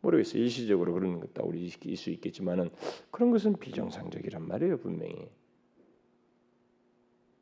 모르겠어요. 0.02 0.42
일시적으로 0.42 0.92
그런 0.92 1.20
것도 1.20 1.42
우리 1.46 1.64
있을 1.64 1.96
수 1.96 2.10
있겠지만은 2.10 2.70
그런 3.10 3.30
것은 3.30 3.56
비정상적이란 3.56 4.46
말이에요, 4.46 4.78
분명히. 4.78 5.30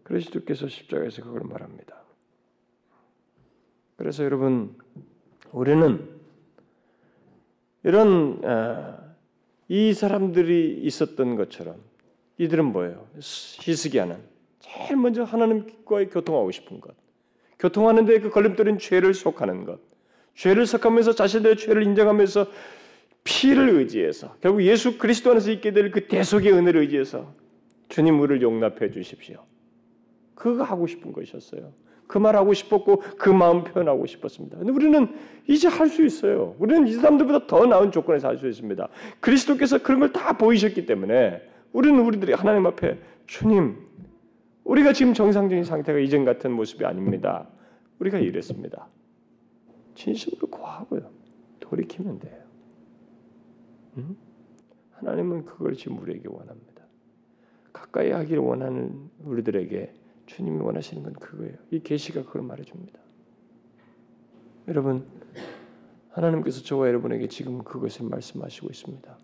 그리스도께서 0.04 0.68
십자가에서 0.68 1.22
그걸 1.22 1.42
말합니다. 1.42 1.99
그래서 4.00 4.24
여러분 4.24 4.74
우리는 5.52 6.08
이런 7.82 8.40
아, 8.44 8.96
이 9.68 9.92
사람들이 9.92 10.80
있었던 10.84 11.36
것처럼 11.36 11.76
이들은 12.38 12.64
뭐예요? 12.64 13.06
희스기야는 13.18 14.16
제일 14.60 14.96
먼저 14.96 15.22
하나님과의 15.22 16.08
교통하고 16.08 16.50
싶은 16.50 16.80
것, 16.80 16.94
교통하는데 17.58 18.20
그 18.20 18.30
걸림돌인 18.30 18.78
죄를 18.78 19.12
속하는 19.12 19.66
것, 19.66 19.78
죄를 20.34 20.64
속하면서 20.64 21.14
자신들의 21.14 21.58
죄를 21.58 21.82
인정하면서 21.82 22.46
피를 23.22 23.68
의지해서 23.68 24.34
결국 24.40 24.62
예수 24.62 24.96
그리스도 24.96 25.32
안에서 25.32 25.50
있게 25.50 25.74
될 25.74 25.90
그 25.90 26.06
대속의 26.06 26.54
은혜를 26.54 26.80
의지해서 26.80 27.34
주님 27.90 28.18
우리를 28.18 28.40
용납해 28.40 28.90
주십시오. 28.90 29.44
그거 30.34 30.62
하고 30.62 30.86
싶은 30.86 31.12
것이었어요. 31.12 31.89
그 32.10 32.18
말하고 32.18 32.52
싶었고 32.54 33.04
그 33.18 33.30
마음 33.30 33.62
표현하고 33.62 34.04
싶었습니다. 34.06 34.58
근데 34.58 34.72
우리는 34.72 35.14
이제 35.46 35.68
할 35.68 35.88
수 35.88 36.04
있어요. 36.04 36.56
우리는 36.58 36.88
이 36.88 36.92
사람들보다 36.94 37.46
더 37.46 37.66
나은 37.66 37.92
조건에서 37.92 38.26
할 38.26 38.36
수 38.36 38.48
있습니다. 38.48 38.88
그리스도께서 39.20 39.80
그런 39.80 40.00
걸 40.00 40.12
다 40.12 40.36
보이셨기 40.36 40.86
때문에 40.86 41.40
우리는 41.72 42.00
우리들이 42.04 42.32
하나님 42.32 42.66
앞에 42.66 42.98
주님, 43.28 43.76
우리가 44.64 44.92
지금 44.92 45.14
정상적인 45.14 45.62
상태가 45.62 46.00
이전 46.00 46.24
같은 46.24 46.50
모습이 46.50 46.84
아닙니다. 46.84 47.46
우리가 48.00 48.18
이랬습니다. 48.18 48.88
진심으로 49.94 50.48
고하고요. 50.48 51.08
돌이키면 51.60 52.18
돼요. 52.18 52.40
응? 53.98 54.16
하나님은 54.94 55.44
그걸 55.44 55.74
지금 55.74 56.00
우리에게 56.00 56.24
원합니다. 56.28 56.82
가까이 57.72 58.10
하기를 58.10 58.42
원하는 58.42 59.10
우리들에게 59.24 59.92
주님이 60.30 60.60
원하시는 60.60 61.02
건 61.02 61.12
그거예요. 61.14 61.56
이 61.72 61.80
계시가 61.80 62.22
그걸 62.24 62.42
말해줍니다. 62.42 63.00
여러분, 64.68 65.04
하나님께서 66.10 66.62
저와 66.62 66.86
여러분에게 66.86 67.26
지금 67.26 67.64
그것을 67.64 68.06
말씀하시고 68.06 68.68
있습니다. 68.70 69.18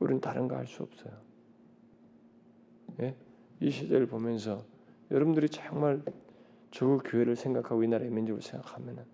우리는 0.00 0.20
다른 0.20 0.48
거 0.48 0.56
할 0.56 0.66
수 0.66 0.82
없어요. 0.82 1.12
예? 3.00 3.14
이 3.60 3.70
시대를 3.70 4.06
보면서 4.06 4.64
여러분들이 5.12 5.48
정말 5.48 6.02
저 6.72 6.98
교회를 6.98 7.36
생각하고 7.36 7.84
이 7.84 7.88
나라의 7.88 8.10
민족을 8.10 8.42
생각하면은 8.42 9.04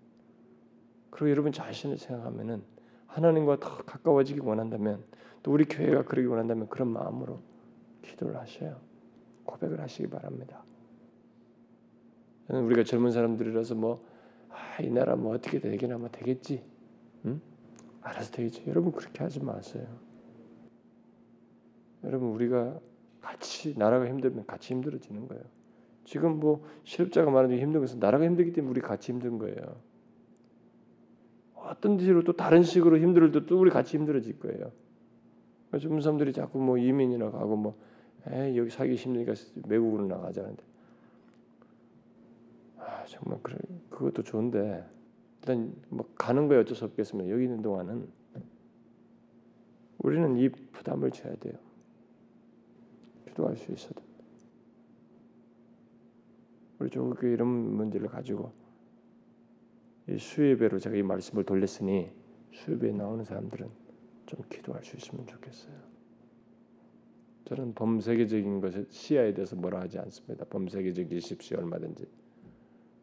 그리고 1.11 1.29
여러분 1.29 1.51
자신을 1.51 1.97
생각하면은 1.99 2.63
하나님과 3.05 3.59
더 3.59 3.77
가까워지기 3.83 4.39
원한다면 4.39 5.03
또 5.43 5.51
우리 5.51 5.65
교회가 5.65 6.05
그러기 6.05 6.27
원한다면 6.27 6.69
그런 6.69 6.87
마음으로 6.87 7.39
기도를 8.01 8.37
하셔요. 8.37 8.88
고백을 9.49 9.81
하시기 9.81 10.09
바랍니다. 10.09 10.63
저는 12.47 12.63
우리가 12.65 12.83
젊은 12.83 13.11
사람들이라서 13.11 13.75
뭐, 13.75 14.05
아, 14.49 14.81
이 14.81 14.89
나라 14.89 15.15
뭐 15.15 15.33
어떻게 15.33 15.59
되긴 15.59 15.91
하면 15.91 16.09
되겠지. 16.11 16.63
응? 17.25 17.41
알아서 18.01 18.31
되겠지. 18.31 18.63
여러분 18.67 18.91
그렇게 18.91 19.23
하지 19.23 19.43
마세요. 19.43 19.85
여러분 22.03 22.29
우리가 22.29 22.79
같이 23.21 23.77
나라가 23.77 24.07
힘들면 24.07 24.45
같이 24.45 24.73
힘들어지는 24.73 25.27
거예요. 25.27 25.43
지금 26.05 26.39
뭐 26.39 26.65
실업자가 26.83 27.29
많은데 27.29 27.59
힘든 27.59 27.81
것은 27.81 27.99
나라가 27.99 28.25
힘들기 28.25 28.53
때문에 28.53 28.71
우리 28.71 28.81
같이 28.81 29.11
힘든 29.11 29.37
거예요. 29.37 29.57
어떤 31.53 31.99
식으로 31.99 32.23
또 32.23 32.33
다른 32.33 32.63
식으로 32.63 32.97
힘들 32.97 33.31
때또 33.31 33.59
우리 33.59 33.69
같이 33.69 33.97
힘들어질 33.97 34.39
거예요. 34.39 34.71
젊은 35.79 36.01
사람들이 36.01 36.33
자꾸 36.33 36.57
뭐 36.59 36.77
이민이나 36.77 37.29
가고 37.29 37.55
뭐 37.55 37.77
에이, 38.27 38.57
여기 38.57 38.69
살기 38.69 38.95
힘드니까 38.95 39.33
외국으로 39.67 40.05
나가자는데 40.05 40.63
아, 42.77 43.05
정말 43.05 43.39
그래 43.41 43.57
그것도 43.89 44.23
좋은데 44.23 44.85
일단 45.39 45.73
뭐 45.89 46.07
가는 46.15 46.47
거에 46.47 46.59
어쩔 46.59 46.75
수 46.75 46.85
없겠으면 46.85 47.29
여기 47.29 47.43
있는 47.43 47.61
동안은 47.61 48.07
우리는 49.99 50.37
이 50.37 50.49
부담을 50.49 51.11
져야 51.11 51.35
돼요. 51.35 51.53
기도할 53.27 53.55
수 53.55 53.67
됩니다. 53.67 54.01
우리 56.79 56.89
조국교회 56.89 57.33
이런 57.33 57.47
문제를 57.47 58.07
가지고 58.07 58.51
이 60.07 60.17
수예배로 60.17 60.79
제가 60.79 60.95
이 60.95 61.03
말씀을 61.03 61.43
돌렸으니 61.43 62.09
수예배에 62.53 62.93
나오는 62.93 63.23
사람들은 63.23 63.69
좀 64.25 64.41
기도할 64.49 64.83
수 64.83 64.95
있으면 64.95 65.27
좋겠어요. 65.27 65.98
저는 67.45 67.73
범세계적인 67.73 68.61
것에 68.61 68.85
시야에 68.89 69.33
대해서 69.33 69.55
뭐라 69.55 69.81
하지 69.81 69.97
않습니다. 69.99 70.45
범세계적이십시오 70.45 71.57
얼마든지. 71.57 72.05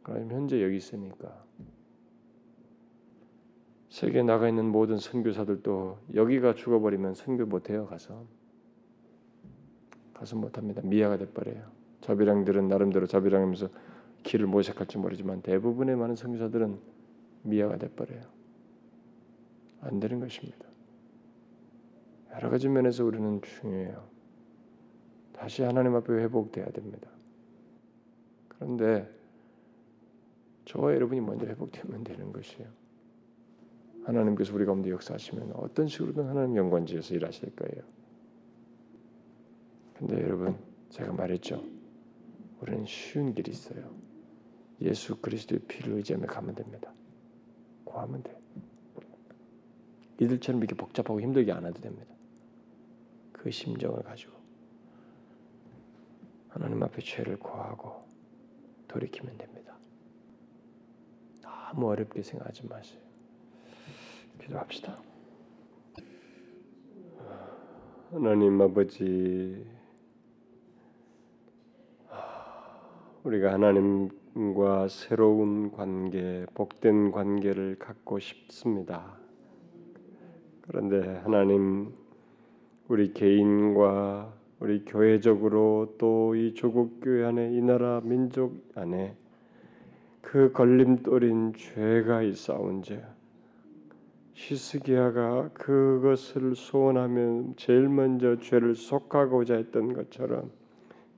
그럼 0.03 0.30
현재 0.30 0.62
여기 0.62 0.76
있으니까 0.76 1.45
세계에 3.89 4.22
나가 4.22 4.49
있는 4.49 4.66
모든 4.66 4.99
선교사들도 4.99 5.99
여기가 6.14 6.55
죽어버리면 6.55 7.14
선교 7.14 7.47
못해요 7.47 7.87
가서 7.87 8.26
가서 10.14 10.37
못합니다. 10.37 10.80
미아가 10.82 11.16
돼버려요. 11.16 11.70
자비랑들은 12.03 12.68
나름대로 12.68 13.07
자비랑하면서 13.07 13.68
길을 14.22 14.47
모색할지 14.47 14.99
모르지만 14.99 15.43
대부분의 15.43 15.97
많은 15.97 16.14
선교사들은 16.14 16.78
미아가 17.43 17.78
돼버려요. 17.78 18.22
안 19.80 20.01
되는 20.01 20.20
것입니다. 20.20 20.66
여러 22.34 22.51
가지 22.51 22.68
면에서 22.68 23.05
우리는 23.05 23.41
중요해요. 23.41 24.15
다시 25.37 25.62
하나님 25.62 25.95
앞에 25.95 26.12
회복돼야 26.12 26.66
됩니다. 26.70 27.11
그런데 28.49 29.09
저와 30.64 30.95
여러분이 30.95 31.20
먼저 31.20 31.47
회복되면 31.47 32.05
되는 32.05 32.32
것이에요. 32.32 32.68
하나님께서 34.05 34.55
우리 34.55 34.64
가운데 34.64 34.91
역사하시면 34.91 35.53
어떤 35.55 35.89
식으로든 35.89 36.26
하나님 36.28 36.57
영광지에서 36.57 37.14
일하실 37.14 37.55
거예요. 37.57 37.84
근데 39.95 40.22
여러분 40.22 40.57
제가 40.91 41.12
말했죠. 41.12 41.62
우리는 42.61 42.84
쉬운 42.87 43.34
길이 43.34 43.51
있어요. 43.51 43.95
예수 44.80 45.16
그리스도의 45.16 45.61
피를 45.68 45.95
의지하며 45.95 46.26
가면 46.26 46.55
됩니다. 46.55 46.93
구하면 47.84 48.22
돼. 48.22 48.39
이들처럼 50.20 50.62
이렇게 50.62 50.74
복잡하고 50.74 51.20
힘들게 51.20 51.53
안 51.53 51.66
해도 51.66 51.80
됩니다. 51.80 52.14
그 53.32 53.51
심정을 53.51 54.03
가지고 54.03 54.36
하나님 56.57 56.82
앞에 56.82 57.02
죄를 57.02 57.38
고하고 57.38 58.04
돌이키면 58.88 59.36
됩니다. 59.36 59.76
너무 61.42 61.90
어렵게 61.90 62.22
생각하지 62.22 62.66
마세요. 62.66 63.00
기도합시다. 64.40 64.98
하나님 68.12 68.61
아버지, 68.61 69.66
우리가 73.24 73.52
하나님 73.52 74.09
하나님과 74.36 74.88
새로운 74.88 75.72
관계, 75.72 76.44
복된 76.52 77.11
관계를 77.11 77.78
갖고 77.78 78.18
싶습니다. 78.18 79.16
그런데 80.61 81.20
하나님 81.24 81.94
우리 82.88 83.12
개인과 83.14 84.32
우리 84.59 84.84
교회적으로 84.84 85.94
또 85.98 86.34
이 86.34 86.54
조국 86.54 87.00
교회 87.00 87.24
안에 87.24 87.52
이 87.52 87.61
나라 87.62 88.00
민족 88.02 88.57
안에 88.74 89.14
그 90.22 90.52
걸림돌인 90.52 91.54
죄가 91.54 92.22
있사온즉 92.22 93.02
히스기야가 94.34 95.50
그것을 95.54 96.54
소원하면 96.57 97.54
제일 97.57 97.88
먼저 97.88 98.38
죄를 98.38 98.74
속하고자 98.74 99.54
했던 99.57 99.94
것처럼 99.94 100.50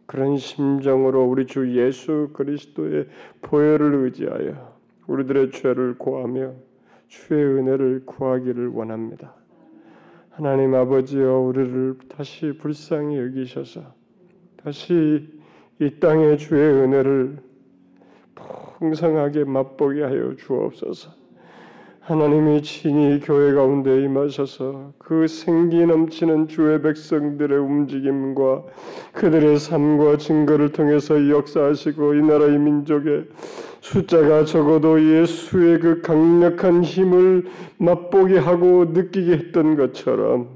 그런 0.06 0.36
심정으로 0.36 1.24
우리 1.24 1.46
주 1.46 1.76
예수 1.76 2.30
그리스도의 2.32 3.08
보혈을 3.42 3.94
의지하여 4.04 4.78
우리들의 5.06 5.50
죄를 5.50 5.98
고하며 5.98 6.54
주의 7.08 7.42
은혜를 7.44 8.06
구하기를 8.06 8.68
원합니다. 8.68 9.34
하나님 10.38 10.72
아버지여 10.72 11.40
우리를 11.40 11.98
다시 12.16 12.52
불쌍히 12.52 13.18
여기셔서 13.18 13.92
다시 14.62 15.28
이 15.80 15.98
땅의 15.98 16.38
주의 16.38 16.62
은혜를 16.62 17.42
풍성하게 18.78 19.42
맛보게 19.42 20.04
하여 20.04 20.36
주옵소서. 20.36 21.17
하나님이 22.08 22.62
친히 22.62 23.20
교회 23.20 23.52
가운데 23.52 24.02
임하셔서 24.02 24.94
그 24.96 25.28
생기 25.28 25.84
넘치는 25.84 26.48
주의 26.48 26.80
백성들의 26.80 27.58
움직임과 27.58 28.62
그들의 29.12 29.58
삶과 29.58 30.16
증거를 30.16 30.72
통해서 30.72 31.28
역사하시고 31.28 32.14
이 32.14 32.22
나라의 32.22 32.58
민족의 32.60 33.26
숫자가 33.82 34.46
적어도 34.46 34.98
예수의 34.98 35.80
그 35.80 36.00
강력한 36.00 36.82
힘을 36.82 37.44
맛보게 37.76 38.38
하고 38.38 38.86
느끼게 38.86 39.32
했던 39.32 39.76
것처럼 39.76 40.48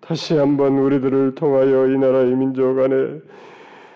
다시 0.00 0.34
한번 0.34 0.78
우리들을 0.78 1.36
통하여 1.36 1.86
이 1.90 1.96
나라의 1.96 2.34
민족 2.34 2.76
안에 2.80 3.20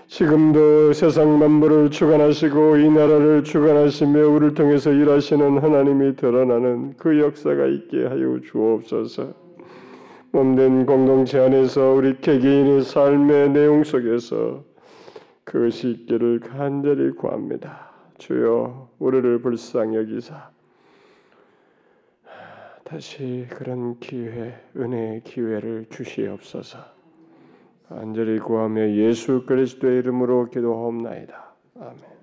지금도 0.09 0.93
세상 0.93 1.39
만물을 1.39 1.91
주관하시고 1.91 2.77
이 2.77 2.89
나라를 2.91 3.43
주관하시며 3.43 4.29
우리를 4.29 4.55
통해서 4.55 4.93
일하시는 4.93 5.59
하나님이 5.59 6.15
드러나는 6.15 6.95
그 6.97 7.19
역사가 7.19 7.67
있게 7.67 8.07
하여 8.07 8.41
주옵소서. 8.41 9.35
몸된 10.31 10.87
공동체 10.87 11.41
안에서 11.41 11.93
우리 11.93 12.21
개개인의 12.21 12.83
삶의 12.83 13.51
내용 13.51 13.83
속에서 13.83 14.65
그것이 15.43 15.91
있기를 15.91 16.41
간절히 16.41 17.11
구합니다. 17.11 17.91
주여 18.19 18.89
우리를 19.01 19.43
불쌍히 19.43 19.97
여기사 19.97 20.51
다시 22.85 23.47
그런 23.51 23.99
기회, 23.99 24.55
은혜의 24.77 25.25
기회를 25.25 25.87
주시옵소서. 25.91 26.96
간절히 27.89 28.39
구하며 28.39 28.91
예수 28.93 29.45
그리스도의 29.47 29.99
이름으로 29.99 30.47
기도하옵나이다. 30.51 31.55
아멘. 31.80 32.16